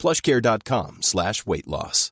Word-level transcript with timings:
plushcare.com 0.00 0.98
slash 1.02 1.46
weight 1.46 1.66
loss. 1.66 2.10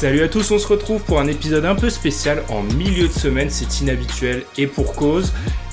Salut 0.00 0.22
à 0.22 0.28
tous, 0.28 0.50
on 0.50 0.58
se 0.58 0.66
retrouve 0.66 1.02
pour 1.02 1.20
un 1.20 1.26
épisode 1.26 1.66
un 1.66 1.74
peu 1.74 1.90
spécial 1.90 2.42
en 2.48 2.62
milieu 2.62 3.06
de 3.06 3.12
semaine, 3.12 3.50
c'est 3.50 3.82
inhabituel 3.82 4.46
et 4.56 4.66
pour 4.66 4.94
cause. 4.94 5.30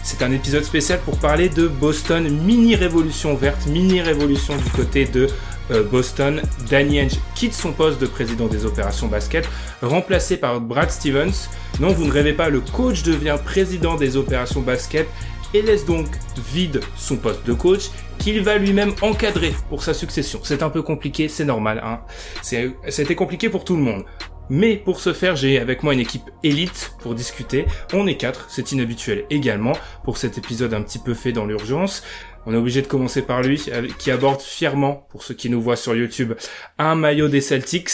C'est 0.10 0.24
un 0.24 0.32
épisode 0.32 0.64
spécial 0.64 1.02
pour 1.04 1.20
parler 1.20 1.50
de 1.50 1.68
Boston, 1.68 2.30
mini 2.30 2.76
révolution 2.76 3.36
verte, 3.36 3.68
mini 3.68 4.00
révolution 4.00 4.56
du 4.56 4.70
côté 4.70 5.04
de 5.04 5.28
euh, 5.70 5.84
Boston. 5.84 6.42
Danny 6.70 7.02
Ainge 7.02 7.20
quitte 7.36 7.54
son 7.54 7.74
poste 7.74 8.00
de 8.00 8.06
président 8.06 8.48
des 8.48 8.66
opérations 8.66 9.08
basket, 9.08 9.50
remplacé 9.82 10.38
par 10.38 10.62
Brad 10.62 10.92
Stevens. 10.92 11.50
Non, 11.82 11.90
vous 11.90 12.06
ne 12.06 12.12
rêvez 12.12 12.32
pas, 12.32 12.48
le 12.48 12.62
coach 12.62 13.04
devient 13.04 13.36
président 13.44 13.96
des 13.96 14.16
opérations 14.16 14.62
basket 14.62 15.10
et 15.54 15.62
laisse 15.62 15.86
donc 15.86 16.08
vide 16.54 16.80
son 16.96 17.18
poste 17.18 17.46
de 17.46 17.52
coach 17.52 17.90
qu'il 18.18 18.42
va 18.42 18.58
lui-même 18.58 18.94
encadrer 19.02 19.54
pour 19.68 19.84
sa 19.84 19.94
succession. 19.94 20.40
C'est 20.42 20.64
un 20.64 20.70
peu 20.70 20.84
compliqué, 20.84 21.28
c'est 21.28 21.44
normal. 21.44 21.82
Hein. 21.84 22.00
C'était 22.42 23.16
compliqué 23.16 23.50
pour 23.50 23.66
tout 23.66 23.76
le 23.76 23.84
monde. 23.84 24.06
Mais 24.50 24.78
pour 24.78 25.00
ce 25.00 25.14
faire, 25.14 25.36
j'ai 25.36 25.60
avec 25.60 25.84
moi 25.84 25.94
une 25.94 26.00
équipe 26.00 26.30
élite 26.44 26.94
pour 27.02 27.16
discuter. 27.16 27.66
On 27.94 28.08
est 28.08 28.16
quatre, 28.16 28.50
c'est 28.50 28.72
inhabituel 28.72 29.26
également 29.30 29.74
pour 30.04 30.18
cet 30.18 30.38
épisode 30.38 30.74
un 30.74 30.82
petit 30.82 31.00
peu 31.00 31.14
fait 31.14 31.32
dans 31.32 31.46
l'urgence. 31.46 32.04
On 32.46 32.54
est 32.54 32.58
obligé 32.58 32.82
de 32.82 32.88
commencer 32.88 33.22
par 33.22 33.42
lui, 33.42 33.62
qui 34.00 34.10
aborde 34.10 34.40
fièrement, 34.40 35.06
pour 35.10 35.24
ceux 35.24 35.34
qui 35.34 35.50
nous 35.50 35.62
voient 35.62 35.76
sur 35.76 35.96
YouTube, 35.96 36.34
un 36.78 36.96
maillot 36.96 37.28
des 37.28 37.42
Celtics. 37.42 37.90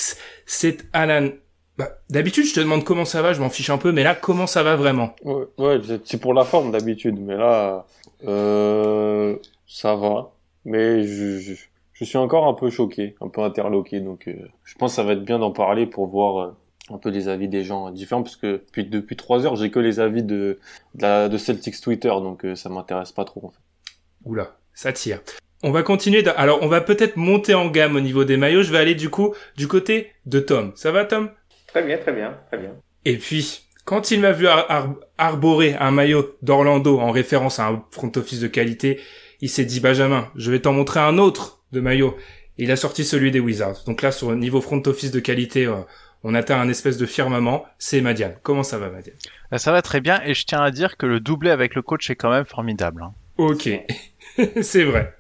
C'est 0.46 0.86
Alan. 0.94 1.30
Bah, 1.80 1.90
d'habitude, 2.12 2.46
je 2.46 2.54
te 2.54 2.60
demande 2.60 2.84
comment 2.84 3.06
ça 3.06 3.24
va, 3.24 3.34
je 3.34 3.42
m'en 3.42 3.50
fiche 3.50 3.72
un 3.72 3.80
peu, 3.80 3.92
mais 3.92 4.04
là, 4.04 4.14
comment 4.14 4.46
ça 4.46 4.62
va 4.62 4.76
vraiment? 4.76 5.16
Ouais, 5.24 5.46
ouais 5.58 5.82
c'est 6.06 6.20
pour 6.20 6.36
la 6.36 6.44
forme 6.44 6.72
d'habitude, 6.72 7.16
mais 7.20 7.36
là, 7.36 7.88
euh, 8.28 9.36
ça 9.66 9.96
va. 9.96 10.30
Mais 10.66 11.04
je, 11.04 11.40
je, 11.40 11.54
je, 11.94 12.04
suis 12.04 12.18
encore 12.18 12.48
un 12.48 12.54
peu 12.54 12.70
choqué, 12.70 13.16
un 13.22 13.30
peu 13.30 13.42
interloqué, 13.42 14.00
donc 14.00 14.28
euh, 14.28 14.34
je 14.64 14.76
pense 14.76 14.92
que 14.92 14.96
ça 14.98 15.04
va 15.04 15.14
être 15.14 15.24
bien 15.24 15.40
d'en 15.40 15.52
parler 15.52 15.86
pour 15.86 16.08
voir 16.08 16.38
euh, 16.38 16.52
un 16.94 16.98
peu 16.98 17.10
les 17.10 17.28
avis 17.28 17.48
des 17.48 17.64
gens 17.64 17.92
différents, 17.92 18.24
parce 18.24 18.36
que 18.36 18.58
depuis, 18.66 18.86
depuis 18.86 19.16
trois 19.16 19.46
heures, 19.46 19.56
j'ai 19.56 19.72
que 19.72 19.80
les 19.80 20.00
avis 20.00 20.24
de, 20.24 20.60
de, 20.96 21.02
la, 21.02 21.30
de 21.30 21.38
Celtics 21.38 21.80
Twitter, 21.82 22.10
donc 22.10 22.46
euh, 22.46 22.56
ça 22.56 22.70
m'intéresse 22.70 23.12
pas 23.12 23.26
trop 23.26 23.46
en 23.46 23.50
fait. 23.50 23.60
Oula, 24.26 24.58
ça 24.74 24.94
tire. 24.94 25.20
On 25.64 25.72
va 25.72 25.82
continuer. 25.82 26.28
Alors, 26.36 26.60
on 26.62 26.68
va 26.68 26.82
peut-être 26.82 27.16
monter 27.16 27.54
en 27.54 27.70
gamme 27.70 27.96
au 27.96 28.02
niveau 28.02 28.26
des 28.26 28.36
maillots. 28.36 28.64
Je 28.64 28.72
vais 28.72 28.80
aller 28.80 28.96
du 28.96 29.10
coup 29.10 29.34
du 29.56 29.70
côté 29.70 30.12
de 30.26 30.42
Tom. 30.42 30.74
Ça 30.76 30.92
va, 30.92 31.06
Tom? 31.06 31.30
Très 31.68 31.84
bien, 31.84 31.98
très 31.98 32.12
bien, 32.12 32.38
très 32.48 32.58
bien. 32.58 32.72
Et 33.06 33.18
puis, 33.18 33.64
quand 33.86 34.12
il 34.12 34.20
m'a 34.20 34.32
vu 34.32 34.48
arborer 35.18 35.76
un 35.76 35.92
maillot 35.92 36.36
d'Orlando 36.42 37.00
en 37.00 37.12
référence 37.12 37.60
à 37.60 37.68
un 37.68 37.84
front 37.92 38.12
office 38.16 38.40
de 38.40 38.48
qualité, 38.48 39.00
il 39.42 39.50
s'est 39.50 39.66
dit 39.66 39.80
Benjamin, 39.80 40.30
je 40.36 40.52
vais 40.52 40.60
t'en 40.60 40.74
montrer 40.74 41.00
un 41.00 41.18
autre 41.18 41.63
de 41.74 41.82
maillot. 41.82 42.16
Et 42.58 42.64
il 42.64 42.72
a 42.72 42.76
sorti 42.76 43.04
celui 43.04 43.32
des 43.32 43.40
Wizards. 43.40 43.84
Donc 43.86 44.02
là, 44.02 44.12
sur 44.12 44.32
le 44.32 44.38
niveau 44.38 44.62
front 44.62 44.82
office 44.86 45.12
de 45.12 45.20
qualité, 45.20 45.66
euh, 45.66 45.76
on 46.24 46.36
atteint 46.36 46.60
un 46.60 46.70
espèce 46.70 46.98
de 46.98 47.06
firmament. 47.06 47.66
C'est 47.80 48.00
Madian. 48.00 48.34
Comment 48.44 48.64
ça 48.64 48.78
va, 48.78 48.90
Madian 48.90 49.14
bah, 49.52 49.58
Ça 49.58 49.72
va 49.72 49.82
très 49.82 50.00
bien. 50.00 50.22
Et 50.26 50.34
je 50.34 50.46
tiens 50.46 50.62
à 50.62 50.72
dire 50.72 50.98
que 50.98 51.06
le 51.06 51.20
doublé 51.20 51.50
avec 51.50 51.76
le 51.76 51.82
coach 51.82 52.10
est 52.10 52.16
quand 52.16 52.30
même 52.30 52.46
formidable. 52.46 53.04
Hein. 53.04 53.14
Ok, 53.38 53.70
c'est 54.62 54.84
vrai. 54.84 55.16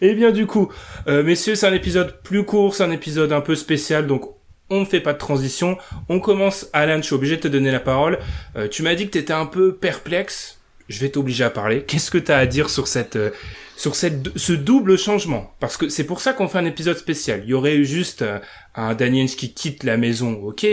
Et 0.00 0.08
eh 0.08 0.14
bien 0.14 0.32
du 0.32 0.46
coup, 0.46 0.72
euh, 1.06 1.22
messieurs, 1.22 1.54
c'est 1.54 1.66
un 1.66 1.72
épisode 1.72 2.20
plus 2.22 2.44
court, 2.44 2.74
c'est 2.74 2.82
un 2.82 2.90
épisode 2.90 3.32
un 3.32 3.40
peu 3.40 3.54
spécial, 3.54 4.08
donc 4.08 4.24
on 4.70 4.80
ne 4.80 4.84
fait 4.84 5.00
pas 5.00 5.12
de 5.12 5.18
transition. 5.18 5.78
On 6.08 6.18
commence, 6.18 6.68
Alan, 6.72 6.96
je 6.96 7.02
suis 7.02 7.14
obligé 7.14 7.36
de 7.36 7.42
te 7.42 7.48
donner 7.48 7.70
la 7.70 7.80
parole. 7.80 8.18
Euh, 8.56 8.66
tu 8.66 8.82
m'as 8.82 8.94
dit 8.96 9.06
que 9.06 9.12
tu 9.12 9.18
étais 9.18 9.32
un 9.32 9.46
peu 9.46 9.74
perplexe. 9.74 10.58
Je 10.88 10.98
vais 11.00 11.10
t'obliger 11.10 11.44
à 11.44 11.50
parler. 11.50 11.84
Qu'est-ce 11.84 12.10
que 12.10 12.18
tu 12.18 12.32
as 12.32 12.38
à 12.38 12.46
dire 12.46 12.68
sur 12.70 12.88
cette, 12.88 13.16
euh, 13.16 13.30
sur 13.76 13.94
cette, 13.94 14.36
ce 14.36 14.52
double 14.52 14.96
changement 14.98 15.52
Parce 15.60 15.76
que 15.76 15.88
c'est 15.88 16.04
pour 16.04 16.20
ça 16.20 16.32
qu'on 16.32 16.48
fait 16.48 16.58
un 16.58 16.64
épisode 16.64 16.96
spécial. 16.96 17.42
Il 17.44 17.50
y 17.50 17.54
aurait 17.54 17.76
eu 17.76 17.84
juste 17.84 18.22
euh, 18.22 18.38
un 18.74 18.94
Daniel 18.94 19.26
qui 19.28 19.52
quitte 19.52 19.84
la 19.84 19.96
maison, 19.96 20.40
ok. 20.42 20.66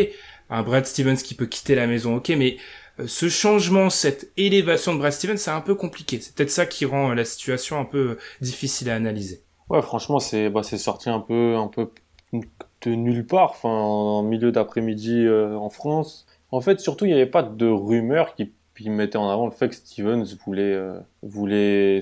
Un 0.50 0.64
Brad 0.64 0.86
Stevens 0.86 1.18
qui 1.18 1.34
peut 1.34 1.46
quitter 1.46 1.76
la 1.76 1.88
maison, 1.88 2.18
ok. 2.18 2.30
Mais 2.38 2.58
ce 3.06 3.30
changement, 3.30 3.90
cette 3.90 4.32
élévation 4.38 4.94
de 4.94 5.00
Brad 5.00 5.14
Stevens, 5.14 5.38
c'est 5.38 5.52
un 5.52 5.62
peu 5.62 5.76
compliqué. 5.76 6.20
C'est 6.22 6.36
peut-être 6.36 6.52
ça 6.52 6.66
qui 6.66 6.86
rend 6.86 7.14
la 7.14 7.26
situation 7.26 7.80
un 7.80 7.86
peu 7.86 8.18
difficile 8.42 8.90
à 8.90 8.96
analyser. 8.96 9.42
Ouais, 9.70 9.82
franchement, 9.82 10.20
c'est 10.20 10.50
bah, 10.50 10.64
c'est 10.64 10.78
sorti 10.78 11.10
un 11.10 11.20
peu 11.20 11.56
un 11.56 11.68
peu 11.68 11.90
de 12.34 12.92
nulle 12.92 13.26
part, 13.26 13.52
enfin 13.52 13.70
en 13.70 14.24
milieu 14.24 14.52
d'après-midi 14.52 15.26
euh, 15.26 15.56
en 15.56 15.70
France. 15.70 16.26
En 16.52 16.62
fait, 16.62 16.80
surtout, 16.80 17.06
il 17.06 17.10
n'y 17.10 17.14
avait 17.14 17.26
pas 17.26 17.44
de 17.44 17.68
rumeurs 17.68 18.36
qui, 18.36 18.52
qui 18.78 18.90
mettaient 18.90 19.18
en 19.18 19.30
avant 19.30 19.46
le 19.46 19.52
fait 19.52 19.70
que 19.70 19.76
Stevens 19.76 20.26
voulait 20.46 20.74
euh, 20.74 21.00
voulait 21.24 22.00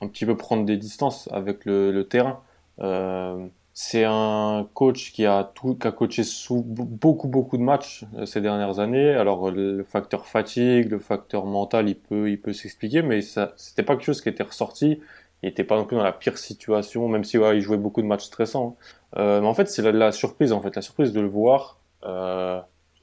un 0.00 0.08
petit 0.08 0.26
peu 0.26 0.36
prendre 0.36 0.64
des 0.64 0.76
distances 0.76 1.28
avec 1.32 1.64
le, 1.64 2.02
terrain. 2.02 2.40
Euh, 2.80 3.46
c'est 3.74 4.04
un 4.04 4.68
coach 4.74 5.12
qui 5.12 5.24
a 5.26 5.52
qui 5.54 5.86
a 5.86 5.92
coaché 5.92 6.22
beaucoup 6.50 7.28
beaucoup 7.28 7.56
de 7.56 7.62
matchs 7.62 8.04
euh, 8.16 8.26
ces 8.26 8.40
dernières 8.40 8.78
années. 8.80 9.10
Alors 9.14 9.50
le 9.50 9.84
facteur 9.84 10.26
fatigue, 10.26 10.90
le 10.90 10.98
facteur 10.98 11.46
mental, 11.46 11.88
il 11.88 11.96
peut 11.96 12.30
il 12.30 12.40
peut 12.40 12.52
s'expliquer, 12.52 13.02
mais 13.02 13.22
ça 13.22 13.52
c'était 13.56 13.82
pas 13.82 13.94
quelque 13.94 14.06
chose 14.06 14.20
qui 14.20 14.28
était 14.28 14.42
ressorti. 14.42 15.00
Il 15.42 15.48
était 15.48 15.64
pas 15.64 15.76
non 15.76 15.84
plus 15.84 15.96
dans 15.96 16.02
la 16.02 16.12
pire 16.12 16.36
situation, 16.36 17.08
même 17.08 17.24
si 17.24 17.36
il 17.36 17.60
jouait 17.60 17.76
beaucoup 17.76 18.02
de 18.02 18.06
matchs 18.06 18.24
stressants. 18.24 18.76
Euh, 19.16 19.40
mais 19.40 19.46
en 19.46 19.54
fait, 19.54 19.68
c'est 19.68 19.82
la, 19.92 20.12
surprise, 20.12 20.52
en 20.52 20.60
fait, 20.60 20.74
la 20.74 20.82
surprise 20.82 21.12
de 21.12 21.20
le 21.20 21.28
voir. 21.28 21.78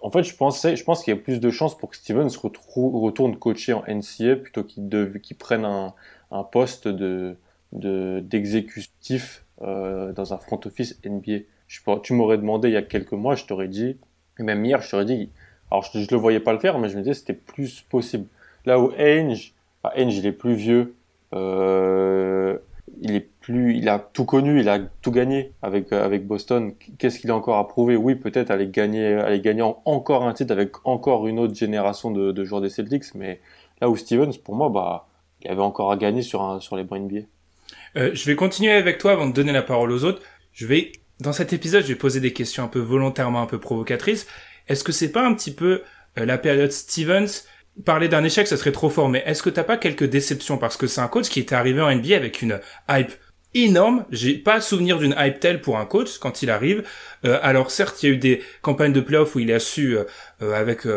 En 0.05 0.11
fait, 0.11 0.21
je 0.21 0.35
pensais, 0.35 0.75
je 0.75 0.83
pense 0.83 1.03
qu'il 1.03 1.15
y 1.15 1.17
a 1.17 1.19
plus 1.19 1.39
de 1.39 1.49
chances 1.49 1.75
pour 1.75 1.89
que 1.89 1.95
Steven 1.95 2.29
se 2.29 2.37
retourne 2.37 3.37
coacher 3.37 3.73
en 3.73 3.83
NCA 3.87 4.35
plutôt 4.35 4.63
qu'il 4.63 5.35
prenne 5.39 5.65
un, 5.65 6.43
poste 6.43 6.87
de 6.87 7.35
d'exécutif 7.71 9.43
euh, 9.63 10.13
dans 10.13 10.31
un 10.31 10.37
front 10.37 10.59
office 10.63 10.99
NBA. 11.03 11.45
Tu 12.03 12.13
m'aurais 12.13 12.37
demandé 12.37 12.67
il 12.67 12.75
y 12.75 12.77
a 12.77 12.83
quelques 12.83 13.13
mois, 13.13 13.33
je 13.33 13.45
t'aurais 13.45 13.67
dit, 13.67 13.97
et 14.37 14.43
même 14.43 14.63
hier, 14.63 14.79
je 14.79 14.91
t'aurais 14.91 15.05
dit, 15.05 15.31
alors 15.71 15.83
je, 15.91 15.99
je 15.99 16.07
le 16.11 16.17
voyais 16.17 16.39
pas 16.39 16.53
le 16.53 16.59
faire, 16.59 16.77
mais 16.77 16.87
je 16.87 16.97
me 16.97 17.01
disais 17.01 17.15
c'était 17.15 17.33
plus 17.33 17.81
possible. 17.81 18.27
Là 18.67 18.79
où 18.79 18.91
Ainge, 18.99 19.55
bah, 19.83 19.91
il 19.97 20.27
est 20.27 20.31
plus 20.31 20.53
vieux, 20.53 20.93
euh, 21.33 22.59
il 23.01 23.15
est 23.15 23.27
plus, 23.41 23.77
il 23.77 23.89
a 23.89 23.99
tout 23.99 24.25
connu, 24.25 24.59
il 24.59 24.69
a 24.69 24.79
tout 24.79 25.11
gagné 25.11 25.53
avec 25.61 25.91
avec 25.93 26.25
Boston. 26.25 26.73
Qu'est-ce 26.97 27.19
qu'il 27.19 27.31
a 27.31 27.35
encore 27.35 27.57
à 27.57 27.67
prouver? 27.67 27.95
Oui, 27.95 28.15
peut-être 28.15 28.51
aller 28.51 28.67
gagner, 28.67 29.13
aller 29.13 29.41
gagner 29.41 29.63
encore 29.85 30.23
un 30.23 30.33
titre 30.33 30.51
avec 30.51 30.71
encore 30.85 31.27
une 31.27 31.39
autre 31.39 31.55
génération 31.55 32.11
de, 32.11 32.31
de, 32.31 32.43
joueurs 32.43 32.61
des 32.61 32.69
Celtics. 32.69 33.13
Mais 33.15 33.39
là 33.81 33.89
où 33.89 33.95
Stevens, 33.95 34.33
pour 34.43 34.55
moi, 34.55 34.69
bah, 34.69 35.07
il 35.41 35.49
avait 35.49 35.61
encore 35.61 35.91
à 35.91 35.97
gagner 35.97 36.21
sur 36.21 36.61
sur 36.61 36.75
les 36.75 36.83
NBA. 36.83 37.21
Euh, 37.97 38.11
je 38.13 38.25
vais 38.25 38.35
continuer 38.35 38.71
avec 38.71 38.97
toi 38.97 39.13
avant 39.13 39.27
de 39.27 39.33
donner 39.33 39.51
la 39.51 39.61
parole 39.61 39.91
aux 39.91 40.03
autres. 40.03 40.21
Je 40.53 40.65
vais 40.65 40.91
dans 41.19 41.33
cet 41.33 41.53
épisode, 41.53 41.83
je 41.83 41.89
vais 41.89 41.95
poser 41.95 42.19
des 42.19 42.33
questions 42.33 42.63
un 42.63 42.67
peu 42.67 42.79
volontairement 42.79 43.41
un 43.41 43.45
peu 43.45 43.59
provocatrices. 43.59 44.27
Est-ce 44.67 44.83
que 44.83 44.91
c'est 44.91 45.11
pas 45.11 45.25
un 45.25 45.33
petit 45.33 45.53
peu 45.53 45.83
euh, 46.17 46.25
la 46.25 46.37
période 46.37 46.71
Stevens 46.71 47.43
parler 47.83 48.07
d'un 48.07 48.23
échec, 48.23 48.47
ça 48.47 48.57
serait 48.57 48.71
trop 48.71 48.89
fort, 48.89 49.09
mais 49.09 49.23
est-ce 49.25 49.43
que 49.43 49.49
t'as 49.49 49.63
pas 49.63 49.77
quelques 49.77 50.05
déceptions? 50.05 50.57
Parce 50.57 50.77
que 50.77 50.87
c'est 50.87 51.01
un 51.01 51.07
coach 51.07 51.29
qui 51.29 51.39
était 51.39 51.55
arrivé 51.55 51.81
en 51.81 51.93
NBA 51.93 52.15
avec 52.15 52.41
une 52.41 52.59
hype 52.89 53.11
énorme. 53.53 54.05
J'ai 54.11 54.37
pas 54.37 54.61
souvenir 54.61 54.99
d'une 54.99 55.15
hype 55.17 55.39
telle 55.39 55.61
pour 55.61 55.77
un 55.77 55.85
coach 55.85 56.17
quand 56.19 56.41
il 56.41 56.49
arrive. 56.49 56.83
Euh, 57.25 57.39
alors 57.41 57.71
certes, 57.71 58.03
il 58.03 58.09
y 58.09 58.11
a 58.11 58.15
eu 58.15 58.17
des 58.17 58.41
campagnes 58.61 58.93
de 58.93 59.01
playoffs 59.01 59.35
où 59.35 59.39
il 59.39 59.51
a 59.51 59.59
su 59.59 59.97
euh, 59.97 60.03
euh, 60.41 60.53
avec 60.53 60.87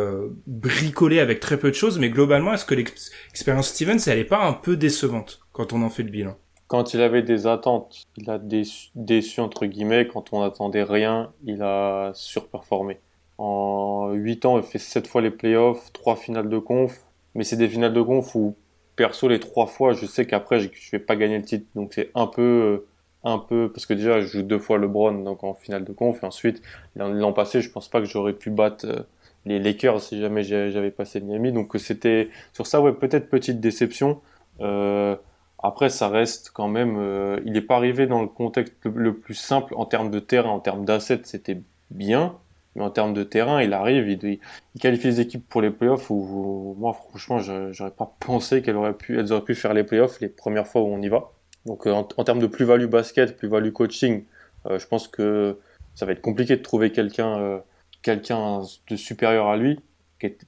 bricoler 0.46 1.20
avec 1.20 1.40
très 1.40 1.58
peu 1.58 1.70
de 1.70 1.76
choses, 1.76 1.98
mais 1.98 2.10
globalement, 2.10 2.52
est-ce 2.52 2.64
que 2.64 2.74
l'expérience 2.74 3.68
Stevens, 3.68 4.00
elle 4.06 4.18
est 4.18 4.24
pas 4.24 4.44
un 4.44 4.52
peu 4.52 4.76
décevante 4.76 5.40
quand 5.52 5.72
on 5.72 5.82
en 5.82 5.90
fait 5.90 6.02
le 6.02 6.10
bilan? 6.10 6.36
Quand 6.66 6.92
il 6.92 7.00
avait 7.00 7.22
des 7.22 7.46
attentes, 7.46 8.02
il 8.18 8.28
a 8.28 8.38
déçu, 8.38 8.90
déçu 8.94 9.40
entre 9.40 9.64
guillemets. 9.64 10.06
Quand 10.06 10.34
on 10.34 10.42
attendait 10.42 10.82
rien, 10.82 11.32
il 11.44 11.62
a 11.62 12.10
surperformé. 12.14 13.00
En 13.38 14.12
8 14.12 14.44
ans, 14.46 14.58
il 14.58 14.64
fait 14.64 14.78
7 14.78 15.06
fois 15.06 15.22
les 15.22 15.30
playoffs, 15.30 15.92
3 15.92 16.16
finales 16.16 16.48
de 16.48 16.58
conf. 16.58 17.04
Mais 17.34 17.44
c'est 17.44 17.56
des 17.56 17.68
finales 17.68 17.92
de 17.92 18.02
conf 18.02 18.34
où, 18.34 18.56
perso, 18.96 19.28
les 19.28 19.40
3 19.40 19.66
fois, 19.66 19.92
je 19.92 20.06
sais 20.06 20.26
qu'après, 20.26 20.60
je 20.60 20.70
vais 20.92 20.98
pas 20.98 21.16
gagner 21.16 21.38
le 21.38 21.44
titre. 21.44 21.66
Donc 21.74 21.92
c'est 21.94 22.10
un 22.14 22.26
peu, 22.26 22.84
un 23.24 23.38
peu, 23.38 23.70
parce 23.72 23.86
que 23.86 23.94
déjà, 23.94 24.20
je 24.20 24.26
joue 24.26 24.42
deux 24.42 24.58
fois 24.58 24.78
LeBron, 24.78 25.12
donc 25.24 25.44
en 25.44 25.54
finale 25.54 25.84
de 25.84 25.92
conf, 25.92 26.22
et 26.22 26.26
ensuite, 26.26 26.62
l'an 26.96 27.32
passé, 27.32 27.60
je 27.60 27.70
pense 27.70 27.88
pas 27.88 28.00
que 28.00 28.06
j'aurais 28.06 28.32
pu 28.32 28.50
battre 28.50 28.86
euh, 28.86 29.02
les 29.44 29.58
Lakers 29.58 30.00
si 30.00 30.20
jamais 30.20 30.42
j'avais 30.42 30.90
passé 30.90 31.20
Miami. 31.20 31.52
Donc 31.52 31.72
c'était 31.78 32.30
sur 32.52 32.66
ça, 32.66 32.80
ouais, 32.80 32.92
peut-être 32.92 33.28
petite 33.28 33.60
déception. 33.60 34.20
Euh, 34.60 35.16
après, 35.62 35.88
ça 35.88 36.08
reste 36.08 36.50
quand 36.52 36.68
même. 36.68 36.96
Euh, 36.98 37.40
il 37.44 37.52
n'est 37.52 37.62
pas 37.62 37.76
arrivé 37.76 38.06
dans 38.06 38.22
le 38.22 38.28
contexte 38.28 38.74
le, 38.84 39.14
plus 39.14 39.34
simple 39.34 39.74
en 39.76 39.86
termes 39.86 40.10
de 40.10 40.20
terrain, 40.20 40.50
en 40.50 40.60
termes 40.60 40.84
d'assets, 40.84 41.20
c'était 41.24 41.60
bien. 41.90 42.36
Mais 42.78 42.84
en 42.84 42.90
termes 42.90 43.12
de 43.12 43.24
terrain, 43.24 43.60
il 43.60 43.72
arrive, 43.72 44.08
il, 44.08 44.38
qualifie 44.80 45.08
les 45.08 45.20
équipes 45.20 45.46
pour 45.48 45.60
les 45.60 45.70
playoffs 45.70 46.10
où, 46.10 46.76
moi, 46.78 46.92
franchement, 46.92 47.40
j'aurais 47.72 47.90
pas 47.90 48.16
pensé 48.20 48.62
qu'elles 48.62 48.76
auraient 48.76 48.94
pu, 48.96 49.18
elles 49.18 49.32
auraient 49.32 49.44
pu 49.44 49.56
faire 49.56 49.74
les 49.74 49.82
playoffs 49.82 50.20
les 50.20 50.28
premières 50.28 50.68
fois 50.68 50.82
où 50.82 50.86
on 50.86 51.02
y 51.02 51.08
va. 51.08 51.32
Donc, 51.66 51.88
euh, 51.88 51.92
en, 51.92 52.04
termes 52.04 52.38
de 52.38 52.46
plus-value 52.46 52.86
basket, 52.86 53.36
plus-value 53.36 53.72
coaching, 53.72 54.22
euh, 54.66 54.78
je 54.78 54.86
pense 54.86 55.08
que 55.08 55.58
ça 55.96 56.06
va 56.06 56.12
être 56.12 56.20
compliqué 56.20 56.56
de 56.56 56.62
trouver 56.62 56.92
quelqu'un, 56.92 57.60
quelqu'un 58.02 58.62
de 58.88 58.96
supérieur 58.96 59.48
à 59.48 59.56
lui. 59.56 59.80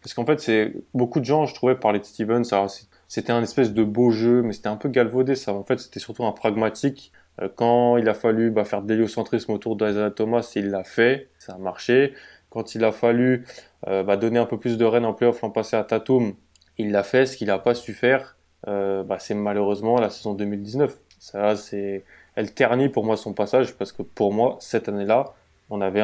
Parce 0.00 0.14
qu'en 0.14 0.24
fait, 0.24 0.40
c'est 0.40 0.72
beaucoup 0.94 1.18
de 1.18 1.24
gens, 1.24 1.46
je 1.46 1.54
trouvais, 1.54 1.74
parlaient 1.74 1.98
de 1.98 2.04
Stevens. 2.04 2.44
C'était 3.08 3.32
un 3.32 3.42
espèce 3.42 3.72
de 3.72 3.82
beau 3.82 4.12
jeu, 4.12 4.42
mais 4.42 4.52
c'était 4.52 4.68
un 4.68 4.76
peu 4.76 4.88
galvaudé 4.88 5.34
ça. 5.34 5.52
En 5.52 5.64
fait, 5.64 5.80
c'était 5.80 5.98
surtout 5.98 6.24
un 6.24 6.32
pragmatique. 6.32 7.12
Euh, 7.40 7.48
quand 7.54 7.96
il 7.96 8.08
a 8.08 8.14
fallu 8.14 8.50
bah, 8.50 8.64
faire 8.64 8.82
de 8.82 8.88
l'héliocentrisme 8.88 9.52
autour 9.52 9.76
d'Isaiah 9.76 10.10
Thomas, 10.10 10.52
il 10.56 10.70
l'a 10.70 10.84
fait, 10.84 11.28
ça 11.38 11.54
a 11.54 11.58
marché. 11.58 12.14
Quand 12.50 12.74
il 12.74 12.84
a 12.84 12.92
fallu 12.92 13.46
euh, 13.88 14.02
bah, 14.02 14.16
donner 14.16 14.38
un 14.38 14.46
peu 14.46 14.58
plus 14.58 14.76
de 14.76 14.84
rênes 14.84 15.04
en 15.04 15.14
playoff 15.14 15.40
l'an 15.42 15.50
passé 15.50 15.76
à 15.76 15.84
Tatum, 15.84 16.34
il 16.78 16.90
l'a 16.90 17.02
fait. 17.02 17.26
Ce 17.26 17.36
qu'il 17.36 17.48
n'a 17.48 17.58
pas 17.58 17.74
su 17.74 17.94
faire, 17.94 18.36
euh, 18.68 19.02
bah, 19.02 19.18
c'est 19.18 19.34
malheureusement 19.34 19.98
la 19.98 20.10
saison 20.10 20.34
2019. 20.34 20.96
Ça, 21.18 21.54
elle 22.34 22.54
ternit 22.54 22.88
pour 22.88 23.04
moi 23.04 23.16
son 23.16 23.34
passage 23.34 23.74
parce 23.74 23.92
que 23.92 24.02
pour 24.02 24.32
moi, 24.32 24.56
cette 24.60 24.88
année-là, 24.88 25.34
on 25.68 25.80
avait 25.82 26.02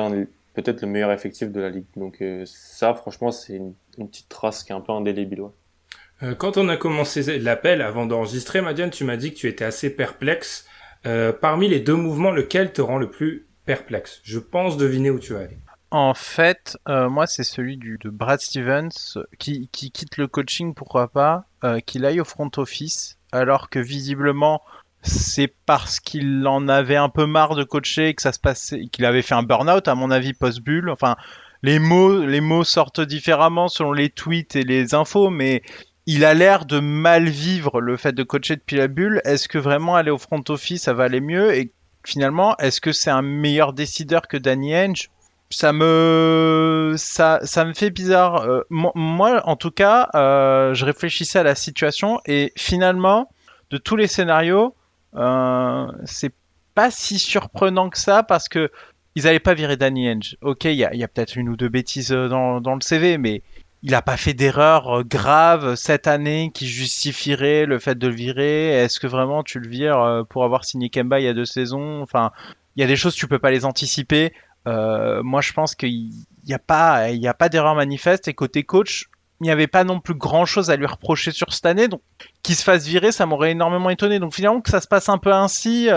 peut-être 0.55 0.82
le 0.82 0.89
meilleur 0.89 1.11
effectif 1.11 1.50
de 1.50 1.61
la 1.61 1.71
ligue. 1.71 1.87
Donc 1.97 2.23
ça, 2.44 2.93
franchement, 2.93 3.31
c'est 3.31 3.56
une, 3.56 3.73
petite 3.97 4.29
trace 4.29 4.62
qui 4.62 4.73
est 4.73 4.75
un 4.75 4.82
peu 4.82 4.93
indélébile. 4.93 5.41
Ouais. 5.43 6.35
Quand 6.37 6.59
on 6.59 6.69
a 6.69 6.77
commencé 6.77 7.39
l'appel, 7.39 7.81
avant 7.81 8.05
d'enregistrer, 8.05 8.61
Madiane, 8.61 8.91
tu 8.91 9.05
m'as 9.05 9.17
dit 9.17 9.32
que 9.32 9.39
tu 9.39 9.49
étais 9.49 9.65
assez 9.65 9.89
perplexe. 9.89 10.67
Euh, 11.06 11.32
parmi 11.32 11.69
les 11.69 11.81
deux 11.81 11.94
mouvements, 11.94 12.31
lequel 12.31 12.73
te 12.73 12.82
rend 12.82 12.99
le 12.99 13.11
plus 13.11 13.47
perplexe? 13.64 14.20
Je 14.25 14.38
pense 14.38 14.76
deviner 14.76 15.11
où 15.11 15.19
tu 15.19 15.32
vas 15.32 15.41
aller. 15.41 15.58
En 15.91 16.14
fait, 16.14 16.76
euh, 16.88 17.08
moi, 17.08 17.26
c'est 17.26 17.44
celui 17.44 17.76
du, 17.76 17.99
de 18.03 18.11
Brad 18.11 18.41
Stevens 18.41 18.91
qui, 19.38 19.69
qui 19.70 19.93
quitte 19.93 20.17
le 20.17 20.26
coaching, 20.26 20.75
pourquoi 20.75 21.08
pas, 21.08 21.47
qu'il 21.87 22.05
aille 22.05 22.20
au 22.20 22.25
front 22.25 22.50
office, 22.58 23.19
alors 23.32 23.70
que 23.70 23.79
visiblement, 23.79 24.62
c'est 25.03 25.53
parce 25.67 26.00
qu'il 26.00 26.47
en 26.47 26.69
avait 26.69 26.97
un 26.97 27.08
peu 27.08 27.26
marre 27.26 27.55
de 27.55 27.64
coacher, 27.64 28.14
que 28.14 28.23
ça 28.23 28.32
se 28.32 28.41
passait, 28.41 28.87
qu'il 28.87 29.05
avait 29.05 29.23
fait 29.23 29.35
un 29.35 29.43
burn-out, 29.43 29.88
à 29.88 29.94
mon 29.94 30.11
avis, 30.11 30.32
post-bulle. 30.32 30.91
Enfin, 30.91 31.17
les 31.62 31.79
mots, 31.79 32.25
les 32.25 32.41
mots 32.41 32.64
sortent 32.64 33.00
différemment 33.00 33.69
selon 33.69 33.93
les 33.93 34.11
tweets 34.11 34.56
et 34.56 34.62
les 34.62 34.94
infos, 34.94 35.31
mais 35.31 35.62
il 36.06 36.25
a 36.25 36.35
l'air 36.35 36.64
de 36.64 36.81
mal 36.81 37.29
vivre 37.29 37.81
le 37.81 37.97
fait 37.97 38.12
de 38.12 38.23
coacher 38.23 38.56
depuis 38.56 38.76
la 38.76 38.88
bulle. 38.88 39.20
Est-ce 39.25 39.49
que 39.49 39.58
vraiment 39.58 39.97
aller 39.97 40.11
au 40.11 40.19
front 40.19 40.43
office, 40.49 40.82
ça 40.82 40.94
va 40.94 41.05
aller 41.05 41.20
mieux? 41.20 41.55
Et 41.55 41.73
finalement, 42.05 42.56
est-ce 42.58 42.81
que 42.81 42.93
c'est 42.93 43.11
un 43.11 43.23
meilleur 43.23 43.73
décideur 43.73 44.29
que 44.29 44.37
Danny 44.37 44.76
Henge 44.76 45.11
ça 45.50 45.73
me 45.73 46.94
ça 46.97 47.41
ça 47.44 47.64
me 47.64 47.73
fait 47.73 47.91
bizarre. 47.91 48.43
Euh, 48.43 48.62
moi, 48.70 49.43
en 49.47 49.56
tout 49.56 49.70
cas, 49.70 50.08
euh, 50.14 50.75
je 50.75 50.85
réfléchissais 50.85 51.38
à 51.38 51.43
la 51.43 51.55
situation 51.55 52.20
et 52.26 52.53
finalement, 52.56 53.31
de 53.70 53.79
tous 53.79 53.97
les 53.97 54.06
scénarios, 54.06 54.75
euh, 55.14 55.87
c'est 56.05 56.32
pas 56.75 56.91
si 56.91 57.19
surprenant 57.19 57.91
que 57.91 57.99
ça 57.99 58.23
parce 58.23 58.49
que 58.49 58.70
ils 59.14 59.25
n'allaient 59.25 59.41
pas 59.41 59.55
virer 59.55 59.76
Danny 59.76 60.11
Henge. 60.11 60.37
Ok, 60.43 60.64
il 60.64 60.75
y 60.75 60.85
a, 60.85 60.88
a 60.88 61.08
peut-être 61.08 61.37
une 61.37 61.49
ou 61.49 61.56
deux 61.56 61.69
bêtises 61.70 62.11
dans, 62.11 62.61
dans 62.61 62.75
le 62.75 62.82
CV, 62.82 63.17
mais 63.17 63.43
il 63.87 63.93
n'a 63.93 64.03
pas 64.03 64.17
fait 64.17 64.35
d'erreur 64.35 64.99
euh, 64.99 65.05
grave 65.05 65.77
cette 65.77 66.09
année 66.09 66.50
qui 66.53 66.67
justifierait 66.67 67.67
le 67.67 67.79
fait 67.79 67.97
de 67.97 68.09
le 68.09 68.15
virer? 68.15 68.71
Est-ce 68.71 68.99
que 68.99 69.06
vraiment 69.06 69.44
tu 69.44 69.61
le 69.61 69.69
vires 69.69 70.00
euh, 70.00 70.25
pour 70.25 70.43
avoir 70.43 70.65
signé 70.65 70.91
Kemba 70.91 71.21
il 71.21 71.25
y 71.25 71.29
a 71.29 71.35
deux 71.35 71.44
saisons? 71.44 72.03
Enfin, 72.03 72.33
il 72.75 72.81
y 72.81 72.85
a 72.85 72.88
des 72.88 72.97
choses 72.97 73.15
tu 73.15 73.29
peux 73.29 73.38
pas 73.38 73.53
les 73.53 73.65
anticiper. 73.65 74.33
Euh, 74.67 75.23
moi, 75.23 75.41
je 75.41 75.53
pense 75.53 75.77
qu'il 75.77 76.11
n'y 76.49 76.53
a 76.53 76.59
pas, 76.59 77.12
y 77.12 77.29
a 77.29 77.35
pas 77.35 77.49
d'erreur 77.49 77.77
manifeste 77.77 78.27
et 78.27 78.35
côté 78.35 78.65
coach, 78.65 79.05
il 79.41 79.44
n'y 79.44 79.53
avait 79.53 79.69
pas 79.69 79.85
non 79.85 80.00
plus 80.00 80.15
grand 80.15 80.47
chose 80.47 80.69
à 80.69 80.75
lui 80.75 80.87
reprocher 80.87 81.31
sur 81.31 81.53
cette 81.53 81.67
année. 81.67 81.87
Donc, 81.87 82.00
qu'il 82.43 82.56
se 82.56 82.65
fasse 82.65 82.89
virer, 82.89 83.12
ça 83.12 83.25
m'aurait 83.25 83.53
énormément 83.53 83.91
étonné. 83.91 84.19
Donc, 84.19 84.35
finalement, 84.35 84.62
que 84.62 84.71
ça 84.71 84.81
se 84.81 84.89
passe 84.89 85.09
un 85.09 85.19
peu 85.19 85.32
ainsi, 85.32 85.89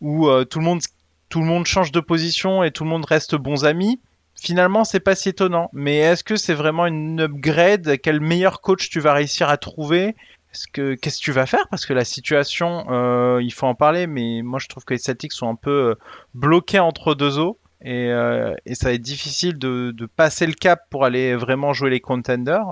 où 0.00 0.44
tout 0.46 0.58
le 0.58 0.64
monde, 0.64 0.80
tout 1.28 1.38
le 1.38 1.46
monde 1.46 1.64
change 1.64 1.92
de 1.92 2.00
position 2.00 2.64
et 2.64 2.72
tout 2.72 2.82
le 2.82 2.90
monde 2.90 3.04
reste 3.04 3.36
bons 3.36 3.64
amis 3.64 4.00
finalement, 4.44 4.84
c'est 4.84 5.00
pas 5.00 5.14
si 5.14 5.30
étonnant. 5.30 5.70
Mais 5.72 5.98
est-ce 5.98 6.22
que 6.22 6.36
c'est 6.36 6.54
vraiment 6.54 6.86
une 6.86 7.20
upgrade? 7.20 7.98
Quel 8.02 8.20
meilleur 8.20 8.60
coach 8.60 8.90
tu 8.90 9.00
vas 9.00 9.14
réussir 9.14 9.48
à 9.48 9.56
trouver? 9.56 10.14
Est-ce 10.52 10.68
que 10.68 10.94
qu'est-ce 10.94 11.18
que 11.18 11.24
tu 11.24 11.32
vas 11.32 11.46
faire? 11.46 11.66
Parce 11.70 11.86
que 11.86 11.92
la 11.92 12.04
situation, 12.04 12.86
euh, 12.90 13.40
il 13.42 13.52
faut 13.52 13.66
en 13.66 13.74
parler. 13.74 14.06
Mais 14.06 14.42
moi, 14.42 14.58
je 14.60 14.68
trouve 14.68 14.84
que 14.84 14.94
les 14.94 14.98
Celtics 14.98 15.32
sont 15.32 15.48
un 15.48 15.56
peu 15.56 15.90
euh, 15.90 15.94
bloqués 16.34 16.78
entre 16.78 17.14
deux 17.14 17.38
eaux. 17.38 17.58
Et, 17.82 18.10
euh, 18.10 18.54
ça 18.72 18.88
va 18.88 18.94
être 18.94 19.02
difficile 19.02 19.58
de, 19.58 20.08
passer 20.16 20.46
le 20.46 20.54
cap 20.54 20.82
pour 20.90 21.04
aller 21.04 21.34
vraiment 21.34 21.72
jouer 21.72 21.90
les 21.90 22.00
contenders. 22.00 22.64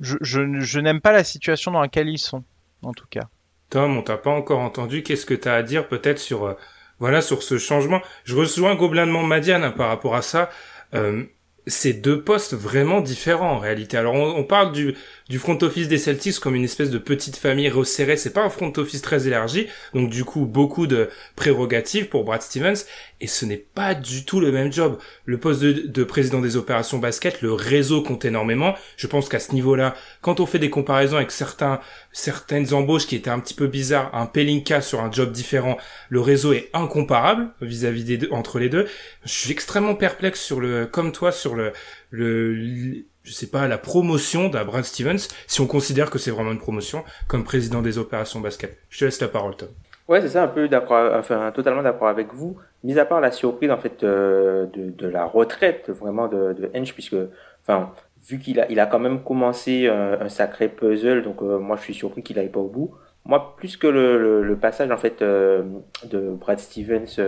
Je, 0.00 0.78
n'aime 0.78 1.00
pas 1.00 1.12
la 1.12 1.24
situation 1.24 1.72
dans 1.72 1.80
laquelle 1.80 2.08
ils 2.08 2.18
sont, 2.18 2.44
en 2.82 2.92
tout 2.92 3.06
cas. 3.08 3.28
Tom, 3.70 3.96
on 3.96 4.02
t'a 4.02 4.16
pas 4.16 4.30
encore 4.30 4.60
entendu. 4.60 5.02
Qu'est-ce 5.02 5.26
que 5.26 5.34
tu 5.34 5.48
as 5.48 5.54
à 5.54 5.62
dire 5.62 5.88
peut-être 5.88 6.18
sur 6.18 6.56
voilà 7.00 7.20
sur 7.20 7.42
ce 7.42 7.58
changement? 7.58 8.00
Je 8.24 8.36
rejoins 8.36 8.76
Gobelin 8.76 9.06
de 9.06 9.12
Madiane 9.12 9.64
hein, 9.64 9.72
par 9.72 9.88
rapport 9.88 10.14
à 10.14 10.22
ça. 10.22 10.48
Euh, 10.94 11.24
c'est 11.66 11.94
deux 11.94 12.22
postes 12.22 12.54
vraiment 12.54 13.00
différents 13.00 13.52
en 13.52 13.58
réalité. 13.58 13.96
Alors 13.96 14.14
on, 14.14 14.44
parle 14.44 14.72
du, 14.72 14.94
du 15.28 15.38
front 15.38 15.58
office 15.62 15.88
des 15.88 15.98
Celtics 15.98 16.38
comme 16.38 16.54
une 16.54 16.64
espèce 16.64 16.90
de 16.90 16.98
petite 16.98 17.36
famille 17.36 17.68
resserrée. 17.68 18.16
C'est 18.16 18.32
pas 18.32 18.44
un 18.44 18.50
front 18.50 18.72
office 18.76 19.02
très 19.02 19.26
élargi, 19.26 19.66
donc 19.92 20.10
du 20.10 20.24
coup 20.24 20.46
beaucoup 20.46 20.86
de 20.86 21.08
prérogatives 21.34 22.08
pour 22.08 22.24
Brad 22.24 22.42
Stevens. 22.42 22.84
Et 23.20 23.26
ce 23.26 23.46
n'est 23.46 23.56
pas 23.56 23.94
du 23.94 24.24
tout 24.24 24.40
le 24.40 24.52
même 24.52 24.72
job. 24.72 24.98
Le 25.24 25.38
poste 25.38 25.62
de, 25.62 26.04
président 26.04 26.40
des 26.40 26.56
opérations 26.56 26.98
basket, 26.98 27.40
le 27.40 27.52
réseau 27.52 28.02
compte 28.02 28.24
énormément. 28.24 28.74
Je 28.96 29.06
pense 29.06 29.28
qu'à 29.28 29.40
ce 29.40 29.52
niveau-là, 29.52 29.94
quand 30.20 30.38
on 30.38 30.46
fait 30.46 30.58
des 30.58 30.70
comparaisons 30.70 31.16
avec 31.16 31.30
certains, 31.30 31.80
certaines 32.12 32.74
embauches 32.74 33.06
qui 33.06 33.16
étaient 33.16 33.30
un 33.30 33.40
petit 33.40 33.54
peu 33.54 33.66
bizarres, 33.68 34.14
un 34.14 34.26
Pelinka 34.26 34.82
sur 34.82 35.00
un 35.00 35.10
job 35.10 35.32
différent, 35.32 35.78
le 36.10 36.20
réseau 36.20 36.52
est 36.52 36.68
incomparable 36.74 37.48
vis-à-vis 37.62 38.04
des 38.04 38.18
deux, 38.18 38.28
entre 38.32 38.58
les 38.58 38.68
deux. 38.68 38.86
Je 39.24 39.32
suis 39.32 39.50
extrêmement 39.50 39.94
perplexe 39.94 40.40
sur 40.40 40.60
le, 40.60 40.86
comme 40.86 41.10
toi, 41.10 41.32
sur 41.32 41.54
le, 41.54 41.72
le, 42.10 43.06
je 43.26 43.32
sais 43.32 43.48
pas, 43.48 43.66
la 43.66 43.76
promotion 43.76 44.48
d'Abraham 44.48 44.84
Stevens, 44.84 45.28
si 45.48 45.60
on 45.60 45.66
considère 45.66 46.10
que 46.10 46.18
c'est 46.18 46.30
vraiment 46.30 46.52
une 46.52 46.60
promotion, 46.60 47.02
comme 47.26 47.42
président 47.42 47.82
des 47.82 47.98
opérations 47.98 48.40
basket. 48.40 48.78
Je 48.88 49.00
te 49.00 49.04
laisse 49.04 49.20
la 49.20 49.26
parole, 49.26 49.56
Tom. 49.56 49.68
Ouais, 50.08 50.20
c'est 50.20 50.28
ça, 50.28 50.44
un 50.44 50.48
peu 50.48 50.68
d'accord, 50.68 51.12
enfin, 51.18 51.50
totalement 51.50 51.82
d'accord 51.82 52.06
avec 52.06 52.32
vous. 52.32 52.56
Mis 52.84 52.96
à 53.00 53.04
part 53.04 53.20
la 53.20 53.32
surprise, 53.32 53.72
en 53.72 53.78
fait, 53.78 54.04
euh, 54.04 54.66
de, 54.72 55.08
la 55.08 55.24
retraite, 55.24 55.90
vraiment, 55.90 56.28
de, 56.28 56.52
de 56.52 56.70
Henge, 56.72 56.94
puisque, 56.94 57.16
enfin, 57.62 57.90
vu 58.28 58.38
qu'il 58.38 58.60
a, 58.60 58.70
il 58.70 58.78
a 58.78 58.86
quand 58.86 59.00
même 59.00 59.24
commencé 59.24 59.88
un, 59.88 60.20
un 60.20 60.28
sacré 60.28 60.68
puzzle, 60.68 61.22
donc 61.22 61.42
euh, 61.42 61.58
moi, 61.58 61.76
je 61.76 61.82
suis 61.82 61.94
surpris 61.94 62.22
qu'il 62.22 62.38
aille 62.38 62.50
pas 62.50 62.60
au 62.60 62.68
bout. 62.68 62.94
Moi, 63.24 63.56
plus 63.56 63.76
que 63.76 63.88
le, 63.88 64.56
passage, 64.56 64.92
en 64.92 64.96
fait, 64.96 65.20
euh, 65.20 65.64
de 66.04 66.30
Brad 66.30 66.60
Stevens 66.60 67.18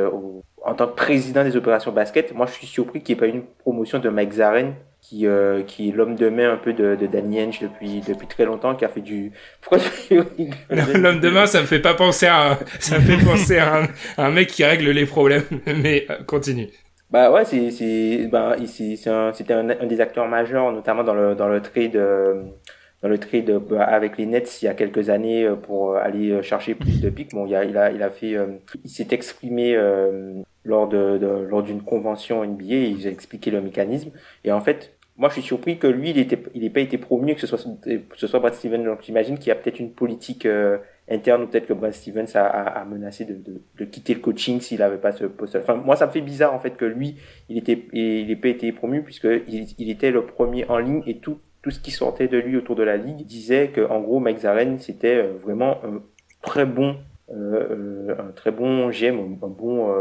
en 0.64 0.74
tant 0.74 0.86
que 0.86 0.94
président 0.94 1.42
des 1.42 1.56
opérations 1.56 1.90
basket, 1.90 2.32
moi, 2.32 2.46
je 2.46 2.52
suis 2.52 2.68
surpris 2.68 3.02
qu'il 3.02 3.16
n'y 3.16 3.18
ait 3.18 3.28
pas 3.28 3.34
une 3.34 3.42
promotion 3.42 3.98
de 3.98 4.08
Mike 4.08 4.34
Zaren, 4.34 4.74
qui, 5.08 5.26
euh, 5.26 5.62
qui 5.62 5.88
est 5.88 5.92
l'homme 5.92 6.16
de 6.16 6.28
main 6.28 6.52
un 6.52 6.56
peu 6.58 6.74
de, 6.74 6.94
de 6.94 7.06
Danny 7.06 7.40
Henge 7.40 7.60
depuis, 7.60 8.02
depuis 8.06 8.26
très 8.26 8.44
longtemps, 8.44 8.74
qui 8.74 8.84
a 8.84 8.88
fait 8.88 9.00
du... 9.00 9.32
L'homme 10.70 11.20
de 11.20 11.30
main, 11.30 11.46
ça 11.46 11.62
me 11.62 11.66
fait 11.66 11.80
pas 11.80 11.94
penser 11.94 12.26
à, 12.26 12.58
ça 12.78 12.98
me 12.98 13.04
fait 13.04 13.24
penser 13.24 13.58
à 13.58 13.88
un, 14.18 14.30
mec 14.30 14.48
qui 14.48 14.64
règle 14.64 14.90
les 14.90 15.06
problèmes, 15.06 15.44
mais 15.66 16.04
euh, 16.10 16.22
continue. 16.24 16.68
Bah 17.10 17.30
ouais, 17.30 17.46
c'est, 17.46 17.70
c'est, 17.70 18.28
bah, 18.30 18.56
ici, 18.58 18.98
c'était 18.98 19.54
un, 19.54 19.70
un, 19.70 19.86
des 19.86 20.00
acteurs 20.02 20.28
majeurs, 20.28 20.70
notamment 20.72 21.04
dans 21.04 21.14
le, 21.14 21.34
dans 21.34 21.48
le 21.48 21.62
trade, 21.62 21.96
euh, 21.96 22.42
dans 23.02 23.08
le 23.08 23.16
trade 23.16 23.50
bah, 23.66 23.84
avec 23.84 24.18
les 24.18 24.26
Nets 24.26 24.60
il 24.60 24.66
y 24.66 24.68
a 24.68 24.74
quelques 24.74 25.08
années 25.08 25.48
pour 25.62 25.96
aller 25.96 26.42
chercher 26.42 26.74
plus 26.74 27.00
de 27.00 27.08
pics. 27.08 27.32
Bon, 27.32 27.46
il 27.46 27.54
a, 27.54 27.64
il 27.64 27.78
a, 27.78 27.90
il 27.92 28.02
a 28.02 28.10
fait, 28.10 28.36
il 28.84 28.90
s'est 28.90 29.08
exprimé 29.12 29.74
lors 30.64 30.86
de, 30.86 31.16
de 31.16 31.26
lors 31.48 31.62
d'une 31.62 31.80
convention 31.80 32.44
NBA, 32.44 32.74
il 32.74 33.06
a 33.06 33.10
expliqué 33.10 33.50
le 33.50 33.62
mécanisme. 33.62 34.10
Et 34.44 34.52
en 34.52 34.60
fait, 34.60 34.97
moi, 35.18 35.28
je 35.30 35.34
suis 35.34 35.42
surpris 35.42 35.78
que 35.78 35.88
lui, 35.88 36.10
il 36.10 36.62
n'ait 36.62 36.70
pas 36.70 36.80
été 36.80 36.96
promu, 36.96 37.34
que 37.34 37.40
ce 37.40 37.48
soit, 37.48 37.58
que 37.84 38.16
ce 38.16 38.26
soit 38.28 38.38
Brad 38.38 38.54
Stevens. 38.54 38.84
Donc, 38.84 39.02
j'imagine 39.02 39.36
qu'il 39.36 39.48
y 39.48 39.50
a 39.50 39.56
peut-être 39.56 39.80
une 39.80 39.90
politique 39.90 40.46
euh, 40.46 40.78
interne 41.10 41.42
ou 41.42 41.46
peut-être 41.48 41.66
que 41.66 41.72
Brad 41.72 41.92
Stevens 41.92 42.28
a, 42.36 42.84
menacé 42.88 43.24
de, 43.24 43.84
quitter 43.84 44.14
le 44.14 44.20
coaching 44.20 44.60
s'il 44.60 44.78
n'avait 44.78 44.96
pas 44.96 45.10
ce 45.10 45.24
poste. 45.24 45.56
Enfin, 45.56 45.74
moi, 45.74 45.96
ça 45.96 46.06
me 46.06 46.12
fait 46.12 46.20
bizarre 46.20 46.54
en 46.54 46.60
fait 46.60 46.76
que 46.76 46.84
lui, 46.84 47.16
il 47.48 47.56
n'ait 47.56 48.36
pas 48.36 48.48
été 48.48 48.70
promu 48.70 49.02
puisque 49.02 49.26
il, 49.48 49.90
était 49.90 50.12
le 50.12 50.24
premier 50.24 50.64
en 50.66 50.78
ligne 50.78 51.02
et 51.08 51.18
tout, 51.18 51.40
ce 51.68 51.80
qui 51.80 51.90
sortait 51.90 52.28
de 52.28 52.38
lui 52.38 52.56
autour 52.56 52.76
de 52.76 52.84
la 52.84 52.96
ligue 52.96 53.26
disait 53.26 53.68
que, 53.68 53.80
en 53.90 54.00
gros, 54.00 54.20
Mike 54.20 54.38
Zaren, 54.38 54.78
c'était 54.78 55.16
euh, 55.16 55.32
vraiment 55.42 55.78
un 55.84 56.00
très 56.42 56.64
bon 56.64 56.96
un 57.30 58.30
très 58.34 58.50
bon 58.50 58.88
GM, 58.88 59.18
un 59.42 59.48
bon, 59.48 59.94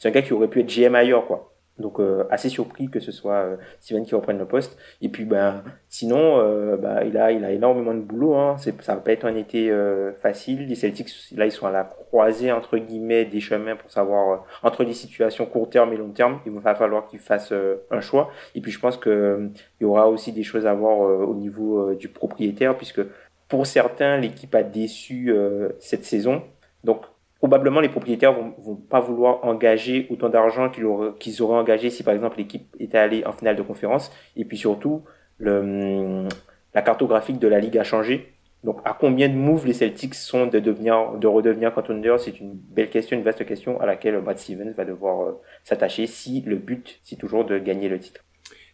c'est 0.00 0.08
un 0.08 0.10
gars 0.10 0.22
qui 0.22 0.32
aurait 0.32 0.48
pu 0.48 0.58
être 0.58 0.68
GM 0.68 0.96
ailleurs, 0.96 1.26
quoi. 1.26 1.51
Donc 1.78 2.00
euh, 2.00 2.24
assez 2.30 2.50
surpris 2.50 2.90
que 2.90 3.00
ce 3.00 3.10
soit 3.10 3.34
euh, 3.34 3.56
Steven 3.80 4.04
qui 4.04 4.14
reprenne 4.14 4.38
le 4.38 4.46
poste. 4.46 4.76
Et 5.00 5.08
puis 5.08 5.24
ben 5.24 5.64
sinon 5.88 6.38
euh, 6.38 6.76
bah, 6.76 7.02
il 7.04 7.16
a 7.16 7.32
il 7.32 7.44
a 7.44 7.50
énormément 7.50 7.94
de 7.94 8.00
boulot. 8.00 8.34
Hein. 8.36 8.56
C'est, 8.58 8.80
ça 8.82 8.94
va 8.94 9.00
pas 9.00 9.12
être 9.12 9.24
un 9.24 9.34
été 9.34 9.70
euh, 9.70 10.12
facile. 10.12 10.66
Les 10.66 10.74
Celtics 10.74 11.08
là 11.34 11.46
ils 11.46 11.52
sont 11.52 11.66
à 11.66 11.70
la 11.70 11.84
croisée 11.84 12.52
entre 12.52 12.76
guillemets 12.76 13.24
des 13.24 13.40
chemins 13.40 13.74
pour 13.74 13.90
savoir 13.90 14.44
entre 14.62 14.84
les 14.84 14.92
situations 14.92 15.46
court 15.46 15.70
terme 15.70 15.92
et 15.94 15.96
long 15.96 16.10
terme. 16.10 16.40
Il 16.44 16.52
va 16.52 16.74
falloir 16.74 17.06
qu'ils 17.06 17.20
fassent 17.20 17.54
un 17.90 18.00
choix. 18.00 18.30
Et 18.54 18.60
puis 18.60 18.70
je 18.70 18.78
pense 18.78 18.98
que 18.98 19.50
il 19.80 19.84
y 19.84 19.86
aura 19.86 20.08
aussi 20.08 20.32
des 20.32 20.42
choses 20.42 20.66
à 20.66 20.74
voir 20.74 20.98
au 20.98 21.34
niveau 21.34 21.94
du 21.94 22.08
propriétaire 22.08 22.76
puisque 22.76 23.00
pour 23.48 23.66
certains 23.66 24.18
l'équipe 24.18 24.54
a 24.54 24.62
déçu 24.62 25.34
cette 25.78 26.04
saison. 26.04 26.42
Donc 26.84 27.02
probablement 27.42 27.80
les 27.80 27.88
propriétaires 27.88 28.32
vont, 28.32 28.54
vont 28.58 28.76
pas 28.76 29.00
vouloir 29.00 29.44
engager 29.44 30.06
autant 30.10 30.28
d'argent 30.28 30.70
qu'ils 30.70 30.84
auraient, 30.84 31.10
qu'ils 31.18 31.42
auraient 31.42 31.58
engagé 31.58 31.90
si 31.90 32.04
par 32.04 32.14
exemple 32.14 32.38
l'équipe 32.38 32.68
était 32.78 32.98
allée 32.98 33.24
en 33.26 33.32
finale 33.32 33.56
de 33.56 33.62
conférence. 33.62 34.12
Et 34.36 34.44
puis 34.44 34.56
surtout, 34.56 35.02
le, 35.38 36.28
la 36.72 36.82
cartographique 36.82 37.40
de 37.40 37.48
la 37.48 37.58
ligue 37.58 37.76
a 37.78 37.82
changé. 37.82 38.32
Donc 38.62 38.78
à 38.84 38.96
combien 38.98 39.28
de 39.28 39.34
moves 39.34 39.66
les 39.66 39.72
Celtics 39.72 40.14
sont 40.14 40.46
de 40.46 40.60
devenir, 40.60 41.14
de 41.18 41.26
redevenir 41.26 41.74
contender, 41.74 42.14
c'est 42.20 42.38
une 42.38 42.52
belle 42.54 42.90
question, 42.90 43.16
une 43.16 43.24
vaste 43.24 43.44
question 43.44 43.80
à 43.80 43.86
laquelle 43.86 44.20
Brad 44.20 44.38
Stevens 44.38 44.72
va 44.76 44.84
devoir 44.84 45.22
euh, 45.22 45.40
s'attacher 45.64 46.06
si 46.06 46.42
le 46.42 46.54
but 46.54 47.00
c'est 47.02 47.16
toujours 47.16 47.44
de 47.44 47.58
gagner 47.58 47.88
le 47.88 47.98
titre. 47.98 48.20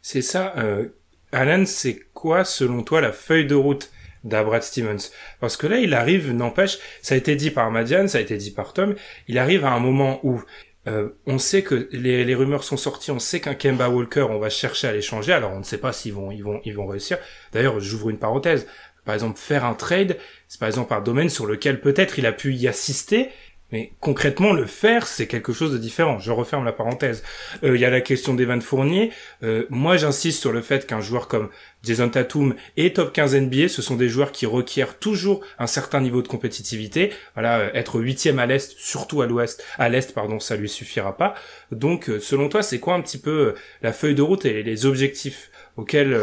C'est 0.02 0.20
ça. 0.20 0.52
Euh, 0.58 0.88
Alan, 1.32 1.64
c'est 1.64 2.00
quoi 2.12 2.44
selon 2.44 2.82
toi 2.82 3.00
la 3.00 3.12
feuille 3.12 3.46
de 3.46 3.54
route 3.54 3.90
d'Abrad 4.24 4.62
Stevens. 4.62 5.10
Parce 5.40 5.56
que 5.56 5.66
là, 5.66 5.78
il 5.78 5.94
arrive, 5.94 6.32
n'empêche, 6.32 6.78
ça 7.02 7.14
a 7.14 7.18
été 7.18 7.36
dit 7.36 7.50
par 7.50 7.70
Madiane, 7.70 8.08
ça 8.08 8.18
a 8.18 8.20
été 8.20 8.36
dit 8.36 8.50
par 8.50 8.72
Tom, 8.72 8.94
il 9.28 9.38
arrive 9.38 9.64
à 9.64 9.72
un 9.72 9.80
moment 9.80 10.20
où 10.22 10.42
euh, 10.86 11.10
on 11.26 11.38
sait 11.38 11.62
que 11.62 11.88
les, 11.92 12.24
les, 12.24 12.34
rumeurs 12.34 12.64
sont 12.64 12.76
sorties, 12.76 13.10
on 13.10 13.18
sait 13.18 13.40
qu'un 13.40 13.54
Kemba 13.54 13.90
Walker, 13.90 14.26
on 14.30 14.38
va 14.38 14.48
chercher 14.48 14.88
à 14.88 14.92
l'échanger, 14.92 15.32
alors 15.32 15.52
on 15.52 15.58
ne 15.58 15.64
sait 15.64 15.78
pas 15.78 15.92
s'ils 15.92 16.14
vont, 16.14 16.30
ils 16.30 16.42
vont, 16.42 16.60
ils 16.64 16.74
vont 16.74 16.86
réussir. 16.86 17.18
D'ailleurs, 17.52 17.78
j'ouvre 17.80 18.10
une 18.10 18.18
parenthèse. 18.18 18.66
Par 19.04 19.14
exemple, 19.14 19.38
faire 19.38 19.64
un 19.64 19.74
trade, 19.74 20.18
c'est 20.48 20.60
par 20.60 20.68
exemple 20.68 20.92
un 20.92 21.00
domaine 21.00 21.30
sur 21.30 21.46
lequel 21.46 21.80
peut-être 21.80 22.18
il 22.18 22.26
a 22.26 22.32
pu 22.32 22.54
y 22.54 22.68
assister, 22.68 23.30
mais 23.70 23.92
concrètement, 24.00 24.52
le 24.54 24.64
faire, 24.64 25.06
c'est 25.06 25.26
quelque 25.26 25.52
chose 25.52 25.72
de 25.72 25.78
différent. 25.78 26.18
Je 26.18 26.32
referme 26.32 26.64
la 26.64 26.72
parenthèse. 26.72 27.22
Euh, 27.62 27.76
il 27.76 27.80
y 27.80 27.84
a 27.84 27.90
la 27.90 28.00
question 28.00 28.32
d'Evan 28.32 28.62
Fournier. 28.62 29.10
Euh, 29.42 29.66
moi, 29.68 29.98
j'insiste 29.98 30.40
sur 30.40 30.52
le 30.52 30.62
fait 30.62 30.86
qu'un 30.86 31.00
joueur 31.00 31.28
comme 31.28 31.50
Jason 31.82 32.08
Tatum 32.08 32.54
et 32.78 32.94
top 32.94 33.12
15 33.12 33.34
NBA, 33.36 33.68
ce 33.68 33.82
sont 33.82 33.96
des 33.96 34.08
joueurs 34.08 34.32
qui 34.32 34.46
requièrent 34.46 34.98
toujours 34.98 35.42
un 35.58 35.66
certain 35.66 36.00
niveau 36.00 36.22
de 36.22 36.28
compétitivité. 36.28 37.12
Voilà, 37.34 37.58
euh, 37.58 37.70
être 37.74 38.00
huitième 38.00 38.38
à 38.38 38.46
l'est, 38.46 38.72
surtout 38.78 39.20
à 39.20 39.26
l'ouest, 39.26 39.62
à 39.76 39.90
l'est, 39.90 40.14
pardon, 40.14 40.40
ça 40.40 40.56
lui 40.56 40.68
suffira 40.70 41.16
pas. 41.18 41.34
Donc, 41.70 42.10
selon 42.20 42.48
toi, 42.48 42.62
c'est 42.62 42.80
quoi 42.80 42.94
un 42.94 43.02
petit 43.02 43.18
peu 43.18 43.54
la 43.82 43.92
feuille 43.92 44.14
de 44.14 44.22
route 44.22 44.46
et 44.46 44.62
les 44.62 44.86
objectifs 44.86 45.50
auxquels 45.76 46.14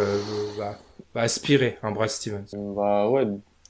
va, 0.57 0.79
va, 1.13 1.21
aspirer 1.21 1.77
un 1.83 1.91
Brad 1.91 2.09
Stevens? 2.09 2.55
Bah 2.75 3.07
ouais. 3.07 3.25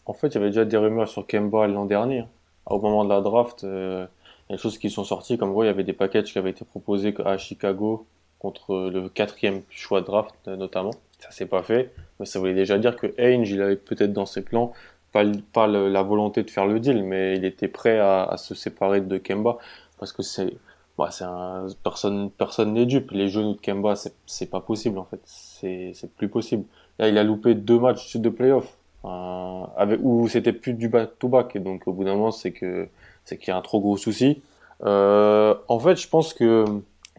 En 0.05 0.13
fait, 0.13 0.27
il 0.27 0.35
y 0.35 0.37
avait 0.37 0.47
déjà 0.47 0.63
des 0.63 0.77
rumeurs 0.77 1.09
sur 1.09 1.27
Kemba 1.27 1.67
l'an 1.67 1.85
dernier 1.85 2.23
au 2.67 2.79
moment 2.79 3.03
de 3.03 3.09
la 3.09 3.21
draft, 3.21 3.63
euh, 3.63 4.05
il 4.49 4.53
y 4.53 4.53
a 4.53 4.57
des 4.57 4.61
choses 4.61 4.77
qui 4.77 4.89
sont 4.89 5.03
sorties, 5.03 5.37
comme 5.37 5.53
quoi 5.53 5.65
il 5.65 5.67
y 5.67 5.71
avait 5.71 5.83
des 5.83 5.93
packages 5.93 6.31
qui 6.31 6.37
avaient 6.37 6.51
été 6.51 6.65
proposés 6.65 7.13
à 7.25 7.37
Chicago 7.37 8.05
contre 8.39 8.89
le 8.91 9.09
quatrième 9.09 9.61
choix 9.69 10.01
de 10.01 10.05
draft 10.05 10.35
euh, 10.47 10.55
notamment. 10.55 10.91
Ça 11.19 11.31
s'est 11.31 11.45
pas 11.45 11.63
fait, 11.63 11.93
mais 12.19 12.25
ça 12.25 12.39
voulait 12.39 12.53
déjà 12.53 12.77
dire 12.77 12.95
que 12.97 13.07
Ainge, 13.17 13.49
il 13.49 13.61
avait 13.61 13.77
peut-être 13.77 14.13
dans 14.13 14.25
ses 14.25 14.43
plans 14.43 14.73
pas, 15.11 15.23
pas 15.53 15.67
la 15.67 16.03
volonté 16.03 16.43
de 16.43 16.49
faire 16.49 16.65
le 16.65 16.79
deal, 16.79 17.03
mais 17.03 17.37
il 17.37 17.45
était 17.45 17.69
prêt 17.69 17.99
à, 17.99 18.23
à 18.23 18.37
se 18.37 18.53
séparer 18.53 18.99
de 18.99 19.17
Kemba 19.17 19.57
parce 19.97 20.11
que 20.11 20.23
c'est 20.23 20.53
bah, 20.97 21.09
c'est 21.11 21.23
un 21.25 21.67
personne 21.83 22.29
personne 22.31 22.73
n'est 22.73 22.85
dupe. 22.85 23.11
Les 23.11 23.29
genoux 23.29 23.53
de 23.53 23.59
Kemba, 23.61 23.95
c'est 24.25 24.49
pas 24.49 24.61
possible 24.61 24.97
en 24.97 25.05
fait, 25.05 25.21
c'est 25.23 25.93
plus 26.17 26.29
possible. 26.29 26.65
Là, 26.99 27.09
il 27.09 27.17
a 27.17 27.23
loupé 27.23 27.55
deux 27.55 27.79
matchs 27.79 28.17
de 28.17 28.29
playoff 28.29 28.77
euh, 29.05 29.97
où 30.01 30.27
c'était 30.27 30.53
plus 30.53 30.73
du 30.73 30.89
back-to-back. 30.89 31.57
Donc, 31.57 31.87
au 31.87 31.93
bout 31.93 32.03
d'un 32.03 32.15
moment, 32.15 32.31
c'est 32.31 32.51
que 32.51 32.87
c'est 33.23 33.37
qu'il 33.37 33.49
y 33.49 33.51
a 33.51 33.57
un 33.57 33.61
trop 33.61 33.79
gros 33.79 33.97
souci. 33.97 34.41
Euh, 34.83 35.55
en 35.67 35.79
fait, 35.79 35.95
je 35.95 36.07
pense 36.07 36.33
que 36.33 36.65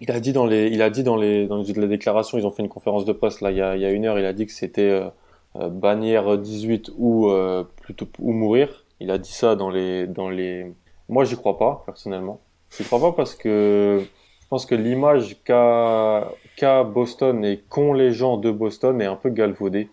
il 0.01 0.11
a 0.11 0.21
dit 0.21 0.33
dans 0.33 0.47
les, 0.47 0.69
il 0.69 0.83
a 0.83 0.91
dit 0.91 1.03
dans 1.03 1.17
les, 1.17 1.47
dans 1.47 1.63
la 1.63 1.87
déclaration, 1.87 2.39
ils 2.39 2.47
ont 2.47 2.51
fait 2.51 2.63
une 2.63 2.69
conférence 2.69 3.05
de 3.05 3.13
presse 3.13 3.41
là, 3.41 3.51
il 3.51 3.57
y 3.57 3.63
a, 3.63 3.91
une 3.91 4.05
heure, 4.05 4.19
il 4.19 4.27
a 4.27 4.33
dit 4.33 4.47
que 4.47 4.53
c'était 4.53 4.83
euh, 4.83 5.09
euh 5.57 5.69
bannière 5.71 6.37
18 6.37 6.93
ou 6.99 7.31
euh, 7.31 7.65
plutôt 7.83 8.07
ou 8.19 8.33
mourir. 8.33 8.85
Il 9.01 9.11
a 9.11 9.19
dit 9.19 9.33
ça 9.33 9.57
dans 9.57 9.71
les, 9.71 10.07
dans 10.07 10.29
les. 10.29 10.73
Moi, 11.09 11.25
j'y 11.25 11.37
crois 11.37 11.59
pas 11.59 11.83
personnellement. 11.87 12.41
J'y 12.77 12.85
crois 12.85 13.01
pas 13.01 13.13
parce 13.13 13.35
que 13.35 14.03
je 14.43 14.49
pense 14.49 14.67
que 14.67 14.75
l'image 14.75 15.37
qu'a 15.45 16.29
qu'a 16.57 16.85
Boston 16.85 17.45
et 17.45 17.59
qu'ont 17.69 17.93
les 17.93 18.13
gens 18.13 18.37
de 18.37 18.51
Boston 18.51 19.01
est 19.01 19.07
un 19.07 19.17
peu 19.17 19.31
galvaudée. 19.31 19.89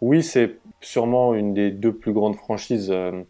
Oui, 0.00 0.22
c'est 0.22 0.56
sûrement 0.80 1.34
une 1.34 1.54
des 1.54 1.70
deux 1.70 1.92
plus 1.92 2.12
grandes 2.12 2.36
franchises 2.36 2.90
euh, 2.90 3.22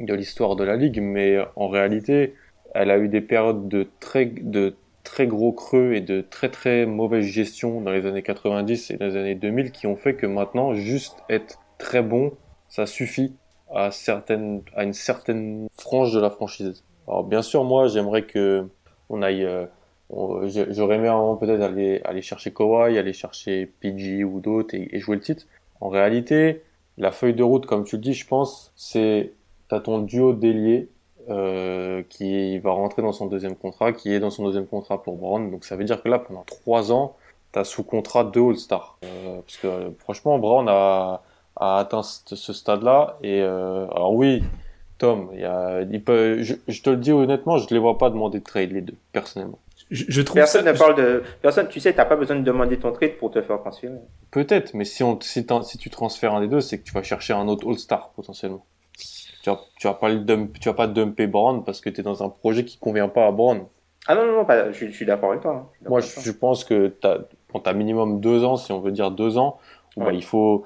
de 0.00 0.14
l'histoire 0.14 0.56
de 0.56 0.64
la 0.64 0.76
ligue, 0.76 1.00
mais 1.00 1.38
en 1.56 1.68
réalité, 1.68 2.34
elle 2.74 2.90
a 2.90 2.98
eu 2.98 3.08
des 3.08 3.20
périodes 3.20 3.68
de 3.68 3.88
très, 4.00 4.26
de 4.26 4.76
très 5.04 5.26
gros 5.26 5.52
creux 5.52 5.94
et 5.94 6.00
de 6.00 6.20
très 6.20 6.50
très 6.50 6.86
mauvaise 6.86 7.24
gestion 7.24 7.80
dans 7.80 7.90
les 7.90 8.06
années 8.06 8.22
90 8.22 8.90
et 8.90 8.96
dans 8.96 9.06
les 9.06 9.16
années 9.16 9.34
2000 9.34 9.72
qui 9.72 9.86
ont 9.86 9.96
fait 9.96 10.14
que 10.14 10.26
maintenant, 10.26 10.74
juste 10.74 11.16
être 11.28 11.58
très 11.78 12.02
bon, 12.02 12.32
ça 12.68 12.86
suffit 12.86 13.34
à, 13.72 13.90
certaines, 13.90 14.62
à 14.74 14.84
une 14.84 14.92
certaine 14.92 15.68
frange 15.78 16.12
de 16.12 16.20
la 16.20 16.30
franchise. 16.30 16.84
Alors 17.06 17.24
bien 17.24 17.42
sûr, 17.42 17.64
moi, 17.64 17.88
j'aimerais 17.88 18.22
que 18.22 18.66
on 19.08 19.22
aille... 19.22 19.44
Euh, 19.44 19.66
j'aurais 20.10 20.96
aimé 20.96 21.10
peut-être 21.38 21.60
aller, 21.60 22.00
aller 22.04 22.22
chercher 22.22 22.50
Kawhi, 22.50 22.96
aller 22.96 23.12
chercher 23.12 23.66
PG 23.80 24.24
ou 24.24 24.40
d'autres 24.40 24.74
et 24.74 24.98
jouer 25.00 25.16
le 25.16 25.22
titre. 25.22 25.46
En 25.80 25.88
réalité, 25.88 26.62
la 26.96 27.12
feuille 27.12 27.34
de 27.34 27.42
route, 27.42 27.66
comme 27.66 27.84
tu 27.84 27.96
le 27.96 28.02
dis, 28.02 28.14
je 28.14 28.26
pense, 28.26 28.72
c'est 28.76 29.32
t'as 29.68 29.80
ton 29.80 29.98
duo 30.00 30.32
d'ailier 30.32 30.88
euh, 31.30 32.02
qui 32.08 32.58
va 32.58 32.70
rentrer 32.70 33.02
dans 33.02 33.12
son 33.12 33.26
deuxième 33.26 33.54
contrat, 33.54 33.92
qui 33.92 34.12
est 34.12 34.20
dans 34.20 34.30
son 34.30 34.44
deuxième 34.44 34.66
contrat 34.66 35.02
pour 35.02 35.16
Brown. 35.16 35.50
Donc 35.50 35.64
ça 35.64 35.76
veut 35.76 35.84
dire 35.84 36.02
que 36.02 36.08
là, 36.08 36.18
pendant 36.18 36.44
trois 36.44 36.90
ans, 36.90 37.16
t'as 37.52 37.64
sous 37.64 37.84
contrat 37.84 38.24
deux 38.24 38.40
All-Stars. 38.40 38.98
Euh, 39.04 39.40
parce 39.42 39.56
que 39.58 39.92
franchement, 39.98 40.38
Brown 40.38 40.66
a, 40.68 41.22
a 41.56 41.78
atteint 41.78 42.02
ce 42.02 42.52
stade-là. 42.52 43.18
Et 43.22 43.42
euh, 43.42 43.86
alors 43.90 44.14
oui, 44.14 44.42
Tom, 44.98 45.30
y 45.34 45.44
a, 45.44 45.82
il 45.82 46.02
peut, 46.02 46.42
je, 46.42 46.54
je, 46.66 46.82
te 46.82 46.90
le 46.90 46.96
dis 46.96 47.12
honnêtement, 47.12 47.58
je 47.58 47.64
ne 47.64 47.70
les 47.70 47.78
vois 47.78 47.98
pas 47.98 48.10
demander 48.10 48.38
de 48.40 48.44
trade 48.44 48.72
les 48.72 48.80
deux, 48.80 48.96
personnellement. 49.12 49.58
Je, 49.90 50.20
trouve 50.20 50.34
personne 50.34 50.66
ne 50.66 50.72
parle 50.72 50.96
de 50.96 51.22
personne. 51.40 51.68
Tu 51.68 51.80
sais, 51.80 51.94
t'as 51.94 52.04
pas 52.04 52.16
besoin 52.16 52.36
de 52.36 52.42
demander 52.42 52.78
ton 52.78 52.92
trade 52.92 53.16
pour 53.16 53.30
te 53.30 53.40
faire 53.40 53.58
transférer. 53.58 53.94
Peut-être, 54.30 54.74
mais 54.74 54.84
si 54.84 55.02
on 55.02 55.18
si, 55.20 55.46
si 55.62 55.78
tu 55.78 55.90
transfères 55.90 56.34
un 56.34 56.40
des 56.40 56.48
deux, 56.48 56.60
c'est 56.60 56.78
que 56.78 56.84
tu 56.84 56.92
vas 56.92 57.02
chercher 57.02 57.32
un 57.32 57.48
autre 57.48 57.66
All-Star 57.68 58.10
potentiellement. 58.10 58.66
Tu 59.42 59.50
vas, 59.50 59.60
tu 59.78 59.86
vas 59.86 59.94
pas 59.94 60.10
le 60.10 60.18
dump, 60.18 60.58
tu 60.60 60.68
vas 60.68 60.74
pas 60.74 60.88
dumper 60.88 61.26
Brown 61.26 61.64
parce 61.64 61.80
que 61.80 61.88
tu 61.88 62.00
es 62.00 62.02
dans 62.02 62.22
un 62.22 62.28
projet 62.28 62.64
qui 62.64 62.78
convient 62.78 63.08
pas 63.08 63.26
à 63.26 63.32
Brown. 63.32 63.64
Ah 64.06 64.14
non 64.14 64.26
non 64.26 64.32
non, 64.32 64.44
pas, 64.44 64.72
je, 64.72 64.86
suis 64.86 65.06
d'accord 65.06 65.30
avec 65.30 65.42
toi. 65.42 65.52
Hein. 65.52 65.88
Moi, 65.88 66.00
je, 66.00 66.30
pense 66.32 66.64
que 66.64 66.88
t'as 66.88 67.18
quand 67.50 67.60
t'as 67.60 67.72
minimum 67.72 68.20
deux 68.20 68.44
ans, 68.44 68.56
si 68.56 68.72
on 68.72 68.80
veut 68.80 68.92
dire 68.92 69.10
deux 69.10 69.38
ans, 69.38 69.58
bah, 69.96 70.12
il 70.12 70.24
faut 70.24 70.64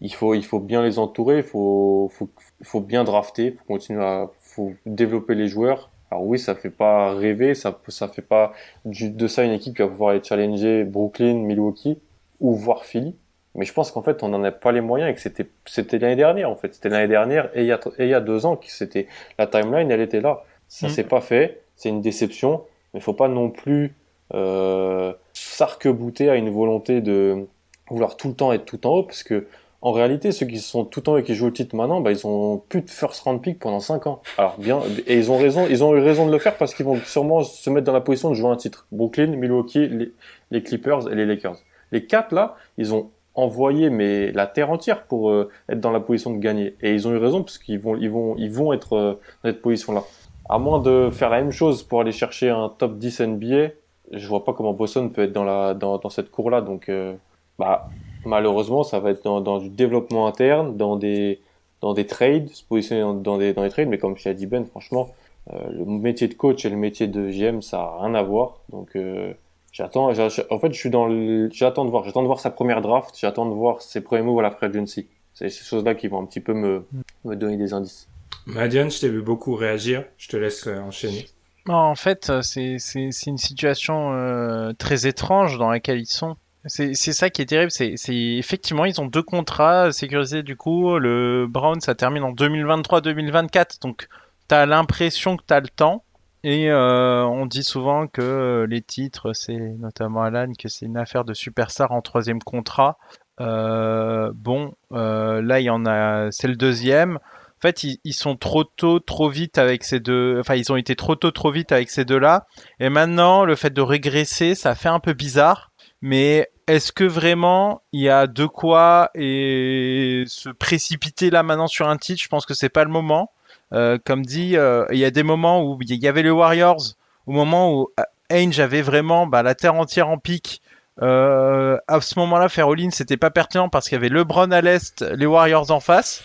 il 0.00 0.14
faut 0.14 0.34
il 0.34 0.44
faut 0.44 0.60
bien 0.60 0.82
les 0.82 0.98
entourer, 0.98 1.38
il 1.38 1.42
faut 1.42 2.10
faut 2.12 2.30
faut 2.62 2.80
bien 2.80 3.04
drafter, 3.04 3.52
faut 3.52 3.64
continuer 3.64 4.02
à 4.02 4.30
faut 4.40 4.72
développer 4.86 5.34
les 5.34 5.48
joueurs 5.48 5.90
alors 6.10 6.24
oui, 6.24 6.38
ça 6.38 6.54
fait 6.54 6.70
pas 6.70 7.14
rêver, 7.14 7.54
ça 7.54 7.78
ça 7.88 8.08
fait 8.08 8.22
pas 8.22 8.52
de 8.84 9.26
ça 9.26 9.42
une 9.42 9.52
équipe 9.52 9.74
qui 9.76 9.82
va 9.82 9.88
pouvoir 9.88 10.10
aller 10.10 10.22
challenger 10.22 10.84
Brooklyn, 10.84 11.34
Milwaukee 11.34 11.98
ou 12.40 12.54
voir 12.54 12.84
Philly. 12.84 13.16
Mais 13.56 13.64
je 13.64 13.72
pense 13.72 13.90
qu'en 13.90 14.02
fait, 14.02 14.22
on 14.22 14.28
n'en 14.28 14.44
a 14.44 14.52
pas 14.52 14.70
les 14.70 14.82
moyens 14.82 15.10
et 15.10 15.14
que 15.14 15.20
c'était 15.20 15.48
c'était 15.64 15.98
l'année 15.98 16.16
dernière 16.16 16.50
en 16.50 16.56
fait. 16.56 16.74
C'était 16.74 16.90
l'année 16.90 17.08
dernière 17.08 17.50
et 17.54 17.62
il 17.62 17.66
y 17.66 17.72
a 17.72 17.80
et 17.98 18.04
il 18.04 18.10
y 18.10 18.14
a 18.14 18.20
deux 18.20 18.46
ans 18.46 18.56
que 18.56 18.66
c'était 18.68 19.08
la 19.38 19.46
timeline, 19.46 19.90
elle 19.90 20.00
était 20.00 20.20
là. 20.20 20.44
Ça 20.68 20.86
mm. 20.86 20.90
s'est 20.90 21.04
pas 21.04 21.20
fait, 21.20 21.62
c'est 21.74 21.88
une 21.88 22.02
déception. 22.02 22.62
Mais 22.94 23.00
faut 23.00 23.14
pas 23.14 23.28
non 23.28 23.50
plus 23.50 23.94
euh, 24.34 25.12
s'arc-bouter 25.32 26.30
à 26.30 26.36
une 26.36 26.50
volonté 26.50 27.00
de 27.00 27.46
vouloir 27.90 28.16
tout 28.16 28.28
le 28.28 28.34
temps 28.34 28.52
être 28.52 28.64
tout 28.64 28.86
en 28.86 28.98
haut 28.98 29.02
parce 29.02 29.22
que 29.22 29.46
en 29.86 29.92
réalité, 29.92 30.32
ceux 30.32 30.46
qui 30.46 30.58
sont 30.58 30.84
tout 30.84 30.98
le 30.98 31.04
temps 31.04 31.16
et 31.16 31.22
qui 31.22 31.36
jouent 31.36 31.46
le 31.46 31.52
titre 31.52 31.76
maintenant, 31.76 32.00
bah, 32.00 32.10
ils 32.10 32.26
ont 32.26 32.60
plus 32.68 32.82
de 32.82 32.90
first 32.90 33.20
round 33.20 33.40
pick 33.40 33.60
pendant 33.60 33.78
5 33.78 34.08
ans. 34.08 34.20
Alors 34.36 34.58
bien, 34.58 34.80
et 35.06 35.16
ils 35.16 35.30
ont 35.30 35.38
raison, 35.38 35.64
ils 35.70 35.84
ont 35.84 35.94
eu 35.94 36.00
raison 36.00 36.26
de 36.26 36.32
le 36.32 36.40
faire 36.40 36.56
parce 36.56 36.74
qu'ils 36.74 36.84
vont 36.84 36.96
sûrement 37.04 37.44
se 37.44 37.70
mettre 37.70 37.86
dans 37.86 37.92
la 37.92 38.00
position 38.00 38.28
de 38.30 38.34
jouer 38.34 38.50
un 38.50 38.56
titre. 38.56 38.88
Brooklyn, 38.90 39.28
Milwaukee, 39.28 40.10
les, 40.50 40.62
Clippers 40.64 41.08
et 41.08 41.14
les 41.14 41.24
Lakers. 41.24 41.58
Les 41.92 42.04
quatre 42.04 42.34
là, 42.34 42.56
ils 42.78 42.94
ont 42.94 43.10
envoyé 43.36 43.88
mais 43.88 44.32
la 44.32 44.48
terre 44.48 44.72
entière 44.72 45.04
pour 45.04 45.30
euh, 45.30 45.50
être 45.68 45.78
dans 45.78 45.92
la 45.92 46.00
position 46.00 46.32
de 46.34 46.38
gagner. 46.38 46.74
Et 46.82 46.92
ils 46.92 47.06
ont 47.06 47.12
eu 47.12 47.18
raison 47.18 47.44
parce 47.44 47.58
qu'ils 47.58 47.78
vont, 47.78 47.94
ils 47.94 48.10
vont, 48.10 48.34
ils 48.38 48.50
vont 48.50 48.72
être 48.72 48.94
euh, 48.94 49.12
dans 49.44 49.50
cette 49.50 49.62
position-là. 49.62 50.02
À 50.48 50.58
moins 50.58 50.80
de 50.80 51.10
faire 51.12 51.30
la 51.30 51.40
même 51.40 51.52
chose 51.52 51.84
pour 51.84 52.00
aller 52.00 52.10
chercher 52.10 52.50
un 52.50 52.70
top 52.76 52.98
10 52.98 53.20
NBA, 53.20 53.68
je 54.10 54.26
vois 54.26 54.44
pas 54.44 54.52
comment 54.52 54.72
Boston 54.72 55.12
peut 55.12 55.22
être 55.22 55.32
dans 55.32 55.44
la, 55.44 55.74
dans, 55.74 56.10
cette 56.10 56.32
cour-là. 56.32 56.60
Donc, 56.60 56.88
euh, 56.88 57.14
bah, 57.56 57.88
malheureusement, 58.26 58.82
ça 58.82 59.00
va 59.00 59.10
être 59.10 59.22
dans, 59.22 59.58
du 59.58 59.68
développement 59.68 60.26
interne, 60.26 60.76
dans 60.76 60.96
des, 60.96 61.40
dans 61.80 61.94
des 61.94 62.06
trades, 62.06 62.48
se 62.50 62.64
positionner 62.64 63.22
dans, 63.22 63.38
des, 63.38 63.52
dans 63.52 63.62
des 63.62 63.70
trades, 63.70 63.88
mais 63.88 63.98
comme 63.98 64.16
je 64.16 64.28
l'ai 64.28 64.34
dit 64.34 64.46
Ben, 64.46 64.64
franchement, 64.66 65.14
euh, 65.52 65.58
le 65.70 65.84
métier 65.84 66.28
de 66.28 66.34
coach 66.34 66.64
et 66.64 66.70
le 66.70 66.76
métier 66.76 67.06
de 67.06 67.30
GM, 67.30 67.60
ça 67.62 67.80
a 67.80 68.04
rien 68.04 68.14
à 68.14 68.22
voir. 68.22 68.60
Donc, 68.70 68.96
euh, 68.96 69.32
j'attends, 69.72 70.10
en 70.10 70.58
fait, 70.58 70.72
je 70.72 70.78
suis 70.78 70.90
dans 70.90 71.06
le, 71.06 71.48
j'attends 71.52 71.84
de 71.84 71.90
voir, 71.90 72.04
j'attends 72.04 72.22
de 72.22 72.26
voir 72.26 72.40
sa 72.40 72.50
première 72.50 72.80
draft, 72.80 73.16
j'attends 73.18 73.46
de 73.46 73.54
voir 73.54 73.80
ses 73.82 74.00
premiers 74.00 74.22
moves 74.22 74.40
à 74.40 74.42
la 74.42 74.50
free 74.50 74.66
agency. 74.66 75.06
C'est 75.34 75.50
ces 75.50 75.64
choses-là 75.64 75.94
qui 75.94 76.08
vont 76.08 76.22
un 76.22 76.26
petit 76.26 76.40
peu 76.40 76.54
me, 76.54 76.86
me 77.24 77.36
donner 77.36 77.56
des 77.56 77.72
indices. 77.74 78.08
Madiane, 78.46 78.90
je 78.90 79.00
t'ai 79.00 79.08
vu 79.08 79.22
beaucoup 79.22 79.54
réagir. 79.54 80.04
Je 80.16 80.28
te 80.28 80.36
laisse 80.36 80.66
euh, 80.66 80.78
enchaîner. 80.78 81.26
En 81.68 81.96
fait, 81.96 82.30
c'est 82.42 82.76
une 82.94 83.38
situation 83.38 84.12
euh, 84.12 84.72
très 84.72 85.06
étrange 85.06 85.58
dans 85.58 85.68
laquelle 85.68 85.98
ils 85.98 86.06
sont. 86.06 86.36
C'est 86.66 86.94
ça 86.94 87.30
qui 87.30 87.42
est 87.42 87.46
terrible. 87.46 87.70
C'est 87.70 87.94
effectivement, 88.08 88.84
ils 88.84 89.00
ont 89.00 89.06
deux 89.06 89.22
contrats 89.22 89.92
sécurisés. 89.92 90.42
Du 90.42 90.56
coup, 90.56 90.98
le 90.98 91.46
Brown, 91.48 91.80
ça 91.80 91.94
termine 91.94 92.24
en 92.24 92.32
2023-2024. 92.32 93.80
Donc, 93.82 94.08
t'as 94.48 94.66
l'impression 94.66 95.36
que 95.36 95.44
t'as 95.46 95.60
le 95.60 95.68
temps. 95.68 96.04
Et 96.44 96.70
euh, 96.70 97.24
on 97.24 97.46
dit 97.46 97.64
souvent 97.64 98.06
que 98.06 98.66
les 98.68 98.80
titres, 98.80 99.32
c'est 99.32 99.58
notamment 99.58 100.22
Alan, 100.22 100.52
que 100.56 100.68
c'est 100.68 100.86
une 100.86 100.96
affaire 100.96 101.24
de 101.24 101.34
superstar 101.34 101.90
en 101.92 102.02
troisième 102.02 102.40
contrat. 102.40 102.98
Euh, 103.40 104.30
bon, 104.34 104.74
euh, 104.92 105.42
là, 105.42 105.60
il 105.60 105.64
y 105.64 105.70
en 105.70 105.84
a, 105.86 106.30
c'est 106.30 106.48
le 106.48 106.56
deuxième. 106.56 107.16
En 107.16 107.60
fait, 107.60 107.82
ils, 107.84 107.98
ils, 108.04 108.12
sont 108.12 108.36
trop 108.36 108.64
tôt, 108.64 109.00
trop 109.00 109.28
vite 109.28 109.58
avec 109.58 109.82
ces 109.82 109.98
deux. 109.98 110.38
Enfin, 110.38 110.54
ils 110.54 110.70
ont 110.70 110.76
été 110.76 110.94
trop 110.94 111.16
tôt, 111.16 111.30
trop 111.30 111.50
vite 111.50 111.72
avec 111.72 111.90
ces 111.90 112.04
deux-là. 112.04 112.46
Et 112.80 112.90
maintenant, 112.90 113.44
le 113.44 113.56
fait 113.56 113.72
de 113.72 113.80
régresser, 113.80 114.54
ça 114.54 114.74
fait 114.74 114.88
un 114.88 115.00
peu 115.00 115.14
bizarre. 115.14 115.72
Mais 116.00 116.48
est-ce 116.66 116.92
que 116.92 117.04
vraiment 117.04 117.82
il 117.92 118.02
y 118.02 118.08
a 118.08 118.26
de 118.26 118.46
quoi 118.46 119.10
et 119.14 120.24
se 120.26 120.48
précipiter 120.48 121.30
là 121.30 121.42
maintenant 121.42 121.68
sur 121.68 121.88
un 121.88 121.96
titre? 121.96 122.22
Je 122.22 122.28
pense 122.28 122.46
que 122.46 122.54
c'est 122.54 122.68
pas 122.68 122.84
le 122.84 122.90
moment. 122.90 123.30
Euh, 123.72 123.98
comme 124.04 124.24
dit, 124.24 124.56
euh, 124.56 124.84
il 124.90 124.98
y 124.98 125.04
a 125.04 125.10
des 125.10 125.22
moments 125.22 125.64
où 125.64 125.78
il 125.80 126.02
y 126.02 126.08
avait 126.08 126.22
les 126.22 126.30
Warriors, 126.30 126.94
au 127.26 127.32
moment 127.32 127.72
où 127.72 127.88
euh, 127.98 128.02
Ainge 128.30 128.60
avait 128.60 128.82
vraiment 128.82 129.26
bah, 129.26 129.42
la 129.42 129.54
terre 129.54 129.74
entière 129.74 130.08
en 130.08 130.18
pique. 130.18 130.62
Euh, 131.02 131.76
à 131.88 132.00
ce 132.00 132.18
moment-là, 132.20 132.48
faire 132.48 132.68
all-in, 132.68 132.90
c'était 132.90 133.16
pas 133.16 133.30
pertinent 133.30 133.68
parce 133.68 133.88
qu'il 133.88 133.96
y 133.96 133.98
avait 133.98 134.08
LeBron 134.08 134.50
à 134.50 134.60
l'est, 134.60 135.02
les 135.02 135.26
Warriors 135.26 135.70
en 135.70 135.80
face. 135.80 136.22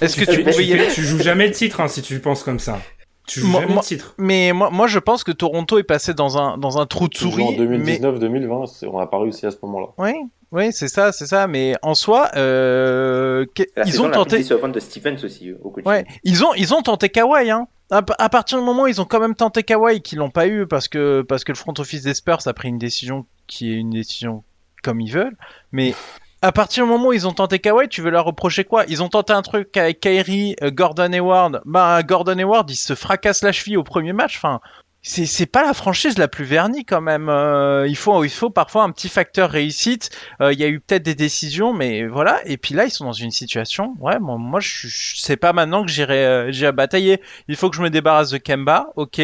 Est-ce 0.00 0.16
que 0.16 0.30
tu, 0.30 0.44
pouvais 0.44 0.64
y 0.64 0.72
aller? 0.74 0.88
Tu 0.94 1.02
joues 1.02 1.18
jamais 1.18 1.48
le 1.48 1.52
titre 1.52 1.80
hein, 1.80 1.88
si 1.88 2.02
tu 2.02 2.20
penses 2.20 2.42
comme 2.42 2.58
ça. 2.60 2.78
Tu 3.26 3.40
joues 3.40 3.52
jamais 3.52 3.74
le 3.74 3.80
titre. 3.80 4.14
Mais 4.18 4.52
moi, 4.52 4.70
moi, 4.70 4.86
je 4.86 4.98
pense 4.98 5.24
que 5.24 5.32
Toronto 5.32 5.78
est 5.78 5.84
passé 5.84 6.14
dans 6.14 6.38
un 6.38 6.58
dans 6.58 6.78
un 6.78 6.86
trou 6.86 7.08
de 7.08 7.16
souris. 7.16 7.42
En 7.42 7.52
2019-2020, 7.52 8.86
on 8.86 8.98
n'a 8.98 9.06
pas 9.06 9.18
réussi 9.18 9.46
à 9.46 9.50
ce 9.50 9.56
moment-là. 9.62 9.88
Oui, 9.98 10.12
oui, 10.52 10.72
c'est 10.72 10.88
ça, 10.88 11.12
c'est 11.12 11.26
ça. 11.26 11.46
Mais 11.46 11.74
en 11.82 11.94
soi, 11.94 12.30
euh, 12.36 13.44
ils 13.84 14.00
ont 14.00 14.10
tenté. 14.10 14.38
de 14.38 14.80
Stevens 14.80 15.24
aussi 15.24 15.52
au 15.52 15.74
Ouais, 15.84 16.04
ils 16.24 16.44
ont 16.44 16.54
ils 16.54 16.72
ont 16.72 16.82
tenté 16.82 17.08
Kawhi. 17.08 17.50
Hein. 17.50 17.66
À, 17.90 18.02
partir 18.02 18.58
du 18.58 18.64
moment 18.64 18.82
où 18.82 18.86
ils 18.88 19.00
ont 19.00 19.04
quand 19.04 19.20
même 19.20 19.34
tenté 19.34 19.62
Kawhi, 19.62 20.00
qu'ils 20.02 20.18
l'ont 20.18 20.30
pas 20.30 20.46
eu 20.48 20.66
parce 20.66 20.88
que 20.88 21.22
parce 21.22 21.44
que 21.44 21.52
le 21.52 21.56
front 21.56 21.74
office 21.78 22.02
des 22.02 22.14
Spurs 22.14 22.46
a 22.46 22.52
pris 22.52 22.68
une 22.68 22.78
décision 22.78 23.26
qui 23.46 23.72
est 23.72 23.76
une 23.76 23.90
décision 23.90 24.44
comme 24.82 25.00
ils 25.00 25.12
veulent. 25.12 25.36
Mais 25.72 25.94
à 26.46 26.52
partir 26.52 26.84
du 26.84 26.90
moment 26.90 27.08
où 27.08 27.12
ils 27.12 27.26
ont 27.26 27.32
tenté 27.32 27.58
Kawhi, 27.58 27.88
tu 27.88 28.02
veux 28.02 28.10
leur 28.10 28.24
reprocher 28.24 28.62
quoi? 28.64 28.84
Ils 28.86 29.02
ont 29.02 29.08
tenté 29.08 29.32
un 29.32 29.42
truc 29.42 29.76
avec 29.76 29.98
Kyrie, 29.98 30.54
euh, 30.62 30.70
Gordon 30.70 31.12
Hayward. 31.12 31.60
Bah 31.64 32.00
Gordon 32.04 32.38
Hayward, 32.38 32.70
il 32.70 32.76
se 32.76 32.94
fracasse 32.94 33.42
la 33.42 33.50
cheville 33.50 33.76
au 33.76 33.82
premier 33.82 34.12
match. 34.12 34.36
Enfin, 34.36 34.60
c'est 35.02 35.26
c'est 35.26 35.46
pas 35.46 35.64
la 35.64 35.74
franchise 35.74 36.18
la 36.18 36.28
plus 36.28 36.44
vernie 36.44 36.84
quand 36.84 37.00
même. 37.00 37.28
Euh, 37.28 37.86
il 37.88 37.96
faut 37.96 38.22
il 38.24 38.30
faut 38.30 38.50
parfois 38.50 38.84
un 38.84 38.92
petit 38.92 39.08
facteur 39.08 39.50
réussite. 39.50 40.10
Euh, 40.40 40.52
il 40.52 40.60
y 40.60 40.64
a 40.64 40.68
eu 40.68 40.78
peut-être 40.78 41.02
des 41.02 41.16
décisions, 41.16 41.72
mais 41.72 42.06
voilà. 42.06 42.40
Et 42.44 42.58
puis 42.58 42.74
là, 42.74 42.84
ils 42.84 42.90
sont 42.90 43.06
dans 43.06 43.12
une 43.12 43.32
situation. 43.32 43.94
Ouais, 43.98 44.18
bon, 44.20 44.38
moi 44.38 44.60
je, 44.60 44.86
je 44.86 45.16
sais 45.20 45.36
pas 45.36 45.52
maintenant 45.52 45.84
que 45.84 45.90
j'irai 45.90 46.24
euh, 46.26 46.52
j'irai 46.52 46.70
batailler. 46.72 47.20
Il 47.48 47.56
faut 47.56 47.70
que 47.70 47.76
je 47.76 47.82
me 47.82 47.90
débarrasse 47.90 48.30
de 48.30 48.38
Kemba, 48.38 48.90
ok. 48.94 49.20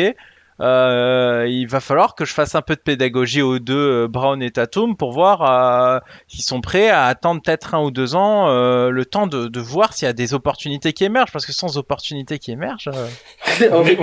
Euh, 0.61 1.47
il 1.49 1.67
va 1.67 1.81
falloir 1.81 2.15
que 2.15 2.25
je 2.25 2.33
fasse 2.33 2.55
un 2.55 2.63
peu 2.63 2.77
de 2.77 2.81
pédagogie 2.81 3.43
aux 3.43 3.59
deux 3.59 4.07
Brown 4.07 4.41
et 4.43 4.51
Tatum 4.51 4.97
pour 4.97 5.13
voir 5.13 5.43
euh, 5.43 5.99
s'ils 6.29 6.45
sont 6.45 6.61
prêts 6.61 6.89
à 6.89 7.07
attendre 7.07 7.41
peut-être 7.43 7.75
un 7.75 7.83
ou 7.83 7.91
deux 7.91 8.15
ans 8.15 8.49
euh, 8.49 8.91
le 8.91 9.05
temps 9.07 9.27
de, 9.27 9.49
de 9.49 9.61
voir 9.61 9.95
s'il 9.95 10.07
y 10.07 10.09
a 10.09 10.13
des 10.13 10.35
opportunités 10.35 10.93
qui 10.93 11.05
émergent 11.05 11.33
parce 11.33 11.47
que 11.47 11.53
sans 11.53 11.79
opportunités 11.79 12.39
qui 12.39 12.53
émergent 12.53 12.91
on, 13.73 13.87
est, 13.87 13.99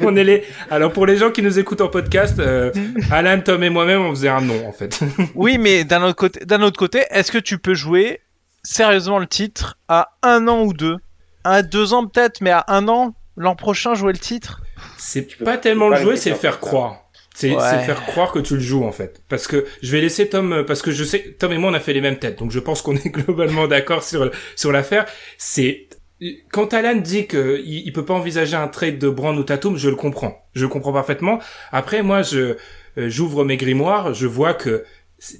on 0.00 0.16
est 0.16 0.24
les. 0.24 0.44
Alors 0.70 0.92
pour 0.92 1.06
les 1.06 1.16
gens 1.16 1.30
qui 1.30 1.42
nous 1.42 1.58
écoutent 1.58 1.80
en 1.80 1.88
podcast, 1.88 2.40
Alan, 3.10 3.40
Tom 3.40 3.62
et 3.64 3.70
moi-même, 3.70 4.02
on 4.02 4.10
faisait 4.10 4.28
un 4.28 4.42
nom 4.42 4.68
en 4.68 4.72
fait. 4.72 5.00
oui, 5.34 5.58
mais 5.58 5.84
d'un 5.84 6.02
autre 6.02 6.16
côté, 6.16 6.44
d'un 6.44 6.62
autre 6.62 6.78
côté, 6.78 7.04
est-ce 7.10 7.32
que 7.32 7.38
tu 7.38 7.58
peux 7.58 7.74
jouer 7.74 8.20
sérieusement 8.62 9.18
le 9.18 9.26
titre 9.26 9.78
à 9.88 10.10
un 10.22 10.46
an 10.48 10.62
ou 10.62 10.74
deux, 10.74 10.96
à 11.44 11.62
deux 11.62 11.94
ans 11.94 12.06
peut-être, 12.06 12.40
mais 12.40 12.50
à 12.50 12.64
un 12.68 12.86
an, 12.88 13.14
l'an 13.38 13.56
prochain 13.56 13.94
jouer 13.94 14.12
le 14.12 14.18
titre 14.18 14.62
C'est 14.98 15.38
pas 15.38 15.56
tellement 15.56 15.88
le 15.88 15.96
jouer, 15.96 16.16
c'est 16.16 16.34
faire 16.34 16.60
croire. 16.60 17.08
C'est 17.34 17.54
faire 17.56 18.04
croire 18.06 18.32
que 18.32 18.40
tu 18.40 18.54
le 18.54 18.60
joues 18.60 18.84
en 18.84 18.92
fait. 18.92 19.22
Parce 19.28 19.46
que 19.46 19.64
je 19.80 19.92
vais 19.92 20.00
laisser 20.00 20.28
Tom 20.28 20.52
euh, 20.52 20.64
parce 20.64 20.82
que 20.82 20.90
je 20.90 21.04
sais 21.04 21.36
Tom 21.38 21.52
et 21.52 21.58
moi 21.58 21.70
on 21.70 21.74
a 21.74 21.80
fait 21.80 21.92
les 21.92 22.00
mêmes 22.00 22.18
têtes. 22.18 22.38
Donc 22.38 22.50
je 22.50 22.58
pense 22.58 22.82
qu'on 22.82 22.96
est 22.96 23.08
globalement 23.12 23.68
d'accord 23.68 24.02
sur 24.02 24.30
sur 24.56 24.72
l'affaire. 24.72 25.06
C'est 25.36 25.88
quand 26.50 26.74
Alan 26.74 26.96
dit 26.96 27.28
que 27.28 27.62
il, 27.64 27.92
peut 27.92 28.04
pas 28.04 28.14
envisager 28.14 28.56
un 28.56 28.66
trade 28.66 28.98
de 28.98 29.08
Brand 29.08 29.38
ou 29.38 29.44
Tatum, 29.44 29.76
je 29.76 29.88
le 29.88 29.94
comprends. 29.94 30.48
Je 30.54 30.62
le 30.62 30.68
comprends 30.68 30.92
parfaitement. 30.92 31.38
Après 31.70 32.02
moi 32.02 32.22
je 32.22 32.56
euh, 32.98 33.08
j'ouvre 33.08 33.44
mes 33.44 33.56
grimoires, 33.56 34.14
je 34.14 34.26
vois 34.26 34.54
que 34.54 34.84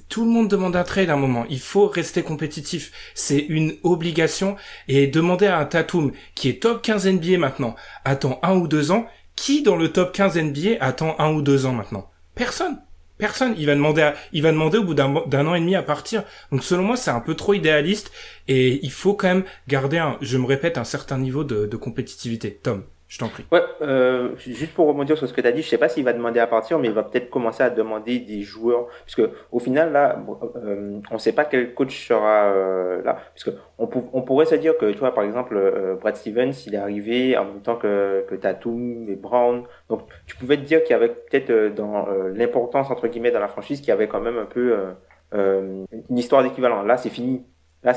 tout 0.09 0.25
le 0.25 0.29
monde 0.29 0.49
demande 0.49 0.75
un 0.75 0.83
trade 0.83 1.09
à 1.09 1.13
un 1.13 1.17
moment. 1.17 1.45
Il 1.49 1.59
faut 1.59 1.87
rester 1.87 2.23
compétitif. 2.23 2.91
C'est 3.13 3.39
une 3.39 3.75
obligation. 3.83 4.55
Et 4.87 5.07
demander 5.07 5.47
à 5.47 5.59
un 5.59 5.65
Tatum 5.65 6.11
qui 6.35 6.49
est 6.49 6.61
top 6.61 6.81
15 6.81 7.07
NBA 7.07 7.37
maintenant, 7.37 7.75
attend 8.05 8.39
un 8.43 8.55
ou 8.55 8.67
deux 8.67 8.91
ans. 8.91 9.07
Qui 9.35 9.63
dans 9.63 9.77
le 9.77 9.91
top 9.91 10.11
15 10.11 10.37
NBA 10.37 10.81
attend 10.81 11.15
un 11.17 11.31
ou 11.31 11.41
deux 11.41 11.65
ans 11.65 11.71
maintenant? 11.71 12.09
Personne. 12.35 12.81
Personne. 13.17 13.55
Il 13.57 13.65
va 13.67 13.75
demander, 13.75 14.11
il 14.33 14.41
va 14.41 14.51
demander 14.51 14.77
au 14.77 14.83
bout 14.83 14.93
d'un 14.93 15.15
an 15.15 15.55
et 15.55 15.59
demi 15.59 15.75
à 15.75 15.83
partir. 15.83 16.23
Donc 16.51 16.63
selon 16.63 16.83
moi, 16.83 16.97
c'est 16.97 17.11
un 17.11 17.21
peu 17.21 17.35
trop 17.35 17.53
idéaliste. 17.53 18.11
Et 18.49 18.83
il 18.83 18.91
faut 18.91 19.13
quand 19.13 19.29
même 19.29 19.45
garder 19.67 19.97
un, 19.97 20.17
je 20.21 20.37
me 20.37 20.45
répète, 20.45 20.77
un 20.77 20.83
certain 20.83 21.17
niveau 21.17 21.43
de, 21.45 21.65
de 21.67 21.77
compétitivité. 21.77 22.59
Tom. 22.61 22.83
Je 23.09 23.17
t'en 23.17 23.27
prie. 23.27 23.43
Ouais, 23.51 23.63
euh, 23.81 24.35
juste 24.37 24.75
pour 24.75 24.87
rebondir 24.87 25.17
sur 25.17 25.27
ce 25.27 25.33
que 25.33 25.41
tu 25.41 25.47
as 25.47 25.51
dit, 25.51 25.63
je 25.63 25.67
sais 25.67 25.79
pas 25.79 25.89
s'il 25.89 26.03
va 26.03 26.13
demander 26.13 26.39
à 26.39 26.45
partir, 26.45 26.77
mais 26.77 26.89
il 26.89 26.93
va 26.93 27.01
peut-être 27.01 27.31
commencer 27.31 27.63
à 27.63 27.71
demander 27.71 28.19
des 28.19 28.43
joueurs. 28.43 28.85
Puisque 29.03 29.27
au 29.51 29.57
final, 29.57 29.91
là, 29.91 30.23
euh, 30.57 30.99
on 31.09 31.17
sait 31.17 31.33
pas 31.33 31.43
quel 31.45 31.73
coach 31.73 32.07
sera 32.07 32.53
euh, 32.53 33.01
là. 33.01 33.17
Puisque 33.33 33.49
on, 33.79 33.89
on, 34.13 34.21
pourrait 34.21 34.45
se 34.45 34.53
dire 34.53 34.77
que, 34.77 34.91
tu 34.91 34.99
vois, 34.99 35.15
par 35.15 35.23
exemple, 35.23 35.57
euh, 35.57 35.95
Brad 35.95 36.15
Stevens, 36.15 36.53
il 36.67 36.75
est 36.75 36.77
arrivé 36.77 37.35
en 37.35 37.45
même 37.45 37.61
temps 37.61 37.77
que, 37.77 38.23
que 38.29 38.35
Tatum 38.35 39.09
et 39.09 39.15
Brown. 39.15 39.63
Donc, 39.89 40.01
tu 40.27 40.35
pouvais 40.35 40.57
te 40.57 40.61
dire 40.61 40.83
qu'il 40.83 40.91
y 40.91 40.95
avait 40.95 41.09
peut-être 41.09 41.49
euh, 41.49 41.69
dans 41.71 42.07
l'importance, 42.35 42.91
entre 42.91 43.07
guillemets, 43.07 43.31
dans 43.31 43.39
la 43.39 43.47
franchise, 43.47 43.79
qu'il 43.79 43.89
y 43.89 43.91
avait 43.91 44.07
quand 44.07 44.21
même 44.21 44.37
un 44.37 44.45
peu 44.45 44.77
une 45.33 46.17
histoire 46.17 46.43
d'équivalent. 46.43 46.83
Là, 46.83 46.97
c'est 46.97 47.09
fini. 47.09 47.43
Là, 47.81 47.93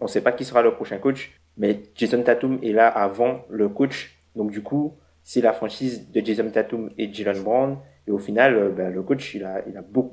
on 0.00 0.04
ne 0.04 0.08
sait 0.08 0.22
pas 0.22 0.32
qui 0.32 0.44
sera 0.44 0.60
le 0.62 0.72
prochain 0.72 0.98
coach. 0.98 1.38
Mais 1.56 1.82
Jason 1.94 2.22
Tatum 2.22 2.58
est 2.64 2.72
là 2.72 2.88
avant 2.88 3.42
le 3.48 3.68
coach 3.68 4.19
donc 4.40 4.50
du 4.52 4.62
coup, 4.62 4.96
c'est 5.22 5.42
la 5.42 5.52
franchise 5.52 6.10
de 6.10 6.24
Jason 6.24 6.50
Tatum 6.50 6.90
et 6.96 7.12
Jalen 7.12 7.42
Brown. 7.42 7.76
Et 8.06 8.10
au 8.10 8.16
final, 8.16 8.56
euh, 8.56 8.70
ben, 8.70 8.90
le 8.90 9.02
coach, 9.02 9.34
il 9.34 9.44
a, 9.44 9.62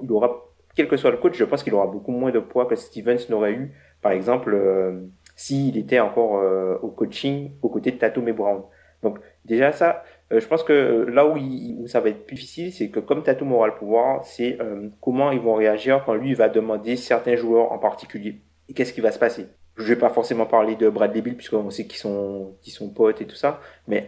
aura, 0.09 0.51
quel 0.75 0.89
que 0.89 0.97
soit 0.97 1.11
le 1.11 1.17
coach, 1.17 1.37
je 1.37 1.45
pense 1.45 1.63
qu'il 1.63 1.73
aura 1.73 1.87
beaucoup 1.87 2.11
moins 2.11 2.31
de 2.31 2.39
poids 2.39 2.65
que 2.65 2.75
Stevens 2.75 3.29
n'aurait 3.29 3.53
eu, 3.53 3.71
par 4.01 4.11
exemple, 4.11 4.53
euh, 4.53 4.99
s'il 5.37 5.77
était 5.77 6.01
encore 6.01 6.39
euh, 6.39 6.77
au 6.81 6.89
coaching 6.89 7.51
aux 7.61 7.69
côtés 7.69 7.91
de 7.91 7.97
Tatum 7.97 8.27
et 8.27 8.33
Brown. 8.33 8.63
Donc 9.01 9.19
déjà 9.45 9.71
ça, 9.71 10.03
je 10.29 10.45
pense 10.45 10.63
que 10.63 11.05
là 11.09 11.25
où, 11.25 11.37
où, 11.37 11.87
ça 11.87 12.01
va 12.01 12.09
être 12.09 12.25
plus 12.25 12.35
difficile, 12.35 12.73
c'est 12.73 12.89
que 12.89 12.99
comme 12.99 13.23
Tatum 13.23 13.53
aura 13.53 13.67
le 13.67 13.75
pouvoir, 13.75 14.25
c'est 14.25 14.57
comment 14.99 15.31
ils 15.31 15.39
vont 15.39 15.53
réagir 15.53 16.03
quand 16.03 16.15
lui 16.15 16.33
va 16.33 16.49
demander 16.49 16.97
certains 16.97 17.35
joueurs 17.37 17.71
en 17.71 17.77
particulier. 17.77 18.41
Et 18.67 18.73
qu'est-ce 18.73 18.91
qui 18.91 19.01
va 19.01 19.11
se 19.11 19.19
passer? 19.19 19.45
Je 19.77 19.83
vais 19.83 19.95
pas 19.95 20.09
forcément 20.09 20.45
parler 20.45 20.75
de 20.75 20.89
Bradley 20.89 21.21
Bill 21.21 21.35
puisqu'on 21.35 21.69
sait 21.69 21.85
qu'ils 21.85 21.99
sont, 21.99 22.55
qu'ils 22.61 22.73
sont 22.73 22.89
potes 22.89 23.21
et 23.21 23.25
tout 23.25 23.35
ça, 23.35 23.61
mais 23.87 24.07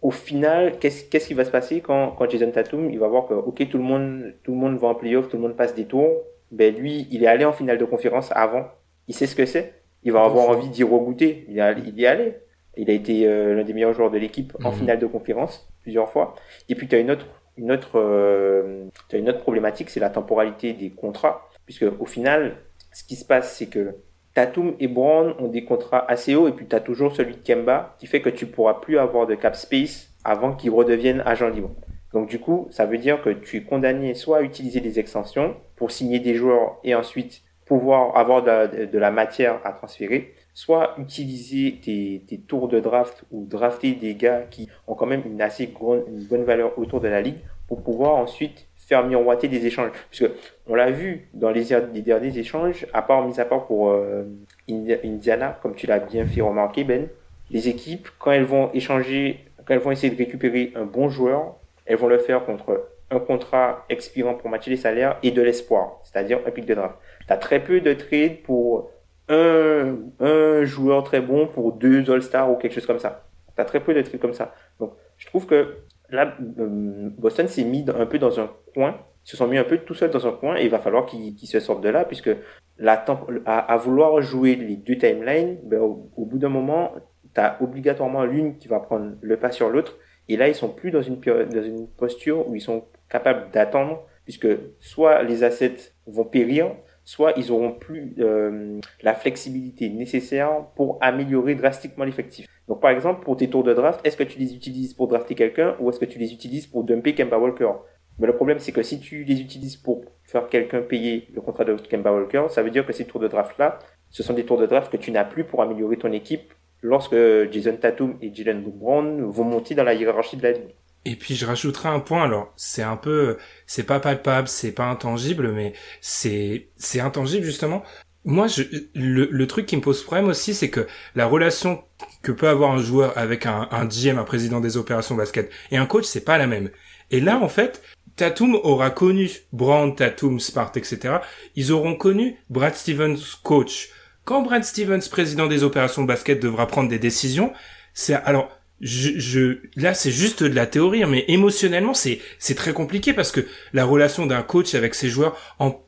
au, 0.00 0.10
final, 0.12 0.78
qu'est-ce, 0.78 1.04
qu'est-ce 1.04 1.26
qui 1.26 1.34
va 1.34 1.44
se 1.44 1.50
passer 1.50 1.80
quand, 1.80 2.12
quand 2.12 2.30
Jason 2.30 2.50
Tatum, 2.52 2.88
il 2.88 2.98
va 2.98 3.08
voir 3.08 3.26
que, 3.26 3.34
ok, 3.34 3.68
tout 3.68 3.78
le 3.78 3.84
monde, 3.84 4.34
tout 4.44 4.52
le 4.52 4.56
monde 4.56 4.78
va 4.78 4.88
en 4.88 4.94
playoff, 4.94 5.28
tout 5.28 5.36
le 5.36 5.42
monde 5.42 5.56
passe 5.56 5.74
des 5.74 5.86
tours, 5.86 6.22
ben 6.52 6.74
lui, 6.74 7.08
il 7.10 7.24
est 7.24 7.26
allé 7.26 7.44
en 7.44 7.52
finale 7.52 7.78
de 7.78 7.84
conférence 7.84 8.30
avant, 8.32 8.66
il 9.08 9.14
sait 9.14 9.26
ce 9.26 9.34
que 9.34 9.44
c'est, 9.44 9.74
il 10.04 10.12
va 10.12 10.24
avoir 10.24 10.48
envie 10.48 10.68
d'y 10.68 10.84
regoûter, 10.84 11.44
il, 11.48 11.54
il 11.86 11.98
y 11.98 12.04
est 12.04 12.06
allé. 12.06 12.34
Il 12.76 12.88
a 12.90 12.92
été 12.92 13.26
euh, 13.26 13.56
l'un 13.56 13.64
des 13.64 13.72
meilleurs 13.72 13.92
joueurs 13.92 14.10
de 14.10 14.18
l'équipe 14.18 14.56
en 14.62 14.70
mhm. 14.70 14.78
finale 14.78 14.98
de 15.00 15.06
conférence 15.06 15.68
plusieurs 15.82 16.08
fois. 16.08 16.36
Et 16.68 16.76
puis 16.76 16.86
tu 16.86 16.94
as 16.94 17.00
une 17.00 17.10
autre 17.10 17.26
une 17.56 17.72
autre 17.72 17.98
euh, 17.98 18.84
as 19.12 19.16
une 19.16 19.28
autre 19.28 19.40
problématique, 19.40 19.90
c'est 19.90 19.98
la 19.98 20.10
temporalité 20.10 20.72
des 20.74 20.90
contrats, 20.90 21.50
puisque 21.66 21.86
au 21.98 22.06
final, 22.06 22.56
ce 22.92 23.02
qui 23.02 23.16
se 23.16 23.24
passe, 23.24 23.56
c'est 23.56 23.66
que 23.66 23.96
Tatum 24.38 24.74
et 24.78 24.86
Brown 24.86 25.34
ont 25.40 25.48
des 25.48 25.64
contrats 25.64 26.08
assez 26.08 26.36
hauts 26.36 26.46
et 26.46 26.52
puis 26.52 26.64
tu 26.64 26.76
as 26.76 26.78
toujours 26.78 27.12
celui 27.12 27.34
de 27.34 27.40
Kemba 27.40 27.96
qui 27.98 28.06
fait 28.06 28.20
que 28.20 28.28
tu 28.28 28.46
pourras 28.46 28.74
plus 28.74 28.96
avoir 28.96 29.26
de 29.26 29.34
cap 29.34 29.56
space 29.56 30.10
avant 30.22 30.52
qu'ils 30.52 30.70
redeviennent 30.70 31.24
agents 31.26 31.48
libres. 31.48 31.74
Donc 32.12 32.28
du 32.28 32.38
coup, 32.38 32.68
ça 32.70 32.86
veut 32.86 32.98
dire 32.98 33.20
que 33.20 33.30
tu 33.30 33.56
es 33.56 33.62
condamné 33.62 34.14
soit 34.14 34.38
à 34.38 34.42
utiliser 34.42 34.80
des 34.80 35.00
extensions 35.00 35.56
pour 35.74 35.90
signer 35.90 36.20
des 36.20 36.36
joueurs 36.36 36.76
et 36.84 36.94
ensuite 36.94 37.42
pouvoir 37.66 38.16
avoir 38.16 38.44
de, 38.44 38.96
la 38.96 39.10
matière 39.10 39.58
à 39.64 39.72
transférer, 39.72 40.32
soit 40.54 40.94
utiliser 40.98 41.80
tes, 41.82 42.38
tours 42.46 42.68
de 42.68 42.78
draft 42.78 43.24
ou 43.32 43.44
drafter 43.44 43.94
des 43.94 44.14
gars 44.14 44.42
qui 44.48 44.68
ont 44.86 44.94
quand 44.94 45.06
même 45.06 45.22
une 45.26 45.42
assez 45.42 45.66
grande, 45.66 46.04
bonne 46.30 46.44
valeur 46.44 46.78
autour 46.78 47.00
de 47.00 47.08
la 47.08 47.22
ligue 47.22 47.40
pour 47.66 47.82
pouvoir 47.82 48.14
ensuite 48.14 48.67
faire 48.88 49.06
miroiter 49.06 49.48
des 49.48 49.66
échanges. 49.66 49.90
Puisque 50.10 50.30
on 50.66 50.74
l'a 50.74 50.90
vu 50.90 51.28
dans 51.34 51.50
les, 51.50 51.64
derniers 52.02 52.38
échanges, 52.38 52.86
à 52.92 53.02
part, 53.02 53.26
mis 53.26 53.38
à 53.38 53.44
part 53.44 53.66
pour 53.66 53.90
euh, 53.90 54.24
Indiana, 54.68 55.58
comme 55.62 55.74
tu 55.74 55.86
l'as 55.86 55.98
bien 55.98 56.26
fait 56.26 56.40
remarquer, 56.40 56.84
Ben, 56.84 57.08
les 57.50 57.68
équipes, 57.68 58.08
quand 58.18 58.32
elles 58.32 58.44
vont 58.44 58.70
échanger, 58.72 59.44
quand 59.64 59.74
elles 59.74 59.80
vont 59.80 59.90
essayer 59.90 60.12
de 60.12 60.18
récupérer 60.18 60.72
un 60.74 60.84
bon 60.84 61.08
joueur, 61.08 61.56
elles 61.86 61.96
vont 61.96 62.08
le 62.08 62.18
faire 62.18 62.44
contre 62.44 62.88
un 63.10 63.20
contrat 63.20 63.86
expirant 63.88 64.34
pour 64.34 64.50
matcher 64.50 64.70
les 64.70 64.76
salaires 64.76 65.18
et 65.22 65.30
de 65.30 65.40
l'espoir, 65.40 66.00
c'est-à-dire 66.04 66.40
un 66.46 66.50
pic 66.50 66.66
de 66.66 66.74
draft. 66.74 66.96
Tu 67.26 67.32
as 67.32 67.38
très 67.38 67.62
peu 67.62 67.80
de 67.80 67.94
trades 67.94 68.42
pour 68.42 68.90
un, 69.30 69.96
un 70.20 70.64
joueur 70.64 71.04
très 71.04 71.20
bon 71.22 71.46
pour 71.46 71.72
deux 71.72 72.10
All-Stars 72.10 72.50
ou 72.50 72.56
quelque 72.56 72.74
chose 72.74 72.86
comme 72.86 72.98
ça. 72.98 73.24
Tu 73.54 73.60
as 73.60 73.64
très 73.64 73.80
peu 73.80 73.94
de 73.94 74.02
trades 74.02 74.20
comme 74.20 74.34
ça. 74.34 74.54
Donc, 74.78 74.92
je 75.16 75.26
trouve 75.26 75.46
que 75.46 75.76
là, 76.10 76.34
euh, 76.58 77.10
Boston 77.18 77.48
s'est 77.48 77.64
mis 77.64 77.84
un 77.88 78.06
peu 78.06 78.18
dans 78.18 78.40
un 78.40 78.50
coin, 78.74 78.98
se 79.24 79.36
sont 79.36 79.46
mis 79.46 79.58
un 79.58 79.64
peu 79.64 79.78
tout 79.78 79.94
seul 79.94 80.10
dans 80.10 80.26
un 80.26 80.32
coin 80.32 80.56
et 80.56 80.64
il 80.64 80.70
va 80.70 80.78
falloir 80.78 81.06
qu'ils 81.06 81.36
se 81.38 81.60
sortent 81.60 81.82
de 81.82 81.90
là 81.90 82.04
puisque 82.04 82.30
la 82.78 83.04
à, 83.44 83.58
à, 83.58 83.76
vouloir 83.76 84.20
jouer 84.22 84.54
les 84.54 84.76
deux 84.76 84.96
timelines, 84.96 85.58
ben, 85.64 85.80
au, 85.80 86.24
bout 86.24 86.38
d'un 86.38 86.48
moment, 86.48 86.92
tu 87.34 87.40
as 87.40 87.60
obligatoirement 87.60 88.24
l'une 88.24 88.56
qui 88.56 88.68
va 88.68 88.80
prendre 88.80 89.12
le 89.20 89.36
pas 89.36 89.50
sur 89.50 89.68
l'autre 89.68 89.98
et 90.28 90.36
là, 90.36 90.48
ils 90.48 90.54
sont 90.54 90.68
plus 90.68 90.90
dans 90.90 91.02
une, 91.02 91.20
dans 91.20 91.62
une 91.62 91.88
posture 91.88 92.48
où 92.48 92.54
ils 92.54 92.60
sont 92.60 92.84
capables 93.08 93.50
d'attendre 93.50 94.02
puisque 94.24 94.48
soit 94.80 95.22
les 95.22 95.42
assets 95.42 95.92
vont 96.06 96.24
périr, 96.24 96.74
soit 97.08 97.32
ils 97.38 97.50
auront 97.50 97.72
plus 97.72 98.12
euh, 98.18 98.80
la 99.00 99.14
flexibilité 99.14 99.88
nécessaire 99.88 100.66
pour 100.76 100.98
améliorer 101.00 101.54
drastiquement 101.54 102.04
l'effectif. 102.04 102.46
Donc 102.68 102.82
par 102.82 102.90
exemple, 102.90 103.24
pour 103.24 103.38
tes 103.38 103.48
tours 103.48 103.64
de 103.64 103.72
draft, 103.72 103.98
est-ce 104.04 104.14
que 104.14 104.24
tu 104.24 104.38
les 104.38 104.54
utilises 104.54 104.92
pour 104.92 105.08
drafter 105.08 105.34
quelqu'un 105.34 105.74
ou 105.80 105.88
est-ce 105.88 105.98
que 105.98 106.04
tu 106.04 106.18
les 106.18 106.34
utilises 106.34 106.66
pour 106.66 106.84
dumper 106.84 107.14
Kemba 107.14 107.38
Walker? 107.38 107.70
Mais 108.18 108.26
le 108.26 108.34
problème, 108.34 108.58
c'est 108.58 108.72
que 108.72 108.82
si 108.82 109.00
tu 109.00 109.24
les 109.24 109.40
utilises 109.40 109.76
pour 109.76 110.04
faire 110.24 110.48
quelqu'un 110.48 110.82
payer 110.82 111.28
le 111.32 111.40
contrat 111.40 111.64
de 111.64 111.76
Kemba 111.76 112.12
Walker, 112.12 112.44
ça 112.50 112.62
veut 112.62 112.70
dire 112.70 112.84
que 112.84 112.92
ces 112.92 113.06
tours 113.06 113.20
de 113.20 113.28
draft-là, 113.28 113.78
ce 114.10 114.22
sont 114.22 114.34
des 114.34 114.44
tours 114.44 114.58
de 114.58 114.66
draft 114.66 114.92
que 114.92 114.98
tu 114.98 115.10
n'as 115.10 115.24
plus 115.24 115.44
pour 115.44 115.62
améliorer 115.62 115.96
ton 115.96 116.12
équipe 116.12 116.52
lorsque 116.82 117.16
Jason 117.50 117.78
Tatum 117.80 118.18
et 118.20 118.34
Jalen 118.34 118.60
Brown 118.60 119.22
vont 119.22 119.44
monter 119.44 119.74
dans 119.74 119.84
la 119.84 119.94
hiérarchie 119.94 120.36
de 120.36 120.42
la 120.42 120.52
ligue. 120.52 120.74
Et 121.08 121.16
puis 121.16 121.34
je 121.36 121.46
rajouterai 121.46 121.88
un 121.88 122.00
point. 122.00 122.24
Alors 122.24 122.52
c'est 122.56 122.82
un 122.82 122.96
peu, 122.96 123.38
c'est 123.66 123.84
pas 123.84 123.98
palpable, 123.98 124.46
c'est 124.46 124.72
pas 124.72 124.84
intangible, 124.84 125.52
mais 125.52 125.72
c'est 126.02 126.68
c'est 126.76 127.00
intangible 127.00 127.46
justement. 127.46 127.82
Moi, 128.24 128.46
je, 128.46 128.62
le, 128.94 129.26
le 129.30 129.46
truc 129.46 129.64
qui 129.64 129.76
me 129.76 129.80
pose 129.80 130.02
problème 130.02 130.28
aussi, 130.28 130.52
c'est 130.52 130.68
que 130.68 130.86
la 131.14 131.24
relation 131.24 131.82
que 132.22 132.30
peut 132.30 132.48
avoir 132.48 132.72
un 132.72 132.78
joueur 132.78 133.16
avec 133.16 133.46
un, 133.46 133.68
un 133.70 133.86
GM, 133.86 134.18
un 134.18 134.24
président 134.24 134.60
des 134.60 134.76
opérations 134.76 135.14
basket, 135.14 135.50
et 135.70 135.78
un 135.78 135.86
coach, 135.86 136.04
c'est 136.04 136.24
pas 136.24 136.36
la 136.36 136.46
même. 136.46 136.70
Et 137.10 137.20
là, 137.20 137.38
en 137.38 137.48
fait, 137.48 137.80
Tatum 138.16 138.56
aura 138.56 138.90
connu 138.90 139.30
Brown, 139.52 139.94
Tatum, 139.94 140.40
Smart, 140.40 140.72
etc. 140.74 141.18
Ils 141.56 141.72
auront 141.72 141.94
connu 141.94 142.36
Brad 142.50 142.74
Stevens, 142.74 143.16
coach. 143.42 143.88
Quand 144.24 144.42
Brad 144.42 144.62
Stevens, 144.64 145.08
président 145.10 145.46
des 145.46 145.62
opérations 145.62 146.02
basket, 146.04 146.42
devra 146.42 146.66
prendre 146.66 146.90
des 146.90 146.98
décisions, 146.98 147.54
c'est 147.94 148.14
alors 148.14 148.50
je, 148.80 149.18
je, 149.18 149.58
là 149.76 149.94
c'est 149.94 150.10
juste 150.10 150.42
de 150.42 150.54
la 150.54 150.66
théorie, 150.66 151.02
hein, 151.02 151.08
mais 151.08 151.24
émotionnellement 151.28 151.94
c'est 151.94 152.20
c'est 152.38 152.54
très 152.54 152.72
compliqué 152.72 153.12
parce 153.12 153.32
que 153.32 153.46
la 153.72 153.84
relation 153.84 154.26
d'un 154.26 154.42
coach 154.42 154.74
avec 154.74 154.94
ses 154.94 155.08
joueurs 155.08 155.36
en 155.58 155.84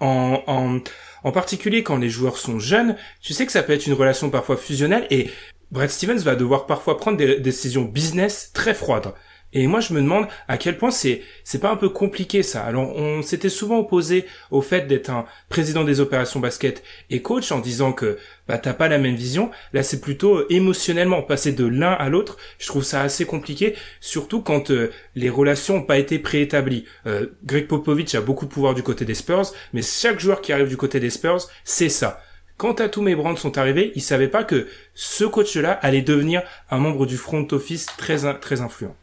en, 0.00 0.42
en 0.46 0.78
en 1.24 1.32
particulier 1.32 1.82
quand 1.82 1.96
les 1.96 2.10
joueurs 2.10 2.36
sont 2.36 2.58
jeunes, 2.58 2.96
tu 3.22 3.32
sais 3.32 3.46
que 3.46 3.52
ça 3.52 3.62
peut 3.62 3.72
être 3.72 3.86
une 3.86 3.94
relation 3.94 4.30
parfois 4.30 4.56
fusionnelle 4.56 5.06
et 5.10 5.30
Brad 5.70 5.90
Stevens 5.90 6.18
va 6.18 6.36
devoir 6.36 6.66
parfois 6.66 6.98
prendre 6.98 7.16
des 7.16 7.40
décisions 7.40 7.82
business 7.82 8.50
très 8.52 8.74
froides. 8.74 9.12
Et 9.54 9.66
moi, 9.68 9.80
je 9.80 9.94
me 9.94 10.00
demande 10.00 10.26
à 10.48 10.58
quel 10.58 10.76
point 10.76 10.90
c'est 10.90 11.22
c'est 11.44 11.60
pas 11.60 11.70
un 11.70 11.76
peu 11.76 11.88
compliqué 11.88 12.42
ça. 12.42 12.64
Alors, 12.64 12.94
on 12.96 13.22
s'était 13.22 13.48
souvent 13.48 13.78
opposé 13.78 14.26
au 14.50 14.60
fait 14.60 14.86
d'être 14.88 15.10
un 15.10 15.24
président 15.48 15.84
des 15.84 16.00
opérations 16.00 16.40
basket 16.40 16.82
et 17.10 17.22
coach 17.22 17.52
en 17.52 17.60
disant 17.60 17.92
que 17.92 18.18
bah 18.48 18.58
t'as 18.58 18.74
pas 18.74 18.88
la 18.88 18.98
même 18.98 19.14
vision. 19.14 19.50
Là, 19.72 19.82
c'est 19.82 20.00
plutôt 20.00 20.38
euh, 20.38 20.46
émotionnellement 20.50 21.22
passer 21.22 21.52
de 21.52 21.64
l'un 21.64 21.92
à 21.92 22.08
l'autre. 22.08 22.36
Je 22.58 22.66
trouve 22.66 22.82
ça 22.82 23.00
assez 23.02 23.24
compliqué, 23.24 23.74
surtout 24.00 24.42
quand 24.42 24.70
euh, 24.70 24.90
les 25.14 25.30
relations 25.30 25.76
n'ont 25.76 25.82
pas 25.82 25.98
été 25.98 26.18
préétablies. 26.18 26.84
Euh, 27.06 27.26
Greg 27.44 27.68
Popovich 27.68 28.14
a 28.14 28.20
beaucoup 28.20 28.46
de 28.46 28.50
pouvoir 28.50 28.74
du 28.74 28.82
côté 28.82 29.04
des 29.04 29.14
Spurs, 29.14 29.52
mais 29.72 29.82
chaque 29.82 30.20
joueur 30.20 30.40
qui 30.40 30.52
arrive 30.52 30.68
du 30.68 30.76
côté 30.76 31.00
des 31.00 31.10
Spurs, 31.10 31.48
c'est 31.64 31.88
ça. 31.88 32.20
Quand 32.56 32.74
Tatum 32.74 33.08
et 33.08 33.16
Brand 33.16 33.36
sont 33.36 33.58
arrivés, 33.58 33.92
ils 33.94 34.02
savaient 34.02 34.28
pas 34.28 34.44
que 34.44 34.68
ce 34.94 35.24
coach-là 35.24 35.72
allait 35.72 36.02
devenir 36.02 36.42
un 36.70 36.78
membre 36.78 37.06
du 37.06 37.16
front 37.16 37.46
office 37.50 37.86
très 37.98 38.32
très 38.40 38.60
influent. 38.60 38.94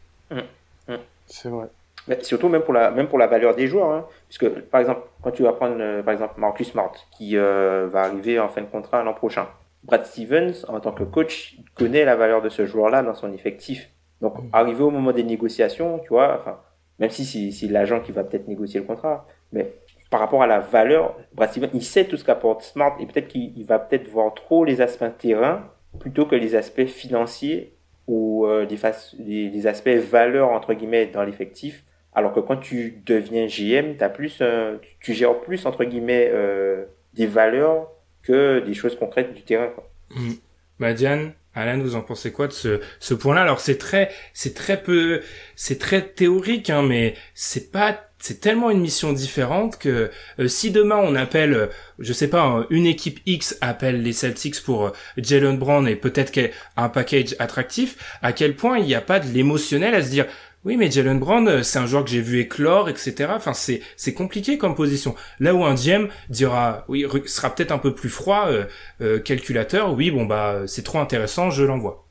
C'est 1.26 1.48
vrai. 1.48 1.68
Mais 2.08 2.22
surtout 2.22 2.48
même 2.48 2.62
pour 2.62 2.74
la 2.74 2.90
même 2.90 3.08
pour 3.08 3.18
la 3.18 3.26
valeur 3.26 3.54
des 3.54 3.68
joueurs, 3.68 3.90
hein. 3.90 4.06
puisque 4.28 4.48
par 4.48 4.80
exemple 4.80 5.02
quand 5.22 5.30
tu 5.30 5.44
vas 5.44 5.52
prendre 5.52 5.76
euh, 5.78 6.02
par 6.02 6.12
exemple 6.12 6.34
Marcus 6.38 6.70
Smart 6.70 6.92
qui 7.12 7.36
euh, 7.36 7.88
va 7.92 8.02
arriver 8.02 8.40
en 8.40 8.48
fin 8.48 8.60
de 8.60 8.66
contrat 8.66 9.02
l'an 9.04 9.14
prochain, 9.14 9.46
Brad 9.84 10.04
Stevens 10.04 10.64
en 10.68 10.80
tant 10.80 10.92
que 10.92 11.04
coach 11.04 11.56
connaît 11.76 12.04
la 12.04 12.16
valeur 12.16 12.42
de 12.42 12.48
ce 12.48 12.66
joueur-là 12.66 13.02
dans 13.02 13.14
son 13.14 13.32
effectif. 13.32 13.88
Donc 14.20 14.36
mm. 14.36 14.48
arrivé 14.52 14.82
au 14.82 14.90
moment 14.90 15.12
des 15.12 15.22
négociations, 15.22 16.00
tu 16.00 16.08
vois, 16.08 16.34
enfin 16.34 16.58
même 16.98 17.10
si 17.10 17.52
c'est 17.52 17.68
l'agent 17.68 18.00
qui 18.00 18.12
va 18.12 18.24
peut-être 18.24 18.48
négocier 18.48 18.80
le 18.80 18.86
contrat, 18.86 19.26
mais 19.52 19.72
par 20.10 20.20
rapport 20.20 20.42
à 20.42 20.46
la 20.46 20.58
valeur, 20.58 21.16
Brad 21.34 21.50
Stevens 21.50 21.70
il 21.72 21.84
sait 21.84 22.04
tout 22.04 22.16
ce 22.16 22.24
qu'apporte 22.24 22.62
Smart 22.62 22.96
et 22.98 23.06
peut-être 23.06 23.28
qu'il 23.28 23.64
va 23.64 23.78
peut-être 23.78 24.08
voir 24.08 24.34
trop 24.34 24.64
les 24.64 24.80
aspects 24.80 25.04
terrain 25.18 25.68
plutôt 26.00 26.26
que 26.26 26.34
les 26.34 26.56
aspects 26.56 26.86
financiers 26.86 27.76
ou 28.06 28.46
euh, 28.46 28.66
des, 28.66 29.66
aspects 29.66 29.88
valeurs 29.88 30.50
entre 30.50 30.74
guillemets 30.74 31.06
dans 31.06 31.22
l'effectif. 31.22 31.84
Alors 32.14 32.32
que 32.34 32.40
quand 32.40 32.56
tu 32.56 33.02
deviens 33.06 33.46
GM, 33.46 33.94
as 34.00 34.10
plus, 34.10 34.38
euh, 34.40 34.76
tu 35.00 35.14
gères 35.14 35.40
plus 35.40 35.64
entre 35.64 35.84
guillemets 35.84 36.30
euh, 36.32 36.84
des 37.14 37.26
valeurs 37.26 37.90
que 38.22 38.60
des 38.60 38.74
choses 38.74 38.96
concrètes 38.96 39.32
du 39.32 39.42
terrain. 39.42 39.68
Quoi. 39.68 39.88
Mmh. 40.10 40.32
Bah 40.78 40.92
Diane, 40.92 41.32
Alan, 41.54 41.78
vous 41.78 41.96
en 41.96 42.02
pensez 42.02 42.32
quoi 42.32 42.48
de 42.48 42.52
ce, 42.52 42.80
ce 42.98 43.14
point-là? 43.14 43.42
Alors 43.42 43.60
c'est 43.60 43.78
très, 43.78 44.10
c'est 44.34 44.54
très 44.54 44.82
peu, 44.82 45.22
c'est 45.56 45.78
très 45.78 46.02
théorique, 46.02 46.70
hein, 46.70 46.82
mais 46.82 47.14
c'est 47.34 47.72
pas 47.72 47.98
c'est 48.22 48.40
tellement 48.40 48.70
une 48.70 48.80
mission 48.80 49.12
différente 49.12 49.78
que 49.78 50.10
euh, 50.38 50.46
si 50.46 50.70
demain 50.70 51.00
on 51.02 51.16
appelle, 51.16 51.54
euh, 51.54 51.66
je 51.98 52.12
sais 52.12 52.28
pas, 52.28 52.64
une 52.70 52.86
équipe 52.86 53.18
X 53.26 53.58
appelle 53.60 54.00
les 54.00 54.12
Celtics 54.12 54.62
pour 54.62 54.86
euh, 54.86 54.90
Jalen 55.16 55.58
Brown 55.58 55.88
et 55.88 55.96
peut-être 55.96 56.38
un 56.76 56.88
package 56.88 57.34
attractif, 57.40 57.96
à 58.22 58.32
quel 58.32 58.54
point 58.54 58.78
il 58.78 58.86
n'y 58.86 58.94
a 58.94 59.00
pas 59.00 59.18
de 59.18 59.26
l'émotionnel 59.26 59.96
à 59.96 60.02
se 60.04 60.10
dire 60.10 60.26
oui 60.64 60.76
mais 60.76 60.88
Jalen 60.88 61.18
Brown 61.18 61.64
c'est 61.64 61.80
un 61.80 61.86
joueur 61.86 62.04
que 62.04 62.10
j'ai 62.10 62.20
vu 62.20 62.38
éclore 62.38 62.88
etc. 62.88 63.32
Enfin 63.34 63.54
c'est 63.54 63.82
c'est 63.96 64.14
compliqué 64.14 64.56
comme 64.56 64.76
position. 64.76 65.16
Là 65.40 65.52
où 65.52 65.64
un 65.64 65.74
GM 65.74 66.06
dira 66.28 66.84
oui 66.86 67.04
sera 67.26 67.52
peut-être 67.52 67.72
un 67.72 67.78
peu 67.78 67.92
plus 67.92 68.08
froid, 68.08 68.48
calculateur, 69.24 69.94
oui 69.94 70.12
bon 70.12 70.26
bah 70.26 70.62
c'est 70.68 70.84
trop 70.84 71.00
intéressant, 71.00 71.50
je 71.50 71.64
l'envoie. 71.64 72.06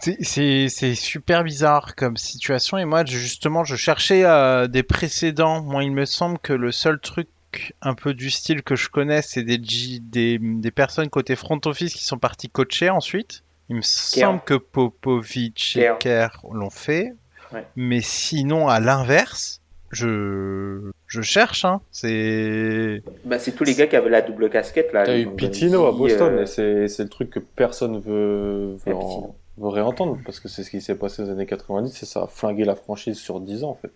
C'est 0.00 0.94
super 0.94 1.44
bizarre 1.44 1.94
comme 1.94 2.16
situation 2.16 2.78
et 2.78 2.84
moi 2.84 3.04
justement 3.04 3.64
je 3.64 3.76
cherchais 3.76 4.24
euh, 4.24 4.66
des 4.66 4.82
précédents. 4.82 5.62
Moi 5.62 5.84
il 5.84 5.92
me 5.92 6.04
semble 6.04 6.38
que 6.38 6.52
le 6.52 6.72
seul 6.72 7.00
truc 7.00 7.28
un 7.80 7.94
peu 7.94 8.12
du 8.12 8.30
style 8.30 8.62
que 8.62 8.76
je 8.76 8.90
connais 8.90 9.22
c'est 9.22 9.42
des, 9.42 9.58
des, 9.58 10.38
des, 10.38 10.70
personnes 10.70 11.08
côté 11.08 11.36
front 11.36 11.60
office 11.64 11.94
qui 11.94 12.04
sont 12.04 12.18
partis 12.18 12.48
coacher 12.48 12.90
ensuite. 12.90 13.42
Il 13.68 13.76
me 13.76 13.82
semble 13.82 14.40
que 14.44 14.54
Popovic 14.54 15.76
et 15.76 15.90
Kerr 15.98 16.40
l'ont 16.52 16.70
fait. 16.70 17.14
Mais 17.74 18.00
sinon 18.02 18.68
à 18.68 18.80
l'inverse, 18.80 19.62
je 19.90 20.90
je 21.06 21.22
cherche 21.22 21.64
hein. 21.64 21.80
C'est 21.90 23.02
bah, 23.24 23.38
c'est 23.38 23.52
tous 23.52 23.64
les 23.64 23.74
gars 23.74 23.86
qui 23.86 23.96
avaient 23.96 24.10
la 24.10 24.20
double 24.20 24.50
casquette 24.50 24.92
là. 24.92 25.04
T'as 25.06 25.18
eu 25.18 25.28
Pitino 25.28 25.86
à 25.86 25.92
Boston 25.92 26.44
euh, 26.58 26.86
c'est 26.86 27.02
le 27.02 27.08
truc 27.08 27.30
que 27.30 27.38
personne 27.38 28.00
veut, 28.00 28.76
veut 28.84 28.94
veut 29.58 29.68
réentendre 29.68 30.18
parce 30.24 30.40
que 30.40 30.48
c'est 30.48 30.64
ce 30.64 30.70
qui 30.70 30.80
s'est 30.80 30.94
passé 30.94 31.22
aux 31.22 31.30
années 31.30 31.46
90 31.46 32.02
et 32.02 32.06
ça 32.06 32.22
a 32.22 32.26
flingué 32.26 32.64
la 32.64 32.76
franchise 32.76 33.18
sur 33.18 33.40
10 33.40 33.64
ans 33.64 33.70
en 33.70 33.74
fait. 33.74 33.92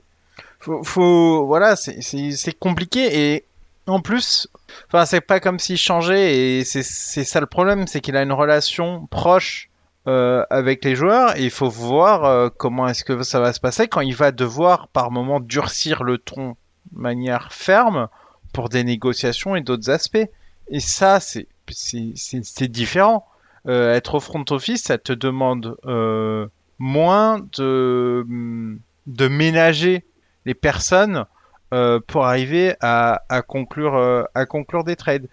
Faut, 0.58 0.82
faut 0.82 1.46
voilà, 1.46 1.76
c'est 1.76 2.58
compliqué 2.58 3.34
et 3.34 3.44
en 3.86 4.00
plus, 4.00 4.48
enfin 4.86 5.04
c'est 5.04 5.20
pas 5.20 5.40
comme 5.40 5.58
s'il 5.58 5.76
changeait 5.76 6.36
et 6.36 6.64
c'est 6.64 6.82
ça 6.82 7.40
le 7.40 7.46
problème, 7.46 7.86
c'est 7.86 8.00
qu'il 8.00 8.16
a 8.16 8.22
une 8.22 8.32
relation 8.32 9.06
proche 9.06 9.70
euh, 10.06 10.44
avec 10.48 10.84
les 10.84 10.94
joueurs 10.94 11.36
et 11.36 11.44
il 11.44 11.50
faut 11.50 11.68
voir 11.68 12.24
euh, 12.24 12.48
comment 12.56 12.88
est-ce 12.88 13.04
que 13.04 13.22
ça 13.22 13.40
va 13.40 13.52
se 13.52 13.60
passer 13.60 13.86
quand 13.86 14.00
il 14.00 14.14
va 14.14 14.32
devoir 14.32 14.88
par 14.88 15.10
moment 15.10 15.40
durcir 15.40 16.04
le 16.04 16.18
ton 16.18 16.56
de 16.92 16.98
manière 16.98 17.52
ferme 17.52 18.08
pour 18.52 18.70
des 18.70 18.82
négociations 18.82 19.56
et 19.56 19.60
d'autres 19.60 19.90
aspects. 19.90 20.28
Et 20.68 20.80
ça, 20.80 21.20
c'est 21.20 21.48
c'est 21.68 22.68
différent. 22.68 23.26
Euh, 23.68 23.94
être 23.94 24.14
au 24.14 24.20
front 24.20 24.44
office, 24.50 24.84
ça 24.84 24.96
te 24.96 25.12
demande 25.12 25.76
euh, 25.84 26.46
moins 26.78 27.40
de, 27.58 28.24
de 29.06 29.28
ménager 29.28 30.06
les 30.46 30.54
personnes 30.54 31.26
euh, 31.74 32.00
pour 32.06 32.24
arriver 32.24 32.74
à, 32.80 33.22
à 33.28 33.42
conclure, 33.42 34.26
à 34.34 34.46
conclure 34.46 34.84
des 34.84 34.96
trades. 34.96 35.28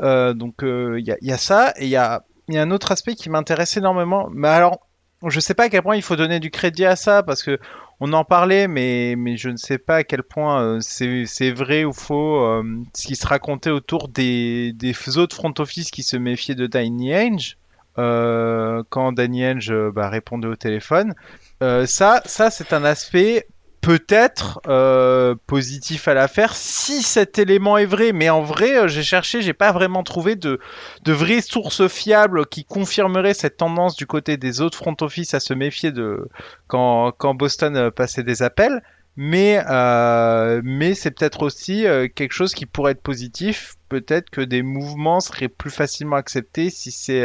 Donc 0.00 0.62
il 0.62 1.04
y 1.04 1.32
a, 1.32 1.38
ça 1.38 1.72
et 1.76 1.84
il 1.84 1.90
y 1.90 1.96
a, 1.96 2.22
y 2.48 2.58
a 2.58 2.62
un 2.62 2.70
autre 2.70 2.92
aspect 2.92 3.16
qui 3.16 3.28
m'intéresse 3.28 3.76
énormément. 3.76 4.28
Mais 4.32 4.48
alors, 4.48 4.86
je 5.26 5.40
sais 5.40 5.54
pas 5.54 5.64
à 5.64 5.68
quel 5.68 5.82
point 5.82 5.96
il 5.96 6.02
faut 6.02 6.16
donner 6.16 6.38
du 6.38 6.50
crédit 6.50 6.84
à 6.84 6.94
ça 6.94 7.24
parce 7.24 7.42
que 7.42 7.58
on 8.00 8.12
en 8.12 8.24
parlait, 8.24 8.68
mais, 8.68 9.14
mais 9.16 9.36
je 9.36 9.48
ne 9.48 9.56
sais 9.56 9.78
pas 9.78 9.96
à 9.96 10.04
quel 10.04 10.22
point 10.22 10.78
c'est 10.80 11.50
vrai 11.50 11.84
ou 11.84 11.92
faux 11.92 12.62
ce 12.94 13.06
qui 13.06 13.16
se 13.16 13.26
racontait 13.26 13.70
autour 13.70 14.08
des, 14.08 14.72
des 14.72 14.94
autres 15.18 15.34
front 15.34 15.54
office 15.58 15.90
qui 15.90 16.04
se 16.04 16.16
méfiaient 16.16 16.54
de 16.54 16.68
Tiny 16.68 17.16
Ange. 17.16 17.56
Euh, 17.98 18.82
quand 18.88 19.12
Danny 19.12 19.46
Henge 19.46 19.72
bah, 19.94 20.08
répondait 20.08 20.48
au 20.48 20.56
téléphone. 20.56 21.14
Euh, 21.62 21.86
ça, 21.86 22.22
ça 22.24 22.50
c'est 22.50 22.72
un 22.72 22.84
aspect 22.84 23.46
peut-être 23.84 24.60
euh, 24.66 25.34
positif 25.46 26.08
à 26.08 26.14
l'affaire 26.14 26.56
si 26.56 27.02
cet 27.02 27.38
élément 27.38 27.76
est 27.76 27.84
vrai. 27.84 28.12
Mais 28.12 28.30
en 28.30 28.42
vrai, 28.42 28.78
euh, 28.78 28.88
j'ai 28.88 29.02
cherché, 29.02 29.42
j'ai 29.42 29.52
pas 29.52 29.72
vraiment 29.72 30.02
trouvé 30.02 30.36
de, 30.36 30.58
de 31.02 31.12
vraies 31.12 31.42
sources 31.42 31.86
fiables 31.88 32.46
qui 32.46 32.64
confirmeraient 32.64 33.34
cette 33.34 33.58
tendance 33.58 33.94
du 33.96 34.06
côté 34.06 34.36
des 34.36 34.60
autres 34.62 34.78
front 34.78 34.96
office 35.02 35.34
à 35.34 35.40
se 35.40 35.52
méfier 35.52 35.92
de 35.92 36.28
quand, 36.66 37.12
quand 37.12 37.34
Boston 37.34 37.76
euh, 37.76 37.90
passait 37.90 38.22
des 38.22 38.42
appels. 38.42 38.82
Mais, 39.16 39.62
euh, 39.70 40.60
mais 40.64 40.94
c'est 40.94 41.12
peut-être 41.12 41.42
aussi 41.42 41.84
quelque 42.16 42.32
chose 42.32 42.52
qui 42.52 42.66
pourrait 42.66 42.92
être 42.92 43.02
positif. 43.02 43.74
Peut-être 43.88 44.28
que 44.28 44.40
des 44.40 44.62
mouvements 44.62 45.20
seraient 45.20 45.46
plus 45.46 45.70
facilement 45.70 46.16
acceptés 46.16 46.68
si 46.68 46.90
c'est 46.90 47.24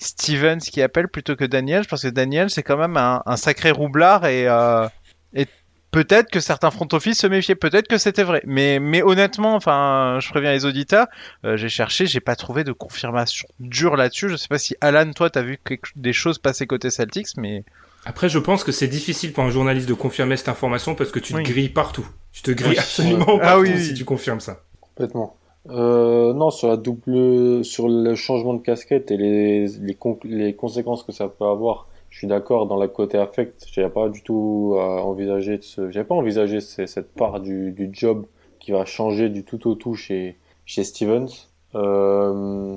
Stevens 0.00 0.60
qui 0.60 0.82
appelle 0.82 1.08
plutôt 1.08 1.36
que 1.36 1.44
Daniel. 1.44 1.86
Parce 1.86 2.02
que 2.02 2.08
Daniel, 2.08 2.50
c'est 2.50 2.62
quand 2.62 2.76
même 2.76 2.96
un, 2.96 3.22
un, 3.26 3.36
sacré 3.36 3.70
roublard 3.70 4.26
et, 4.26 4.48
euh, 4.48 4.88
et 5.34 5.46
peut-être 5.90 6.30
que 6.30 6.40
certains 6.40 6.70
front 6.70 6.88
office 6.92 7.18
se 7.18 7.26
méfiaient, 7.26 7.54
peut-être 7.54 7.88
que 7.88 7.98
c'était 7.98 8.22
vrai. 8.22 8.42
Mais, 8.46 8.78
mais 8.80 9.02
honnêtement, 9.02 9.54
enfin, 9.54 10.18
je 10.20 10.28
préviens 10.30 10.52
les 10.52 10.64
auditeurs, 10.64 11.06
euh, 11.44 11.56
j'ai 11.56 11.68
cherché, 11.68 12.06
j'ai 12.06 12.20
pas 12.20 12.36
trouvé 12.36 12.64
de 12.64 12.72
confirmation 12.72 13.48
dure 13.60 13.96
là-dessus. 13.96 14.28
Je 14.28 14.36
sais 14.36 14.48
pas 14.48 14.58
si 14.58 14.74
Alan, 14.80 15.12
toi, 15.12 15.30
t'as 15.30 15.42
vu 15.42 15.58
quelque, 15.64 15.90
des 15.96 16.12
choses 16.12 16.38
passer 16.38 16.66
côté 16.66 16.90
Celtics, 16.90 17.36
mais. 17.36 17.64
Après, 18.06 18.30
je 18.30 18.38
pense 18.38 18.64
que 18.64 18.72
c'est 18.72 18.88
difficile 18.88 19.34
pour 19.34 19.44
un 19.44 19.50
journaliste 19.50 19.88
de 19.88 19.94
confirmer 19.94 20.38
cette 20.38 20.48
information 20.48 20.94
parce 20.94 21.10
que 21.10 21.18
tu 21.18 21.34
te 21.34 21.42
grilles 21.42 21.68
partout. 21.68 22.06
Tu 22.32 22.42
te 22.42 22.50
grilles 22.50 22.78
absolument 22.78 23.38
ah 23.42 23.56
partout 23.56 23.76
si 23.76 23.92
tu 23.92 24.06
confirmes 24.06 24.40
ça. 24.40 24.62
Complètement. 24.80 25.36
Euh, 25.68 26.32
non, 26.32 26.50
sur 26.50 26.68
la 26.68 26.76
double, 26.78 27.64
sur 27.64 27.88
le 27.88 28.14
changement 28.14 28.54
de 28.54 28.62
casquette 28.62 29.10
et 29.10 29.18
les, 29.18 29.66
les, 29.66 29.96
les 30.24 30.54
conséquences 30.54 31.02
que 31.02 31.12
ça 31.12 31.28
peut 31.28 31.44
avoir, 31.44 31.86
je 32.08 32.18
suis 32.18 32.26
d'accord 32.26 32.66
dans 32.66 32.76
la 32.76 32.88
côté 32.88 33.18
affect. 33.18 33.66
J'avais 33.70 33.90
pas 33.90 34.08
du 34.08 34.22
tout 34.22 34.74
de 34.74 35.58
ce, 35.60 35.90
j'avais 35.90 36.06
pas 36.06 36.14
envisagé 36.14 36.60
cette 36.60 37.12
part 37.12 37.40
du, 37.40 37.72
du 37.72 37.90
job 37.92 38.24
qui 38.58 38.72
va 38.72 38.84
changer 38.84 39.28
du 39.28 39.44
tout 39.44 39.68
au 39.68 39.74
tout 39.74 39.94
chez, 39.94 40.36
chez 40.64 40.82
Stevens. 40.82 41.48
Euh... 41.74 42.76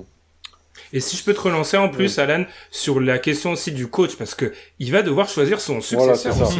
Et 0.91 0.99
si 0.99 1.15
je 1.17 1.23
peux 1.23 1.33
te 1.33 1.41
relancer 1.41 1.77
en 1.77 1.89
plus, 1.89 2.19
Alan, 2.19 2.45
sur 2.69 2.99
la 2.99 3.17
question 3.17 3.51
aussi 3.51 3.71
du 3.71 3.87
coach, 3.87 4.15
parce 4.17 4.35
que 4.35 4.53
il 4.79 4.91
va 4.91 5.01
devoir 5.01 5.27
choisir 5.29 5.61
son 5.61 5.81
successeur. 5.81 6.33
Voilà, 6.33 6.51
ça. 6.51 6.59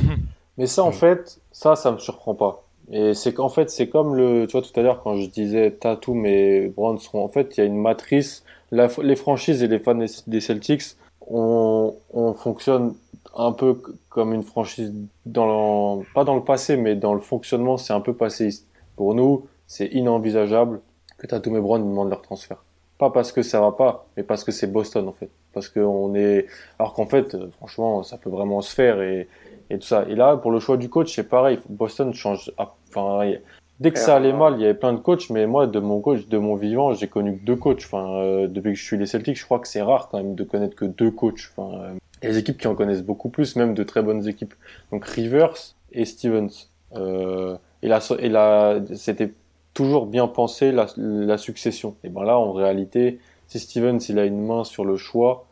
Mais 0.58 0.68
ça, 0.68 0.84
en 0.84 0.92
fait, 0.92 1.40
ça, 1.52 1.76
ça 1.76 1.92
me 1.92 1.98
surprend 1.98 2.34
pas. 2.34 2.64
Et 2.92 3.14
c'est 3.14 3.34
qu'en 3.34 3.50
fait, 3.50 3.70
c'est 3.70 3.88
comme 3.88 4.16
le, 4.16 4.46
tu 4.48 4.54
vois, 4.54 4.62
tout 4.62 4.78
à 4.80 4.84
l'heure, 4.84 5.02
quand 5.04 5.18
je 5.18 5.28
disais 5.30 5.72
Tatum 5.72 6.26
et 6.26 6.68
Brown 6.68 6.98
seront, 6.98 7.24
en 7.24 7.30
fait, 7.30 7.58
il 7.58 7.60
y 7.62 7.64
a 7.64 7.66
une 7.66 7.82
matrice. 7.82 8.44
Les 8.72 9.16
franchises 9.16 9.62
et 9.64 9.68
les 9.68 9.80
fans 9.80 10.00
des 10.28 10.42
Celtics, 10.42 10.96
on, 11.28 11.96
on 12.12 12.34
fonctionne 12.34 12.96
un 13.36 13.52
peu 13.52 13.80
comme 14.10 14.34
une 14.34 14.44
franchise 14.44 14.94
dans 15.26 16.00
le, 16.00 16.06
pas 16.14 16.24
dans 16.24 16.36
le 16.36 16.44
passé, 16.44 16.78
mais 16.78 16.96
dans 16.96 17.14
le 17.14 17.20
fonctionnement, 17.20 17.78
c'est 17.78 17.94
un 17.94 18.02
peu 18.02 18.14
passéiste. 18.14 18.68
Pour 18.96 19.16
nous, 19.16 19.48
c'est 19.68 19.88
inenvisageable 19.88 20.82
que 21.18 21.28
Tatum 21.28 21.58
et 21.58 21.62
Brown 21.62 21.82
demandent 21.82 22.10
leur 22.10 22.22
transfert. 22.22 22.64
Pas 22.98 23.10
parce 23.10 23.32
que 23.32 23.42
ça 23.42 23.60
va 23.60 23.72
pas, 23.72 24.08
mais 24.16 24.24
parce 24.24 24.44
que 24.44 24.52
c'est 24.52 24.68
Boston, 24.68 25.08
en 25.08 25.14
fait. 25.14 25.30
Parce 25.54 25.70
qu'on 25.70 26.16
est, 26.16 26.48
alors 26.80 26.94
qu'en 26.94 27.06
fait, 27.06 27.36
franchement, 27.54 28.04
ça 28.04 28.18
peut 28.18 28.30
vraiment 28.30 28.62
se 28.62 28.74
faire 28.74 29.02
et, 29.02 29.28
et 29.74 29.80
tout 29.80 29.88
ça. 29.88 30.06
Et 30.08 30.16
là, 30.16 30.38
pour 30.38 30.52
le 30.52 30.60
choix 30.60 30.78
du 30.78 30.90
coach, 30.90 31.16
c'est 31.16 31.28
pareil. 31.28 31.60
Boston 31.68 32.14
change. 32.14 32.52
Enfin, 32.58 33.32
dès 33.80 33.92
que 33.92 34.00
ça 34.00 34.16
allait 34.16 34.34
mal, 34.34 34.56
il 34.58 34.62
y 34.62 34.66
avait 34.66 34.74
plein 34.74 34.94
de 34.94 35.00
coachs, 35.00 35.30
mais 35.30 35.48
moi, 35.48 35.66
de 35.68 35.80
mon 35.80 36.00
coach, 36.00 36.28
de 36.28 36.38
mon 36.38 36.56
vivant, 36.56 36.94
j'ai 36.94 37.08
connu 37.08 37.38
que 37.38 37.44
deux 37.44 37.56
coachs. 37.56 37.84
Enfin, 37.86 38.20
euh, 38.20 38.48
depuis 38.48 38.74
que 38.74 38.80
je 38.80 38.84
suis 38.84 38.98
les 38.98 39.08
Celtics, 39.08 39.38
je 39.38 39.46
crois 39.46 39.60
que 39.60 39.68
c'est 39.68 39.82
rare 39.82 40.10
quand 40.10 40.18
même 40.18 40.36
de 40.36 40.44
connaître 40.44 40.76
que 40.76 40.86
deux 40.86 41.12
coachs. 41.12 41.52
Enfin, 41.56 41.78
euh, 41.78 41.94
les 42.22 42.38
équipes 42.38 42.58
qui 42.58 42.68
en 42.68 42.76
connaissent 42.76 43.04
beaucoup 43.04 43.30
plus, 43.30 43.56
même 43.56 43.74
de 43.74 43.84
très 43.84 44.02
bonnes 44.04 44.28
équipes. 44.28 44.54
Donc 44.92 45.06
Rivers 45.06 45.56
et 45.92 46.06
Stevens. 46.06 46.70
Euh, 46.96 47.58
et 47.82 47.88
là, 47.88 48.00
et 48.20 48.30
là, 48.30 48.80
c'était 48.96 49.34
toujours 49.74 50.06
bien 50.06 50.28
pensé 50.28 50.72
la, 50.72 50.86
la 50.96 51.38
succession. 51.38 51.96
Et 52.04 52.10
ben 52.10 52.24
là, 52.24 52.38
en 52.38 52.54
réalité, 52.54 53.20
si 53.48 53.60
Stevens 53.60 54.00
il 54.08 54.20
a 54.20 54.26
une 54.26 54.46
main 54.46 54.64
sur 54.64 54.86
le 54.86 54.96
choix, 54.96 55.46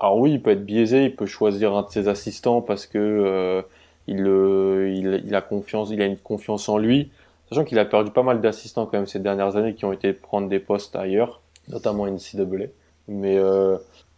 alors 0.00 0.18
oui, 0.18 0.32
il 0.32 0.42
peut 0.42 0.50
être 0.50 0.64
biaisé, 0.64 1.04
il 1.04 1.16
peut 1.16 1.26
choisir 1.26 1.74
un 1.76 1.82
de 1.82 1.90
ses 1.90 2.08
assistants 2.08 2.62
parce 2.62 2.86
que 2.86 2.98
euh, 2.98 3.62
il, 4.06 4.18
il, 4.18 5.22
il, 5.26 5.34
a 5.34 5.40
confiance, 5.42 5.90
il 5.90 6.00
a 6.02 6.06
une 6.06 6.16
confiance 6.16 6.68
en 6.68 6.78
lui, 6.78 7.10
sachant 7.48 7.64
qu'il 7.64 7.78
a 7.78 7.84
perdu 7.84 8.10
pas 8.10 8.22
mal 8.22 8.40
d'assistants 8.40 8.86
quand 8.86 8.96
même 8.96 9.06
ces 9.06 9.20
dernières 9.20 9.56
années 9.56 9.74
qui 9.74 9.84
ont 9.84 9.92
été 9.92 10.12
prendre 10.12 10.48
des 10.48 10.58
postes 10.58 10.96
ailleurs, 10.96 11.40
notamment 11.68 12.06
NCAA. 12.06 12.68
Mais 13.08 13.36
euh, 13.38 13.76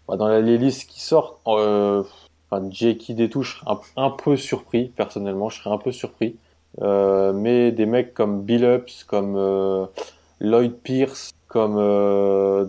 bah, 0.08 0.16
dans 0.16 0.28
les 0.28 0.58
listes 0.58 0.88
qui 0.88 1.00
sortent, 1.00 1.40
euh, 1.48 2.02
enfin, 2.50 2.66
Jakey 2.70 3.14
Détouche, 3.14 3.62
un, 3.66 3.80
un 3.96 4.10
peu 4.10 4.36
surpris 4.36 4.92
personnellement, 4.96 5.48
je 5.48 5.60
serais 5.60 5.74
un 5.74 5.78
peu 5.78 5.92
surpris. 5.92 6.36
Euh, 6.80 7.32
mais 7.32 7.70
des 7.70 7.86
mecs 7.86 8.14
comme 8.14 8.42
Billups, 8.42 9.04
comme 9.06 9.34
euh, 9.36 9.86
Lloyd 10.40 10.74
Pierce, 10.82 11.32
comme 11.48 11.76
euh, 11.78 12.66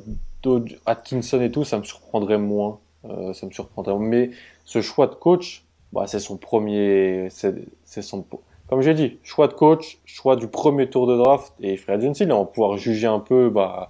Atkinson 0.86 1.42
et 1.42 1.52
tout, 1.52 1.64
ça 1.64 1.78
me 1.78 1.84
surprendrait 1.84 2.38
moins. 2.38 2.80
Euh, 3.06 3.34
ça 3.34 3.46
me 3.46 3.52
surprendrait. 3.52 3.96
Mais 4.00 4.32
ce 4.66 4.82
choix 4.82 5.08
de 5.08 5.16
coach, 5.16 5.66
bah, 5.92 6.06
c'est 6.08 6.20
son 6.20 6.38
premier, 6.38 7.28
c'est 7.30 8.02
son, 8.02 8.26
comme 8.70 8.82
j'ai 8.82 8.94
dit, 8.94 9.20
choix 9.24 9.48
de 9.48 9.54
coach, 9.54 10.00
choix 10.06 10.36
du 10.36 10.48
premier 10.48 10.90
tour 10.90 11.06
de 11.06 11.16
draft 11.16 11.54
et 11.62 11.78
free 11.78 11.94
agency, 11.94 12.26
là, 12.26 12.36
on 12.36 12.40
va 12.40 12.46
pouvoir 12.46 12.78
juger 12.78 13.08
un 13.08 13.20
peu, 13.20 13.50
bah, 13.50 13.90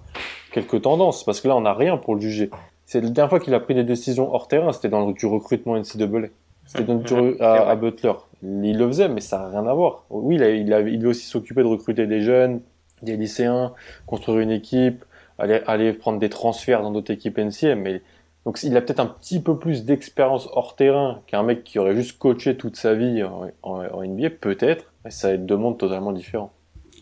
quelques 0.52 0.82
tendances, 0.82 1.24
parce 1.24 1.40
que 1.40 1.48
là, 1.48 1.56
on 1.56 1.62
n'a 1.62 1.74
rien 1.74 1.96
pour 1.96 2.14
le 2.14 2.20
juger. 2.20 2.50
C'est 2.84 3.00
la 3.00 3.08
dernière 3.08 3.30
fois 3.30 3.40
qu'il 3.40 3.54
a 3.54 3.60
pris 3.60 3.74
des 3.74 3.84
décisions 3.84 4.34
hors 4.34 4.46
terrain, 4.48 4.72
c'était 4.72 4.88
dans 4.88 5.06
le, 5.06 5.14
du 5.14 5.26
recrutement 5.26 5.76
NCAA. 5.76 6.28
C'était 6.66 6.84
dans 6.84 7.02
le, 7.20 7.42
à, 7.42 7.68
à, 7.68 7.76
Butler. 7.76 8.12
Il 8.42 8.76
le 8.76 8.86
faisait, 8.88 9.08
mais 9.08 9.20
ça 9.20 9.38
n'a 9.38 9.48
rien 9.48 9.66
à 9.66 9.74
voir. 9.74 10.04
Oui, 10.10 10.34
il, 10.36 10.42
a, 10.42 10.50
il, 10.50 10.72
a, 10.72 10.80
il 10.80 10.98
doit 10.98 11.10
aussi 11.10 11.26
s'occuper 11.26 11.62
de 11.62 11.68
recruter 11.68 12.06
des 12.06 12.20
jeunes, 12.20 12.60
des 13.02 13.16
lycéens, 13.16 13.72
construire 14.06 14.40
une 14.40 14.50
équipe, 14.50 15.04
aller, 15.38 15.62
aller 15.66 15.92
prendre 15.92 16.18
des 16.18 16.28
transferts 16.28 16.82
dans 16.82 16.90
d'autres 16.90 17.12
équipes 17.12 17.38
NCM, 17.38 17.80
mais 17.80 18.02
donc 18.44 18.62
il 18.62 18.76
a 18.76 18.82
peut-être 18.82 19.00
un 19.00 19.06
petit 19.06 19.40
peu 19.40 19.58
plus 19.58 19.84
d'expérience 19.84 20.48
hors 20.52 20.76
terrain 20.76 21.22
qu'un 21.26 21.42
mec 21.42 21.64
qui 21.64 21.78
aurait 21.78 21.96
juste 21.96 22.18
coaché 22.18 22.56
toute 22.56 22.76
sa 22.76 22.94
vie 22.94 23.22
en, 23.22 23.50
en, 23.62 24.04
NBA, 24.04 24.30
peut-être, 24.30 24.92
mais 25.04 25.10
ça 25.10 25.28
va 25.28 25.34
être 25.34 25.46
deux 25.46 25.56
mondes 25.56 25.78
totalement 25.78 26.12
différents. 26.12 26.52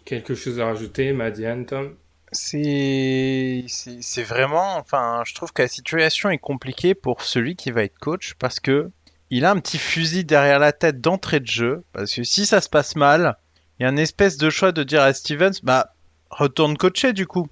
Quelque 0.04 0.34
chose 0.34 0.60
à 0.60 0.66
rajouter, 0.66 1.12
Madiane, 1.12 1.66
Tom 1.66 1.96
c'est 2.34 3.66
c'est 3.68 4.22
vraiment 4.22 4.76
enfin 4.76 5.22
je 5.26 5.34
trouve 5.34 5.52
que 5.52 5.60
la 5.60 5.68
situation 5.68 6.30
est 6.30 6.38
compliquée 6.38 6.94
pour 6.94 7.20
celui 7.20 7.56
qui 7.56 7.70
va 7.70 7.84
être 7.84 7.98
coach 7.98 8.32
parce 8.38 8.58
que 8.58 8.90
il 9.28 9.44
a 9.44 9.50
un 9.50 9.60
petit 9.60 9.76
fusil 9.76 10.24
derrière 10.24 10.58
la 10.58 10.72
tête 10.72 11.02
d'entrée 11.02 11.40
de 11.40 11.46
jeu 11.46 11.84
parce 11.92 12.14
que 12.14 12.22
si 12.24 12.46
ça 12.46 12.62
se 12.62 12.70
passe 12.70 12.96
mal 12.96 13.36
il 13.78 13.82
y 13.82 13.86
a 13.86 13.90
une 13.90 13.98
espèce 13.98 14.38
de 14.38 14.48
choix 14.48 14.72
de 14.72 14.82
dire 14.82 15.02
à 15.02 15.12
Stevens 15.12 15.60
bah 15.62 15.92
retourne 16.30 16.78
coacher 16.78 17.12
du 17.12 17.26
coup. 17.26 17.48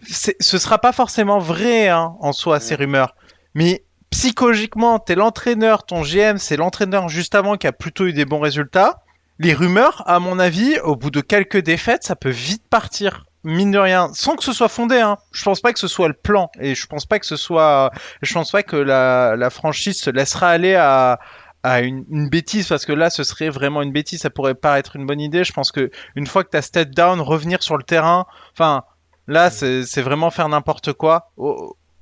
Ce 0.00 0.58
sera 0.58 0.78
pas 0.78 0.92
forcément 0.92 1.38
vrai 1.38 1.88
hein, 1.88 2.16
en 2.20 2.32
soi 2.32 2.60
ces 2.60 2.76
rumeurs 2.76 3.14
mais 3.54 3.84
psychologiquement, 4.10 4.98
t'es 4.98 5.14
l'entraîneur, 5.14 5.84
ton 5.84 6.02
GM, 6.02 6.38
c'est 6.38 6.56
l'entraîneur 6.56 7.08
juste 7.08 7.34
avant 7.34 7.56
qui 7.56 7.66
a 7.66 7.72
plutôt 7.72 8.06
eu 8.06 8.12
des 8.12 8.24
bons 8.24 8.40
résultats. 8.40 9.02
Les 9.38 9.52
rumeurs, 9.52 10.02
à 10.06 10.20
mon 10.20 10.38
avis, 10.38 10.78
au 10.80 10.94
bout 10.94 11.10
de 11.10 11.20
quelques 11.20 11.58
défaites, 11.58 12.04
ça 12.04 12.14
peut 12.14 12.30
vite 12.30 12.62
partir. 12.70 13.26
Mine 13.42 13.72
de 13.72 13.78
rien, 13.78 14.10
sans 14.14 14.36
que 14.36 14.44
ce 14.44 14.52
soit 14.52 14.68
fondé, 14.68 15.00
hein. 15.00 15.18
Je 15.32 15.42
pense 15.42 15.60
pas 15.60 15.72
que 15.72 15.78
ce 15.78 15.88
soit 15.88 16.08
le 16.08 16.14
plan, 16.14 16.50
et 16.60 16.74
je 16.74 16.86
pense 16.86 17.04
pas 17.04 17.18
que 17.18 17.26
ce 17.26 17.36
soit, 17.36 17.90
je 18.22 18.32
pense 18.32 18.50
pas 18.50 18.62
que 18.62 18.76
la, 18.76 19.34
la 19.36 19.50
franchise 19.50 20.00
se 20.00 20.08
laissera 20.08 20.48
aller 20.48 20.76
à, 20.76 21.18
à 21.64 21.80
une, 21.80 22.04
une, 22.10 22.28
bêtise 22.28 22.68
parce 22.68 22.86
que 22.86 22.92
là 22.92 23.10
ce 23.10 23.24
serait 23.24 23.48
vraiment 23.48 23.82
une 23.82 23.90
bêtise 23.90 24.20
ça 24.20 24.30
pourrait 24.30 24.54
paraître 24.54 24.96
une 24.96 25.06
bonne 25.06 25.20
idée 25.20 25.44
je 25.44 25.52
pense 25.52 25.72
que 25.72 25.90
une 26.14 26.26
fois 26.26 26.44
que 26.44 26.50
t'as 26.50 26.60
step 26.60 26.90
down 26.90 27.22
revenir 27.22 27.62
sur 27.62 27.78
le 27.78 27.82
terrain 27.82 28.26
enfin 28.52 28.84
là 29.28 29.48
c'est 29.50 30.02
vraiment 30.02 30.30
faire 30.30 30.48
n'importe 30.50 30.92
quoi 30.92 31.32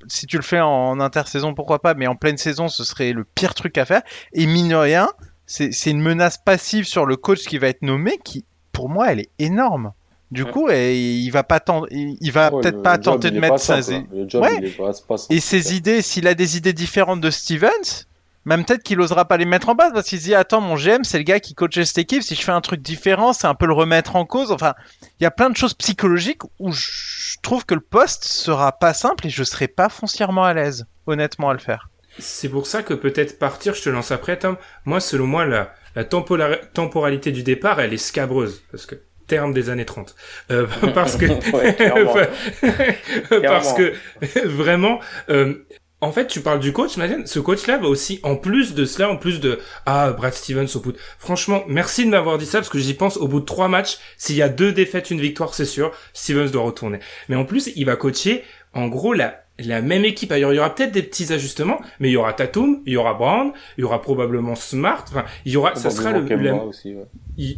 si 0.08 0.26
tu 0.26 0.36
le 0.36 0.42
fais 0.42 0.60
en 0.60 1.00
intersaison, 1.00 1.54
pourquoi 1.54 1.80
pas, 1.80 1.94
mais 1.94 2.06
en 2.06 2.16
pleine 2.16 2.36
saison, 2.36 2.68
ce 2.68 2.84
serait 2.84 3.12
le 3.12 3.24
pire 3.24 3.54
truc 3.54 3.78
à 3.78 3.84
faire. 3.84 4.02
Et 4.32 4.46
mine 4.46 4.74
rien, 4.74 5.08
c'est 5.46 5.90
une 5.90 6.00
menace 6.00 6.38
passive 6.38 6.84
sur 6.84 7.06
le 7.06 7.16
coach 7.16 7.44
qui 7.44 7.58
va 7.58 7.68
être 7.68 7.82
nommé, 7.82 8.18
qui, 8.22 8.44
pour 8.72 8.88
moi, 8.88 9.12
elle 9.12 9.20
est 9.20 9.30
énorme. 9.38 9.92
Du 10.30 10.46
coup, 10.46 10.70
et, 10.70 10.98
il 10.98 11.30
va 11.30 11.42
pas 11.42 11.60
il 11.90 12.32
va 12.32 12.50
peut-être 12.50 12.82
pas 12.82 12.96
tenter 12.96 13.30
de 13.30 13.38
mettre 13.38 13.58
ça. 13.58 13.80
Ouais. 13.80 14.74
et 15.28 15.40
ses 15.40 15.76
idées, 15.76 16.00
s'il 16.00 16.26
a 16.26 16.32
des 16.32 16.56
idées 16.56 16.72
différentes 16.72 17.20
de 17.20 17.30
Stevens, 17.30 18.06
Même 18.46 18.64
peut-être 18.64 18.82
qu'il 18.82 18.98
osera 19.00 19.26
pas 19.26 19.36
les 19.36 19.44
mettre 19.44 19.68
en 19.68 19.74
base 19.74 19.92
parce 19.92 20.08
qu'il 20.08 20.18
se 20.18 20.24
dit 20.24 20.34
attends 20.34 20.60
mon 20.60 20.76
GM 20.76 21.04
c'est 21.04 21.18
le 21.18 21.24
gars 21.24 21.38
qui 21.38 21.54
coachait 21.54 21.84
cette 21.84 21.98
équipe 21.98 22.22
si 22.22 22.34
je 22.34 22.42
fais 22.42 22.50
un 22.50 22.60
truc 22.60 22.82
différent 22.82 23.32
c'est 23.32 23.46
un 23.46 23.54
peu 23.54 23.66
le 23.66 23.72
remettre 23.72 24.16
en 24.16 24.24
cause 24.24 24.50
enfin 24.50 24.74
il 25.22 25.24
y 25.24 25.26
a 25.26 25.30
plein 25.30 25.50
de 25.50 25.56
choses 25.56 25.74
psychologiques 25.74 26.42
où 26.58 26.72
je 26.72 27.36
trouve 27.42 27.64
que 27.64 27.74
le 27.74 27.80
poste 27.80 28.24
sera 28.24 28.72
pas 28.72 28.92
simple 28.92 29.28
et 29.28 29.30
je 29.30 29.44
serai 29.44 29.68
pas 29.68 29.88
foncièrement 29.88 30.42
à 30.42 30.52
l'aise 30.52 30.84
honnêtement 31.06 31.48
à 31.48 31.52
le 31.52 31.60
faire. 31.60 31.90
C'est 32.18 32.48
pour 32.48 32.66
ça 32.66 32.82
que 32.82 32.92
peut-être 32.92 33.38
partir 33.38 33.74
je 33.74 33.82
te 33.82 33.88
lance 33.88 34.10
après 34.10 34.36
Tom. 34.36 34.56
Moi 34.84 34.98
selon 34.98 35.28
moi 35.28 35.44
la, 35.44 35.72
la 35.94 36.02
temporalité 36.02 37.30
du 37.30 37.44
départ 37.44 37.80
elle 37.80 37.92
est 37.92 37.98
scabreuse 37.98 38.64
parce 38.72 38.84
que 38.84 38.96
terme 39.28 39.54
des 39.54 39.70
années 39.70 39.84
30 39.84 40.16
euh, 40.50 40.66
parce 40.94 41.16
que 41.16 41.26
parce 43.46 43.74
que 43.74 43.94
vraiment 44.44 44.98
euh, 45.30 45.64
en 46.02 46.10
fait, 46.10 46.26
tu 46.26 46.40
parles 46.40 46.58
du 46.58 46.72
coach, 46.72 46.96
Madeleine. 46.96 47.26
Ce 47.26 47.38
coach-là 47.38 47.78
va 47.78 47.86
aussi, 47.86 48.18
en 48.24 48.34
plus 48.34 48.74
de 48.74 48.84
cela, 48.84 49.08
en 49.08 49.16
plus 49.16 49.38
de 49.38 49.60
ah 49.86 50.12
Brad 50.12 50.34
Stevens 50.34 50.66
au 50.74 50.80
bout. 50.80 50.94
Franchement, 51.18 51.62
merci 51.68 52.04
de 52.04 52.10
m'avoir 52.10 52.38
dit 52.38 52.44
ça 52.44 52.58
parce 52.58 52.68
que 52.68 52.80
j'y 52.80 52.94
pense. 52.94 53.16
Au 53.16 53.28
bout 53.28 53.38
de 53.38 53.44
trois 53.44 53.68
matchs, 53.68 53.98
s'il 54.18 54.34
y 54.34 54.42
a 54.42 54.48
deux 54.48 54.72
défaites, 54.72 55.12
une 55.12 55.20
victoire, 55.20 55.54
c'est 55.54 55.64
sûr, 55.64 55.92
Stevens 56.12 56.50
doit 56.50 56.64
retourner. 56.64 56.98
Mais 57.28 57.36
en 57.36 57.44
plus, 57.44 57.70
il 57.76 57.86
va 57.86 57.94
coacher, 57.94 58.42
en 58.74 58.88
gros, 58.88 59.14
la 59.14 59.42
la 59.58 59.80
même 59.80 60.04
équipe. 60.04 60.32
Alors, 60.32 60.52
il 60.52 60.56
y 60.56 60.58
aura 60.58 60.74
peut-être 60.74 60.90
des 60.90 61.02
petits 61.02 61.32
ajustements, 61.32 61.80
mais 62.00 62.08
il 62.08 62.12
y 62.12 62.16
aura 62.16 62.32
Tatum, 62.32 62.80
il 62.84 62.94
y 62.94 62.96
aura 62.96 63.14
Brown, 63.14 63.52
il 63.78 63.82
y 63.82 63.84
aura 63.84 64.02
probablement 64.02 64.56
Smart. 64.56 65.04
Enfin, 65.08 65.24
il 65.44 65.52
y 65.52 65.56
aura, 65.56 65.76
ça 65.76 65.90
sera 65.90 66.10
le, 66.10 66.24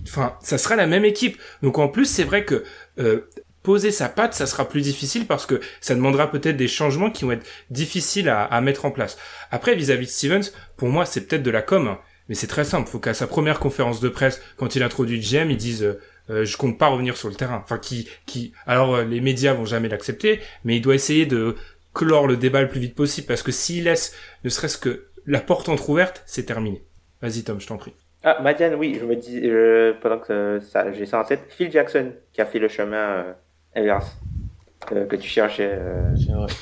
enfin, 0.02 0.36
ça 0.40 0.58
sera 0.58 0.76
la 0.76 0.86
même 0.86 1.06
équipe. 1.06 1.38
Donc 1.62 1.78
en 1.78 1.88
plus, 1.88 2.04
c'est 2.04 2.24
vrai 2.24 2.44
que 2.44 2.64
euh, 2.98 3.30
poser 3.64 3.90
sa 3.90 4.10
patte, 4.10 4.34
ça 4.34 4.46
sera 4.46 4.68
plus 4.68 4.82
difficile 4.82 5.26
parce 5.26 5.46
que 5.46 5.58
ça 5.80 5.94
demandera 5.94 6.30
peut-être 6.30 6.56
des 6.56 6.68
changements 6.68 7.10
qui 7.10 7.24
vont 7.24 7.32
être 7.32 7.46
difficiles 7.70 8.28
à, 8.28 8.60
mettre 8.60 8.84
en 8.84 8.90
place. 8.92 9.16
Après, 9.50 9.74
vis-à-vis 9.74 10.06
de 10.06 10.10
Stevens, 10.10 10.52
pour 10.76 10.90
moi, 10.90 11.06
c'est 11.06 11.22
peut-être 11.22 11.42
de 11.42 11.50
la 11.50 11.62
com, 11.62 11.88
hein. 11.88 11.98
mais 12.28 12.34
c'est 12.34 12.46
très 12.46 12.64
simple. 12.64 12.88
Faut 12.88 12.98
qu'à 12.98 13.14
sa 13.14 13.26
première 13.26 13.58
conférence 13.58 14.00
de 14.00 14.10
presse, 14.10 14.42
quand 14.58 14.76
il 14.76 14.82
introduit 14.82 15.18
GM, 15.18 15.50
il 15.50 15.56
dise 15.56 15.82
euh, 15.82 15.98
euh, 16.28 16.44
je 16.44 16.56
compte 16.58 16.78
pas 16.78 16.88
revenir 16.88 17.16
sur 17.16 17.30
le 17.30 17.34
terrain. 17.34 17.62
Enfin, 17.64 17.78
qui, 17.78 18.06
qui, 18.26 18.52
alors 18.66 18.96
euh, 18.96 19.04
les 19.04 19.22
médias 19.22 19.54
vont 19.54 19.64
jamais 19.64 19.88
l'accepter, 19.88 20.40
mais 20.64 20.76
il 20.76 20.82
doit 20.82 20.94
essayer 20.94 21.24
de 21.24 21.56
clore 21.94 22.26
le 22.26 22.36
débat 22.36 22.60
le 22.60 22.68
plus 22.68 22.80
vite 22.80 22.94
possible 22.94 23.26
parce 23.26 23.42
que 23.42 23.52
s'il 23.52 23.84
laisse, 23.84 24.14
ne 24.44 24.50
serait-ce 24.50 24.76
que 24.76 25.06
la 25.24 25.40
porte 25.40 25.70
entrouverte, 25.70 26.22
c'est 26.26 26.44
terminé. 26.44 26.84
Vas-y 27.22 27.44
Tom, 27.44 27.60
je 27.62 27.66
t'en 27.66 27.78
prie. 27.78 27.94
Ah, 28.24 28.42
Madiane, 28.42 28.74
oui, 28.74 28.98
je 29.00 29.06
me 29.06 29.16
dis, 29.16 29.40
pendant 30.02 30.18
que 30.18 30.60
ça, 30.60 30.92
j'ai 30.92 31.06
ça 31.06 31.20
en 31.20 31.24
tête, 31.24 31.40
Phil 31.48 31.70
Jackson, 31.70 32.12
qui 32.32 32.40
a 32.42 32.46
fait 32.46 32.58
le 32.58 32.68
chemin 32.68 33.34
Inverse. 33.76 34.16
Euh, 34.92 35.06
que 35.06 35.16
tu 35.16 35.28
cherchais. 35.28 35.70
Euh, 35.72 36.14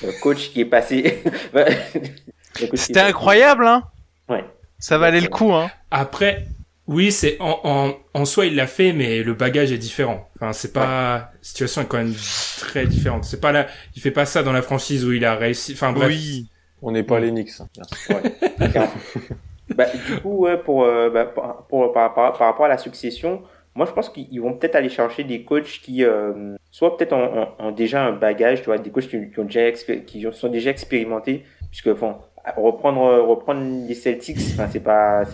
le 0.04 0.20
coach 0.20 0.50
qui 0.50 0.60
est 0.60 0.66
passé. 0.66 1.22
C'était 2.74 3.00
incroyable, 3.00 3.66
hein 3.66 3.82
Ouais. 4.28 4.44
Ça 4.78 4.98
valait 4.98 5.20
le 5.20 5.28
coup, 5.28 5.52
hein 5.52 5.70
Après, 5.90 6.46
oui, 6.86 7.12
c'est 7.12 7.36
en, 7.40 7.60
en, 7.64 7.92
en 8.14 8.24
soi 8.24 8.46
il 8.46 8.56
l'a 8.56 8.66
fait, 8.66 8.92
mais 8.92 9.22
le 9.22 9.34
bagage 9.34 9.72
est 9.72 9.78
différent. 9.78 10.28
Enfin, 10.36 10.52
c'est 10.52 10.72
pas 10.72 10.86
la 10.86 11.32
situation 11.40 11.82
est 11.82 11.86
quand 11.86 11.98
même 11.98 12.14
très 12.58 12.86
différente. 12.86 13.24
C'est 13.24 13.40
pas 13.40 13.52
là, 13.52 13.66
il 13.96 14.02
fait 14.02 14.10
pas 14.10 14.26
ça 14.26 14.42
dans 14.42 14.52
la 14.52 14.62
franchise 14.62 15.04
où 15.04 15.12
il 15.12 15.24
a 15.24 15.34
réussi. 15.34 15.72
Enfin 15.74 15.92
bref. 15.92 16.08
Oui. 16.08 16.48
On 16.82 16.90
n'est 16.90 17.04
pas 17.04 17.20
les 17.20 17.30
Knicks. 17.30 17.60
Hein. 17.60 17.68
Ouais. 18.10 18.22
bah, 19.74 19.86
du 19.94 20.20
coup, 20.20 20.38
ouais, 20.38 20.56
pour, 20.56 20.82
euh, 20.82 21.10
bah, 21.10 21.24
pour, 21.24 21.92
par, 21.92 22.12
par, 22.12 22.32
par, 22.32 22.48
rapport 22.48 22.64
à 22.66 22.68
la 22.68 22.78
succession, 22.78 23.42
moi, 23.74 23.86
je 23.86 23.92
pense 23.92 24.10
qu'ils 24.10 24.40
vont 24.40 24.54
peut-être 24.54 24.76
aller 24.76 24.90
chercher 24.90 25.24
des 25.24 25.44
coachs 25.44 25.80
qui, 25.82 26.04
euh, 26.04 26.56
soit 26.70 26.96
peut-être 26.96 27.14
ont, 27.14 27.70
déjà 27.70 28.04
un 28.04 28.12
bagage, 28.12 28.60
tu 28.60 28.66
vois, 28.66 28.78
des 28.78 28.90
coachs 28.90 29.08
qui, 29.08 29.38
ont 29.38 29.44
déjà 29.44 30.32
sont 30.32 30.48
déjà 30.48 30.70
expérimentés, 30.70 31.44
puisque 31.70 31.90
bon, 31.90 32.16
reprendre 32.56 33.86
les 33.86 33.94
Celtics, 33.94 34.38
enfin, 34.52 34.68
c'est 34.68 34.80
pas 34.80 35.24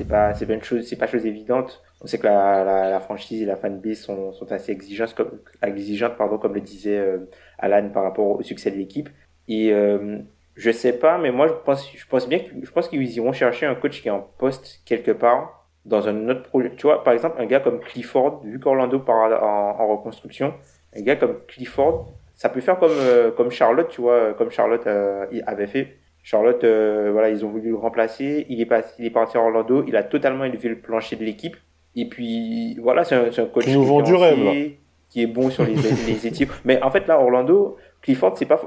une 0.49 0.63
chose, 0.63 0.87
c'est 0.87 0.97
pas 0.97 1.07
chose 1.07 1.27
évidente. 1.27 1.83
On 2.01 2.07
sait 2.07 2.19
que 2.19 2.27
la, 2.27 3.01
franchise 3.01 3.43
et 3.43 3.47
la 3.47 3.57
fanbase 3.57 3.99
sont, 3.99 4.33
sont 4.33 4.53
assez 4.53 4.71
exigeantes, 4.71 5.15
comme 5.15 5.41
exigeantes, 5.63 6.17
pardon, 6.17 6.39
comme 6.39 6.55
le 6.55 6.61
disait 6.61 6.99
euh, 6.99 7.29
Alan 7.59 7.89
par 7.91 8.05
rapport 8.05 8.39
au 8.39 8.43
succès 8.43 8.71
de 8.71 8.77
l'équipe. 8.77 9.09
Et 9.49 9.73
euh, 9.73 10.19
je 10.55 10.71
sais 10.71 10.93
pas, 10.93 11.19
mais 11.19 11.33
moi 11.33 11.49
je 11.49 11.55
pense 11.65 11.91
je 11.93 12.07
pense 12.07 12.29
bien 12.29 12.39
que 12.39 12.51
je 12.63 12.71
pense 12.71 12.89
qu'ils 12.89 13.11
iront 13.17 13.33
chercher 13.33 13.67
un 13.67 13.75
coach 13.75 14.03
qui 14.03 14.09
est 14.09 14.13
en 14.13 14.21
poste 14.21 14.81
quelque 14.85 15.11
part 15.11 15.58
dans 15.89 16.07
un 16.07 16.29
autre 16.29 16.43
projet. 16.43 16.73
Tu 16.77 16.87
vois, 16.87 17.03
par 17.03 17.15
exemple, 17.15 17.37
un 17.41 17.47
gars 17.47 17.61
comme 17.61 17.81
Clifford, 17.81 18.43
vu 18.45 18.61
qu'Orlando 18.61 18.99
part 19.01 19.43
en, 19.43 19.89
reconstruction, 19.89 20.55
un 20.97 21.03
gars 21.03 21.17
comme 21.17 21.37
Clifford, 21.49 22.13
ça 22.35 22.49
peut 22.49 22.61
faire 22.61 22.79
comme, 22.79 22.93
euh, 22.93 23.31
comme 23.33 23.51
Charlotte, 23.51 23.89
tu 23.89 24.01
vois, 24.01 24.35
comme 24.35 24.51
Charlotte 24.51 24.87
euh, 24.87 25.27
avait 25.47 25.67
fait. 25.67 25.97
Charlotte, 26.23 26.63
euh, 26.63 27.09
voilà, 27.11 27.31
ils 27.31 27.45
ont 27.45 27.49
voulu 27.49 27.71
le 27.71 27.77
remplacer. 27.77 28.47
Il 28.51 28.61
est, 28.61 28.67
passé, 28.67 28.93
il 28.99 29.07
est 29.07 29.11
parti 29.11 29.39
à 29.39 29.41
Orlando. 29.41 29.83
Il 29.89 29.97
a 29.97 30.03
totalement 30.03 30.45
élevé 30.45 30.69
le 30.69 30.79
plancher 30.79 31.17
de 31.17 31.25
l'équipe. 31.25 31.57
Et 31.97 32.07
puis, 32.07 32.79
voilà, 32.81 33.05
c'est 33.05 33.15
un, 33.15 33.43
un, 33.43 33.47
coach 33.47 33.65
qui, 33.65 33.75
nous 33.75 34.03
du 34.03 34.15
rêve, 34.15 34.75
qui 35.09 35.23
est 35.23 35.27
bon 35.27 35.51
sur 35.51 35.65
les, 35.65 35.75
les 36.07 36.27
équipes. 36.27 36.53
Mais 36.65 36.81
en 36.83 36.91
fait, 36.91 37.07
là, 37.09 37.19
Orlando, 37.19 37.77
Clifford, 38.03 38.37
c'est 38.37 38.47
pas 38.47 38.61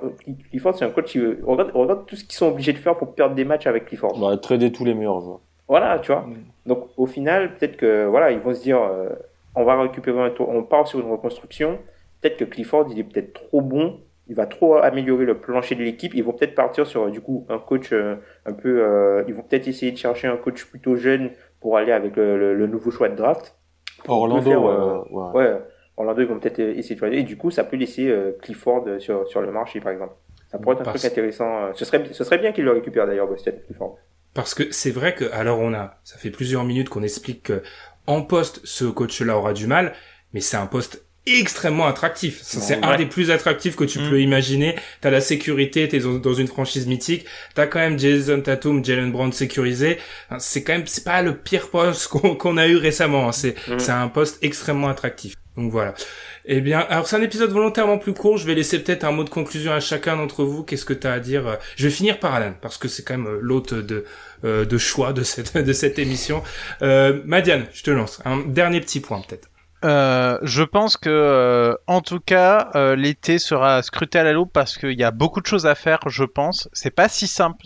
Clifford, 0.50 0.76
c'est 0.76 0.86
un 0.86 0.90
coach 0.90 1.12
qui 1.12 1.20
regarde, 1.44 1.72
regarde 1.74 2.06
tout 2.08 2.16
ce 2.16 2.24
qu'ils 2.24 2.34
sont 2.34 2.48
obligés 2.48 2.74
de 2.74 2.80
faire 2.80 2.98
pour 2.98 3.14
perdre 3.14 3.36
des 3.36 3.46
matchs 3.46 3.68
avec 3.68 3.86
Clifford. 3.86 4.20
Bah, 4.20 4.36
trader 4.38 4.72
tous 4.72 4.84
les 4.84 4.96
meilleurs 4.96 5.22
joueurs. 5.22 5.42
Voilà, 5.68 6.00
tu 6.00 6.12
vois. 6.12 6.26
Donc 6.66 6.90
au 6.98 7.06
final, 7.06 7.56
peut-être 7.56 7.78
que 7.78 8.06
voilà, 8.06 8.32
ils 8.32 8.40
vont 8.40 8.54
se 8.54 8.62
dire, 8.62 8.82
euh, 8.82 9.10
on 9.56 9.64
va 9.64 9.82
récupérer 9.82 10.22
un 10.22 10.30
tour, 10.30 10.50
on 10.50 10.64
part 10.64 10.88
sur 10.88 11.00
une 11.00 11.12
reconstruction. 11.12 11.80
Peut-être 12.22 12.38
que 12.38 12.46
Clifford, 12.46 12.88
il 12.92 13.00
est 13.00 13.04
peut-être 13.04 13.34
trop 13.34 13.62
bon, 13.62 14.00
il 14.28 14.36
va 14.36 14.46
trop 14.46 14.76
améliorer 14.76 15.26
le 15.26 15.40
plancher 15.40 15.76
de 15.76 15.82
l'équipe. 15.82 16.14
Ils 16.14 16.24
vont 16.24 16.34
peut-être 16.34 16.54
partir 16.54 16.86
sur 16.86 17.10
du 17.10 17.20
coup 17.20 17.46
un 17.50 17.58
coach 17.58 17.92
euh, 17.92 18.16
un 18.46 18.54
peu, 18.54 18.84
euh, 18.84 19.24
ils 19.28 19.34
vont 19.34 19.42
peut-être 19.42 19.68
essayer 19.68 19.92
de 19.92 19.98
chercher 19.98 20.28
un 20.28 20.38
coach 20.38 20.66
plutôt 20.66 20.96
jeune 20.96 21.32
pour 21.60 21.78
aller 21.78 21.92
avec 21.92 22.16
le, 22.16 22.68
nouveau 22.68 22.92
choix 22.92 23.10
de 23.10 23.16
draft. 23.16 23.56
Orlando, 24.08 25.06
ouais. 25.34 25.58
Orlando, 25.98 26.22
ils 26.22 26.28
vont 26.28 26.40
peut-être 26.40 26.60
essayer 26.60 26.96
de 26.96 27.00
choisir. 27.00 27.20
Et 27.20 27.24
du 27.24 27.38
coup, 27.38 27.52
ça 27.52 27.64
peut 27.64 27.78
laisser 27.78 28.12
Clifford 28.42 28.86
sur, 28.98 29.28
sur 29.28 29.42
le 29.42 29.52
marché, 29.52 29.80
par 29.80 29.92
exemple. 29.92 30.16
Ça 30.48 30.58
pourrait 30.58 30.76
être 30.76 30.88
un 30.88 30.92
truc 30.92 31.06
intéressant. 31.06 31.72
Ce 31.76 31.86
serait, 31.86 32.04
ce 32.12 32.24
serait 32.24 32.40
bien 32.40 32.52
qu'il 32.52 32.66
le 32.66 32.72
récupère 32.72 33.06
d'ailleurs, 33.06 33.28
Boston, 33.28 33.54
Clifford. 33.66 34.00
Parce 34.34 34.54
que 34.54 34.72
c'est 34.72 34.92
vrai 34.92 35.14
que, 35.14 35.26
alors 35.32 35.60
on 35.60 35.74
a, 35.74 36.00
ça 36.04 36.18
fait 36.18 36.32
plusieurs 36.32 36.64
minutes 36.64 36.90
qu'on 36.90 37.04
explique 37.04 37.44
que 37.44 37.64
en 38.08 38.22
poste, 38.22 38.62
ce 38.64 38.86
coach-là 38.86 39.38
aura 39.38 39.54
du 39.54 39.68
mal, 39.68 39.94
mais 40.34 40.42
c'est 40.42 40.58
un 40.58 40.68
poste 40.68 41.06
extrêmement 41.26 41.86
attractif. 41.86 42.40
C'est 42.42 42.84
un 42.84 42.98
des 42.98 43.06
plus 43.06 43.32
attractifs 43.32 43.76
que 43.76 43.84
tu 43.84 44.00
mm. 44.00 44.10
peux 44.10 44.22
imaginer. 44.22 44.76
T'as 45.02 45.12
la 45.12 45.22
sécurité, 45.22 45.88
t'es 45.88 46.00
dans 46.00 46.34
une 46.34 46.48
franchise 46.48 46.88
mythique. 46.88 47.26
T'as 47.54 47.68
quand 47.68 47.80
même 47.80 48.00
Jason 48.00 48.42
Tatum, 48.42 48.84
Jalen 48.84 49.12
Brown 49.12 49.32
sécurisé. 49.32 49.98
C'est 50.40 50.64
quand 50.64 50.74
même, 50.74 50.88
c'est 50.88 51.04
pas 51.04 51.22
le 51.22 51.36
pire 51.36 51.70
poste 51.70 52.08
qu'on 52.38 52.58
a 52.58 52.68
eu 52.68 52.78
récemment. 52.78 53.30
Hein. 53.30 53.32
C'est, 53.32 53.56
mm. 53.68 53.80
c'est 53.80 53.92
un 53.92 54.08
poste 54.08 54.40
extrêmement 54.42 54.90
attractif. 54.90 55.36
Donc 55.58 55.72
voilà. 55.72 55.94
Eh 56.46 56.62
bien, 56.62 56.80
alors 56.80 57.08
c'est 57.08 57.18
un 57.18 57.22
épisode 57.22 57.52
volontairement 57.52 57.98
plus 57.98 58.14
court. 58.14 58.38
Je 58.38 58.48
vais 58.48 58.56
laisser 58.56 58.80
peut-être 58.80 59.04
un 59.04 59.12
mot 59.12 59.24
de 59.24 59.30
conclusion 59.30 59.74
à 59.74 59.80
chacun 59.80 60.16
d'entre 60.16 60.44
vous. 60.44 60.64
Qu'est-ce 60.64 60.86
que 60.86 60.94
tu 60.94 61.06
as 61.06 61.14
à 61.14 61.20
dire? 61.20 61.58
Je 61.76 61.88
vais 61.88 61.94
finir 61.94 62.20
par 62.20 62.34
Alan 62.34 62.54
parce 62.62 62.78
que 62.78 62.88
c'est 62.88 63.04
quand 63.04 63.18
même 63.18 63.28
euh, 63.28 63.40
l'hôte 63.42 63.74
de 63.74 64.06
euh, 64.46 64.66
de 64.66 64.78
choix 64.78 65.14
de 65.14 65.24
cette 65.24 65.58
de 65.58 65.74
cette 65.74 66.00
émission. 66.00 66.42
Euh, 66.82 67.22
Madiane, 67.26 67.66
je 67.74 67.84
te 67.84 67.92
lance 67.92 68.22
un 68.26 68.40
dernier 68.40 68.80
petit 68.80 69.02
point 69.02 69.22
peut-être. 69.22 69.51
Euh, 69.84 70.38
je 70.44 70.62
pense 70.62 70.96
que, 70.96 71.10
euh, 71.10 71.76
en 71.88 72.02
tout 72.02 72.20
cas, 72.20 72.70
euh, 72.76 72.96
l'été 72.96 73.40
sera 73.40 73.82
scruté 73.82 74.20
à 74.20 74.24
la 74.24 74.32
loupe 74.32 74.54
parce 74.54 74.78
qu'il 74.78 75.00
y 75.00 75.04
a 75.04 75.12
beaucoup 75.12 75.42
de 75.42 75.48
choses 75.48 75.66
à 75.66 75.76
faire. 75.76 76.00
Je 76.08 76.24
pense. 76.24 76.70
C'est 76.74 76.92
pas 76.92 77.10
si 77.10 77.28
simple. 77.28 77.66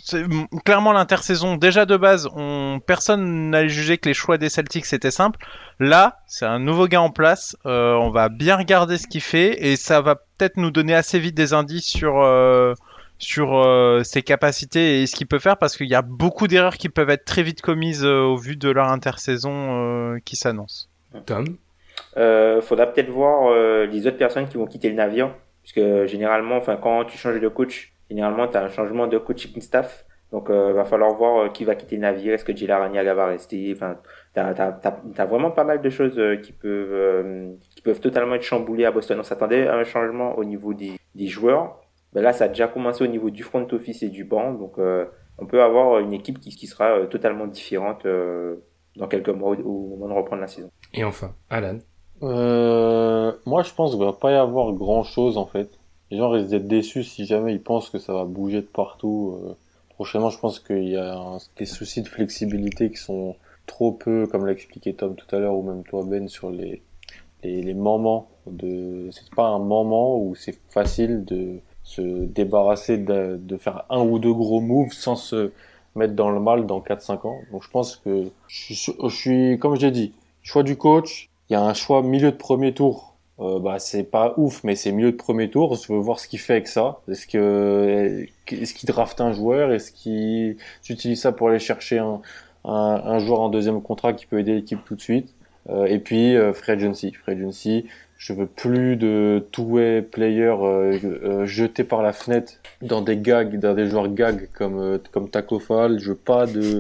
Clairement, 0.63 0.93
l'intersaison, 0.93 1.57
déjà 1.57 1.85
de 1.85 1.97
base, 1.97 2.29
on... 2.33 2.79
personne 2.85 3.49
n'allait 3.49 3.69
juger 3.69 3.97
que 3.97 4.07
les 4.07 4.13
choix 4.13 4.37
des 4.37 4.49
Celtics 4.49 4.91
étaient 4.93 5.11
simples. 5.11 5.39
Là, 5.79 6.19
c'est 6.27 6.45
un 6.45 6.59
nouveau 6.59 6.87
gars 6.87 7.01
en 7.01 7.09
place. 7.09 7.57
on 7.65 8.09
va 8.11 8.29
bien 8.29 8.55
regarder 8.55 8.97
ce 8.97 9.07
qu'il 9.07 9.21
fait 9.21 9.65
et 9.65 9.75
ça 9.75 10.01
va 10.01 10.15
peut-être 10.15 10.57
nous 10.57 10.71
donner 10.71 10.95
assez 10.95 11.19
vite 11.19 11.35
des 11.35 11.53
indices 11.53 11.87
sur 11.87 12.23
sur 13.17 13.99
ses 14.03 14.21
capacités 14.21 15.01
et 15.01 15.07
ce 15.07 15.15
qu'il 15.17 15.27
peut 15.27 15.39
faire 15.39 15.57
parce 15.57 15.75
qu'il 15.75 15.87
y 15.87 15.95
a 15.95 16.01
beaucoup 16.01 16.47
d'erreurs 16.47 16.77
qui 16.77 16.87
peuvent 16.87 17.09
être 17.09 17.25
très 17.25 17.43
vite 17.43 17.61
commises 17.61 18.05
au 18.05 18.37
vu 18.37 18.55
de 18.55 18.69
leur 18.69 18.87
intersaison 18.87 20.17
qui 20.23 20.37
s'annonce. 20.37 20.89
Tom? 21.25 21.57
Euh, 22.17 22.61
faudra 22.61 22.87
peut-être 22.87 23.09
voir 23.09 23.49
euh, 23.49 23.85
les 23.85 24.07
autres 24.07 24.17
personnes 24.17 24.47
qui 24.47 24.57
vont 24.57 24.65
quitter 24.65 24.89
le 24.89 24.95
navire, 24.95 25.33
puisque 25.61 26.05
généralement, 26.05 26.57
enfin, 26.57 26.77
quand 26.77 27.05
tu 27.05 27.17
changes 27.17 27.39
de 27.39 27.47
coach, 27.47 27.93
généralement, 28.09 28.47
tu 28.47 28.57
as 28.57 28.63
un 28.63 28.69
changement 28.69 29.07
de 29.07 29.17
coaching 29.17 29.59
staff. 29.61 30.05
Donc, 30.31 30.49
euh, 30.49 30.73
va 30.73 30.85
falloir 30.85 31.13
voir 31.15 31.37
euh, 31.37 31.49
qui 31.49 31.63
va 31.63 31.75
quitter 31.75 31.95
le 31.95 32.01
navire. 32.01 32.33
Est-ce 32.33 32.43
que 32.43 32.53
Gila 32.53 32.79
Raniaga 32.79 33.13
va 33.13 33.27
rester 33.27 33.71
Enfin, 33.73 33.97
t'as 34.33 34.49
as, 34.49 34.81
as, 35.17 35.25
vraiment 35.25 35.51
pas 35.51 35.63
mal 35.63 35.81
de 35.81 35.89
choses 35.89 36.17
euh, 36.17 36.35
qui 36.37 36.51
peuvent 36.51 37.55
qui 37.69 37.81
peuvent 37.81 37.99
totalement 37.99 38.35
être 38.35 38.43
chamboulées 38.43 38.85
à 38.85 38.91
Boston. 38.91 39.19
On 39.19 39.23
s'attendait 39.23 39.67
à 39.67 39.75
un 39.75 39.83
changement 39.83 40.37
au 40.37 40.43
niveau 40.43 40.73
des, 40.73 40.99
des 41.13 41.27
joueurs. 41.27 41.79
Ben 42.13 42.21
là, 42.21 42.33
ça 42.33 42.45
a 42.45 42.47
déjà 42.47 42.67
commencé 42.67 43.03
au 43.03 43.07
niveau 43.07 43.29
du 43.29 43.43
front 43.43 43.67
office 43.71 44.03
et 44.03 44.09
du 44.09 44.23
banc. 44.23 44.53
Donc, 44.53 44.77
on 44.77 45.45
peut 45.45 45.61
avoir 45.61 45.99
une 45.99 46.13
équipe 46.13 46.39
qui, 46.39 46.49
qui 46.49 46.67
sera 46.67 47.05
totalement 47.07 47.45
différente 47.45 48.07
dans 48.95 49.07
quelques 49.07 49.29
mois 49.29 49.51
au 49.51 49.95
moment 49.95 50.07
de 50.07 50.13
reprendre 50.13 50.41
la 50.41 50.47
saison. 50.47 50.71
Et 50.93 51.03
enfin, 51.03 51.35
Alan. 51.49 51.79
Euh, 52.23 53.33
moi, 53.45 53.63
je 53.63 53.73
pense 53.73 53.91
qu'il 53.91 53.99
va 53.99 54.13
pas 54.13 54.31
y 54.31 54.35
avoir 54.35 54.71
grand 54.73 55.03
chose 55.03 55.37
en 55.37 55.45
fait. 55.45 55.69
Les 56.11 56.17
gens 56.17 56.29
risquent 56.29 56.49
d'être 56.49 56.67
déçus 56.67 57.03
si 57.03 57.25
jamais 57.25 57.53
ils 57.53 57.61
pensent 57.61 57.89
que 57.89 57.99
ça 57.99 58.13
va 58.13 58.25
bouger 58.25 58.61
de 58.61 58.67
partout. 58.67 59.39
Euh. 59.43 59.53
prochainement, 59.89 60.29
je 60.29 60.39
pense 60.39 60.59
qu'il 60.59 60.89
y 60.89 60.97
a 60.97 61.37
des 61.57 61.65
soucis 61.65 62.01
de 62.01 62.07
flexibilité 62.07 62.89
qui 62.89 62.97
sont 62.97 63.35
trop 63.65 63.91
peu, 63.91 64.27
comme 64.27 64.45
l'a 64.45 64.51
expliqué 64.51 64.93
Tom 64.93 65.15
tout 65.15 65.35
à 65.35 65.39
l'heure, 65.39 65.55
ou 65.55 65.63
même 65.63 65.83
toi 65.83 66.03
Ben, 66.05 66.27
sur 66.27 66.49
les, 66.51 66.81
les, 67.43 67.61
les 67.61 67.73
moments 67.73 68.27
de. 68.47 69.09
C'est 69.11 69.33
pas 69.35 69.47
un 69.47 69.59
moment 69.59 70.17
où 70.17 70.35
c'est 70.35 70.57
facile 70.69 71.25
de 71.25 71.59
se 71.83 72.01
débarrasser 72.01 72.97
de, 72.97 73.37
de, 73.37 73.57
faire 73.57 73.85
un 73.89 74.01
ou 74.01 74.19
deux 74.19 74.33
gros 74.33 74.59
moves 74.59 74.91
sans 74.91 75.15
se 75.15 75.51
mettre 75.95 76.13
dans 76.15 76.31
le 76.31 76.39
mal 76.39 76.65
dans 76.65 76.79
4-5 76.79 77.27
ans. 77.27 77.39
Donc 77.51 77.63
je 77.63 77.69
pense 77.69 77.95
que 77.97 78.25
je 78.47 78.73
suis, 78.73 78.93
je 79.03 79.15
suis 79.15 79.59
comme 79.59 79.75
j'ai 79.75 79.91
dit, 79.91 80.13
choix 80.41 80.63
du 80.63 80.77
coach, 80.77 81.29
il 81.49 81.53
y 81.53 81.55
a 81.55 81.61
un 81.61 81.73
choix 81.73 82.01
milieu 82.03 82.31
de 82.31 82.37
premier 82.37 82.73
tour. 82.73 83.15
Euh, 83.39 83.59
bah 83.59 83.79
c'est 83.79 84.03
pas 84.03 84.33
ouf, 84.37 84.63
mais 84.63 84.75
c'est 84.75 84.91
milieu 84.93 85.11
de 85.11 85.17
premier 85.17 85.49
tour. 85.49 85.75
Je 85.75 85.91
veux 85.91 85.99
voir 85.99 86.19
ce 86.19 86.27
qu'il 86.27 86.39
fait 86.39 86.53
avec 86.53 86.67
ça. 86.67 87.01
Est-ce 87.09 87.27
que 87.27 88.25
est-ce 88.51 88.73
qu'il 88.73 88.87
draft 88.87 89.19
un 89.21 89.33
joueur? 89.33 89.71
Est-ce 89.73 89.91
qu'il 89.91 90.57
utilise 90.89 91.21
ça 91.21 91.31
pour 91.33 91.49
aller 91.49 91.59
chercher 91.59 91.99
un, 91.99 92.21
un, 92.63 92.71
un, 92.71 93.19
joueur 93.19 93.41
en 93.41 93.49
deuxième 93.49 93.81
contrat 93.81 94.13
qui 94.13 94.25
peut 94.25 94.39
aider 94.39 94.55
l'équipe 94.55 94.83
tout 94.85 94.95
de 94.95 95.01
suite? 95.01 95.33
Euh, 95.69 95.85
Et 95.85 95.99
puis 95.99 96.35
euh, 96.35 96.53
free 96.53 96.73
agency. 96.73 97.11
Free 97.13 97.33
agency, 97.33 97.85
je 98.17 98.33
veux 98.33 98.47
plus 98.47 98.95
de 98.95 99.45
two-way 99.51 100.01
players 100.01 100.55
euh, 100.61 100.97
euh, 101.03 101.45
jetés 101.45 101.83
par 101.83 102.01
la 102.01 102.13
fenêtre 102.13 102.53
dans 102.81 103.01
des 103.01 103.17
gags, 103.17 103.59
dans 103.59 103.73
des 103.73 103.87
joueurs 103.87 104.07
gags 104.07 104.47
comme 104.53 104.79
euh, 104.79 104.97
comme 105.11 105.29
Taco 105.29 105.59
Fall. 105.59 105.99
Je 105.99 106.09
veux 106.09 106.15
pas 106.15 106.45
de, 106.47 106.79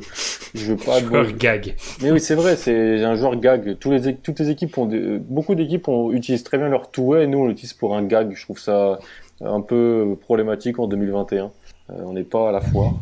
je 0.55 0.65
veux 0.73 0.77
pas 0.77 0.99
joueur 0.99 1.25
de 1.25 1.31
gag. 1.31 1.75
Mais 2.01 2.11
oui, 2.11 2.21
c'est 2.21 2.35
vrai, 2.35 2.55
c'est 2.55 3.03
un 3.03 3.15
joueur 3.15 3.35
gag. 3.35 3.77
Tous 3.79 3.91
les 3.91 4.15
toutes 4.15 4.39
les 4.39 4.49
équipes 4.49 4.77
ont 4.77 4.85
des, 4.85 5.17
beaucoup 5.19 5.55
d'équipes 5.55 5.87
ont 5.89 6.11
utilisent 6.11 6.43
très 6.43 6.57
bien 6.57 6.69
leur 6.69 6.89
two-way. 6.89 7.27
Nous, 7.27 7.37
on 7.37 7.47
l'utilise 7.47 7.73
pour 7.73 7.95
un 7.95 8.03
gag. 8.03 8.33
Je 8.33 8.41
trouve 8.43 8.59
ça 8.59 8.99
un 9.41 9.61
peu 9.61 10.17
problématique 10.21 10.79
en 10.79 10.87
2021. 10.87 11.51
on 11.89 12.13
n'est 12.13 12.23
pas 12.23 12.49
à 12.49 12.51
la 12.53 12.61
foire. 12.61 12.93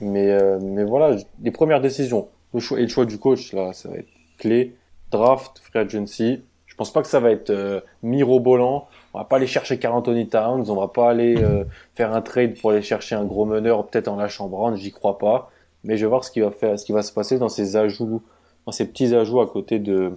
mais 0.00 0.38
mais 0.60 0.84
voilà, 0.84 1.16
les 1.42 1.50
premières 1.50 1.82
décisions, 1.82 2.28
le 2.54 2.60
choix 2.60 2.78
et 2.78 2.82
le 2.82 2.88
choix 2.88 3.04
du 3.04 3.18
coach 3.18 3.52
là, 3.52 3.74
ça 3.74 3.90
va 3.90 3.96
être 3.96 4.08
clé 4.38 4.74
draft, 5.10 5.58
free 5.60 5.80
agency. 5.80 6.42
Je 6.66 6.74
pense 6.76 6.92
pas 6.92 7.02
que 7.02 7.08
ça 7.08 7.20
va 7.20 7.30
être 7.30 7.50
euh, 7.50 7.80
mirobolant. 8.02 8.88
On 9.12 9.18
va 9.18 9.24
pas 9.24 9.36
aller 9.36 9.46
chercher 9.46 9.78
Carl 9.78 9.94
Anthony 9.94 10.28
Towns, 10.28 10.70
on 10.70 10.76
va 10.76 10.88
pas 10.88 11.10
aller 11.10 11.36
euh, 11.42 11.64
faire 11.94 12.14
un 12.14 12.22
trade 12.22 12.58
pour 12.58 12.70
aller 12.70 12.82
chercher 12.82 13.16
un 13.16 13.24
gros 13.24 13.44
meneur, 13.44 13.86
peut-être 13.86 14.08
en 14.08 14.16
lâchant 14.16 14.48
Brown, 14.48 14.76
j'y 14.76 14.92
crois 14.92 15.18
pas. 15.18 15.50
Mais 15.84 15.96
je 15.96 16.06
vais 16.06 16.08
voir 16.08 16.24
ce 16.24 16.30
qui 16.30 16.40
va 16.40 17.02
se 17.02 17.12
passer 17.12 17.38
dans 17.38 17.48
ces 17.48 17.76
ajouts, 17.76 18.22
dans 18.66 18.72
ces 18.72 18.86
petits 18.86 19.14
ajouts 19.14 19.40
à 19.40 19.46
côté 19.46 19.78
du 19.78 20.14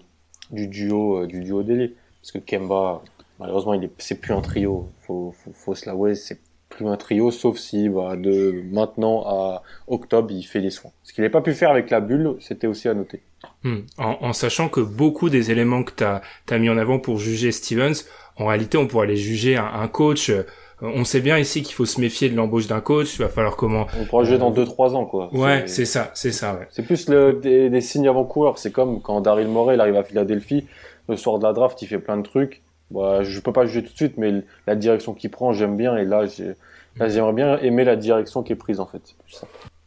duo, 0.51 1.23
euh, 1.23 1.27
du 1.27 1.41
duo 1.41 1.63
d'élite. 1.63 1.95
Parce 2.21 2.31
que 2.31 2.37
Kemba, 2.37 3.01
malheureusement, 3.39 3.73
il 3.73 3.83
est, 3.83 3.91
c'est 3.97 4.19
plus 4.19 4.33
un 4.33 4.41
trio. 4.41 4.89
Faut, 5.01 5.33
faut 5.53 5.75
se 5.75 5.85
l'avouer, 5.85 6.15
c'est 6.15 6.39
plus 6.73 6.87
un 6.87 6.97
trio, 6.97 7.31
sauf 7.31 7.57
si 7.57 7.89
bah, 7.89 8.15
de 8.15 8.63
maintenant 8.71 9.23
à 9.25 9.63
octobre, 9.87 10.31
il 10.31 10.43
fait 10.43 10.61
des 10.61 10.69
soins. 10.69 10.91
Ce 11.03 11.13
qu'il 11.13 11.23
n'a 11.23 11.29
pas 11.29 11.41
pu 11.41 11.53
faire 11.53 11.71
avec 11.71 11.89
la 11.89 12.01
bulle, 12.01 12.35
c'était 12.39 12.67
aussi 12.67 12.87
à 12.89 12.93
noter. 12.93 13.21
Hmm. 13.63 13.79
En, 13.97 14.17
en, 14.21 14.33
sachant 14.33 14.69
que 14.69 14.79
beaucoup 14.79 15.29
des 15.29 15.51
éléments 15.51 15.83
que 15.83 15.91
tu 15.95 16.03
as, 16.03 16.21
as, 16.49 16.57
mis 16.57 16.69
en 16.69 16.77
avant 16.77 16.99
pour 16.99 17.17
juger 17.17 17.51
Stevens, 17.51 18.05
en 18.37 18.47
réalité, 18.47 18.77
on 18.77 18.87
pourrait 18.87 19.07
aller 19.07 19.17
juger 19.17 19.57
un, 19.57 19.65
un 19.65 19.87
coach. 19.87 20.29
Euh, 20.29 20.43
on 20.81 21.05
sait 21.05 21.21
bien 21.21 21.37
ici 21.37 21.61
qu'il 21.61 21.75
faut 21.75 21.85
se 21.85 22.01
méfier 22.01 22.29
de 22.29 22.35
l'embauche 22.35 22.67
d'un 22.67 22.81
coach. 22.81 23.15
Il 23.15 23.21
va 23.21 23.29
falloir 23.29 23.55
comment. 23.55 23.87
On 23.99 24.05
pourra 24.05 24.23
juger 24.23 24.37
dans 24.37 24.51
2-3 24.51 24.95
ans, 24.95 25.05
quoi. 25.05 25.33
Ouais, 25.33 25.63
c'est 25.67 25.85
ça, 25.85 26.11
c'est 26.13 26.31
ça. 26.31 26.55
Ouais. 26.55 26.67
C'est 26.71 26.83
plus 26.83 27.07
le, 27.07 27.33
des, 27.33 27.69
des 27.69 27.81
signes 27.81 28.07
avant-coureurs. 28.07 28.57
C'est 28.57 28.71
comme 28.71 29.01
quand 29.01 29.21
Daryl 29.21 29.47
Morey 29.47 29.75
il 29.75 29.81
arrive 29.81 29.95
à 29.95 30.03
Philadelphie, 30.03 30.65
le 31.07 31.15
soir 31.15 31.39
de 31.39 31.43
la 31.43 31.53
draft, 31.53 31.81
il 31.81 31.87
fait 31.87 31.99
plein 31.99 32.17
de 32.17 32.23
trucs. 32.23 32.63
Bah, 32.93 33.23
je 33.23 33.39
peux 33.39 33.51
pas 33.51 33.65
juger 33.65 33.83
tout 33.83 33.91
de 33.91 33.97
suite, 33.97 34.17
mais 34.17 34.43
la 34.67 34.75
direction 34.75 35.13
qu'il 35.13 35.31
prend, 35.31 35.51
j'aime 35.51 35.75
bien. 35.75 35.97
Et 35.97 36.05
là, 36.05 36.25
j'aimerais 36.27 37.33
bien 37.33 37.57
aimer 37.59 37.83
la 37.83 37.95
direction 37.95 38.43
qui 38.43 38.53
est 38.53 38.57
prise, 38.57 38.79
en 38.79 38.85
fait. 38.85 39.15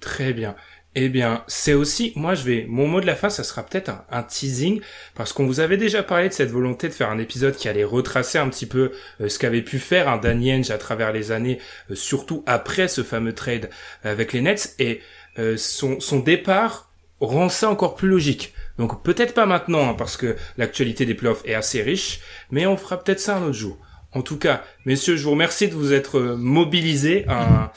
Très 0.01 0.33
bien. 0.33 0.57
Eh 0.99 1.11
bien, 1.11 1.45
c'est 1.47 1.75
aussi, 1.75 2.15
moi 2.17 2.35
je 2.35 2.43
vais, 2.45 2.65
mon 2.71 2.89
mot 2.89 3.03
de 3.03 3.07
la 3.07 3.15
fin, 3.15 3.29
ça 3.29 3.45
sera 3.45 3.63
peut-être 3.63 3.91
un, 4.11 4.23
teasing, 4.23 4.81
parce 5.15 5.35
qu'on 5.35 5.45
vous 5.45 5.61
avait 5.61 5.77
déjà 5.77 6.03
parlé 6.03 6.31
de 6.31 6.33
cette 6.33 6.51
volonté 6.51 6.89
de 6.89 6.95
faire 6.95 7.11
un 7.11 7.19
épisode 7.19 7.55
qui 7.55 7.69
allait 7.69 7.85
retracer 7.85 8.39
un 8.39 8.49
petit 8.49 8.65
peu 8.65 8.93
euh, 9.21 9.29
ce 9.29 9.39
qu'avait 9.39 9.61
pu 9.61 9.79
faire 9.79 10.09
un 10.09 10.17
Danny 10.17 10.55
Henge 10.55 10.71
à 10.71 10.79
travers 10.79 11.13
les 11.13 11.33
années, 11.33 11.59
euh, 11.91 11.95
surtout 11.95 12.43
après 12.47 12.89
ce 12.89 13.03
fameux 13.03 13.35
trade 13.35 13.69
avec 14.05 14.33
les 14.33 14.41
Nets, 14.41 14.75
et 14.79 15.03
euh, 15.39 15.59
son, 15.59 16.01
son 16.01 16.21
départ 16.21 16.91
rend 17.21 17.51
ça 17.51 17.69
encore 17.69 17.95
plus 17.95 18.09
logique. 18.09 18.55
Donc 18.79 19.03
peut-être 19.03 19.35
pas 19.35 19.47
maintenant, 19.47 19.91
hein, 19.91 19.95
parce 19.95 20.17
que 20.17 20.37
l'actualité 20.59 21.07
des 21.07 21.15
playoffs 21.15 21.43
est 21.45 21.55
assez 21.55 21.83
riche, 21.83 22.21
mais 22.51 22.67
on 22.67 22.77
fera 22.77 23.03
peut-être 23.03 23.21
ça 23.21 23.37
un 23.37 23.43
autre 23.43 23.53
jour. 23.53 23.79
En 24.13 24.23
tout 24.23 24.39
cas, 24.39 24.63
messieurs, 24.85 25.17
je 25.17 25.25
vous 25.25 25.33
remercie 25.33 25.69
de 25.69 25.75
vous 25.75 25.93
être 25.93 26.21
mobilisés. 26.21 27.27
Un, 27.29 27.71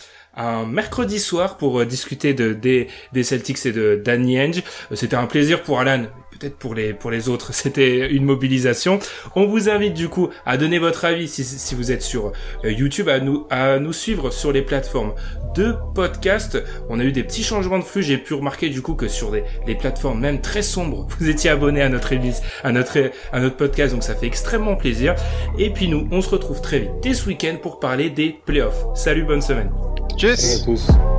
mercredi 0.65 1.19
soir 1.19 1.57
pour 1.57 1.81
euh, 1.81 1.85
discuter 1.85 2.33
de, 2.33 2.53
des, 2.53 2.87
des 3.11 3.23
Celtics 3.23 3.65
et 3.65 3.73
de 3.73 4.01
Danny 4.01 4.39
Henge. 4.39 4.63
C'était 4.93 5.17
un 5.17 5.25
plaisir 5.25 5.63
pour 5.63 5.81
Alan, 5.81 6.05
peut-être 6.39 6.57
pour 6.57 6.73
les, 6.73 6.93
pour 6.93 7.11
les 7.11 7.29
autres, 7.29 7.53
c'était 7.53 8.09
une 8.09 8.23
mobilisation. 8.23 8.99
On 9.35 9.45
vous 9.45 9.69
invite 9.69 9.93
du 9.93 10.09
coup 10.09 10.29
à 10.45 10.57
donner 10.57 10.79
votre 10.79 11.05
avis 11.05 11.27
si, 11.27 11.43
si 11.43 11.75
vous 11.75 11.91
êtes 11.91 12.01
sur 12.01 12.31
euh, 12.63 12.71
YouTube, 12.71 13.09
à 13.09 13.19
nous, 13.19 13.45
à 13.49 13.79
nous 13.79 13.93
suivre 13.93 14.31
sur 14.31 14.51
les 14.51 14.61
plateformes 14.61 15.13
de 15.55 15.75
podcast. 15.93 16.61
On 16.89 16.99
a 16.99 17.03
eu 17.03 17.11
des 17.11 17.23
petits 17.23 17.43
changements 17.43 17.79
de 17.79 17.83
flux. 17.83 18.03
J'ai 18.03 18.17
pu 18.17 18.33
remarquer 18.33 18.69
du 18.69 18.81
coup 18.81 18.95
que 18.95 19.07
sur 19.07 19.31
des, 19.31 19.43
les 19.67 19.75
plateformes 19.75 20.19
même 20.19 20.41
très 20.41 20.61
sombres, 20.61 21.07
vous 21.19 21.29
étiez 21.29 21.49
abonné 21.49 21.81
à 21.81 21.89
notre 21.89 22.09
à 22.63 22.71
notre, 22.71 23.11
à 23.31 23.39
notre 23.39 23.55
podcast, 23.55 23.93
donc 23.93 24.03
ça 24.03 24.15
fait 24.15 24.25
extrêmement 24.25 24.75
plaisir. 24.75 25.15
Et 25.59 25.69
puis 25.69 25.87
nous, 25.87 26.07
on 26.11 26.21
se 26.21 26.29
retrouve 26.29 26.59
très 26.61 26.79
vite 26.79 26.91
dès 27.03 27.13
ce 27.13 27.27
week-end 27.27 27.57
pour 27.61 27.79
parler 27.79 28.09
des 28.09 28.35
playoffs. 28.45 28.83
Salut, 28.95 29.23
bonne 29.23 29.41
semaine. 29.41 29.69
Tchuss 30.17 30.39
Salut 30.39 30.61
à 30.61 30.65
tous. 30.65 31.18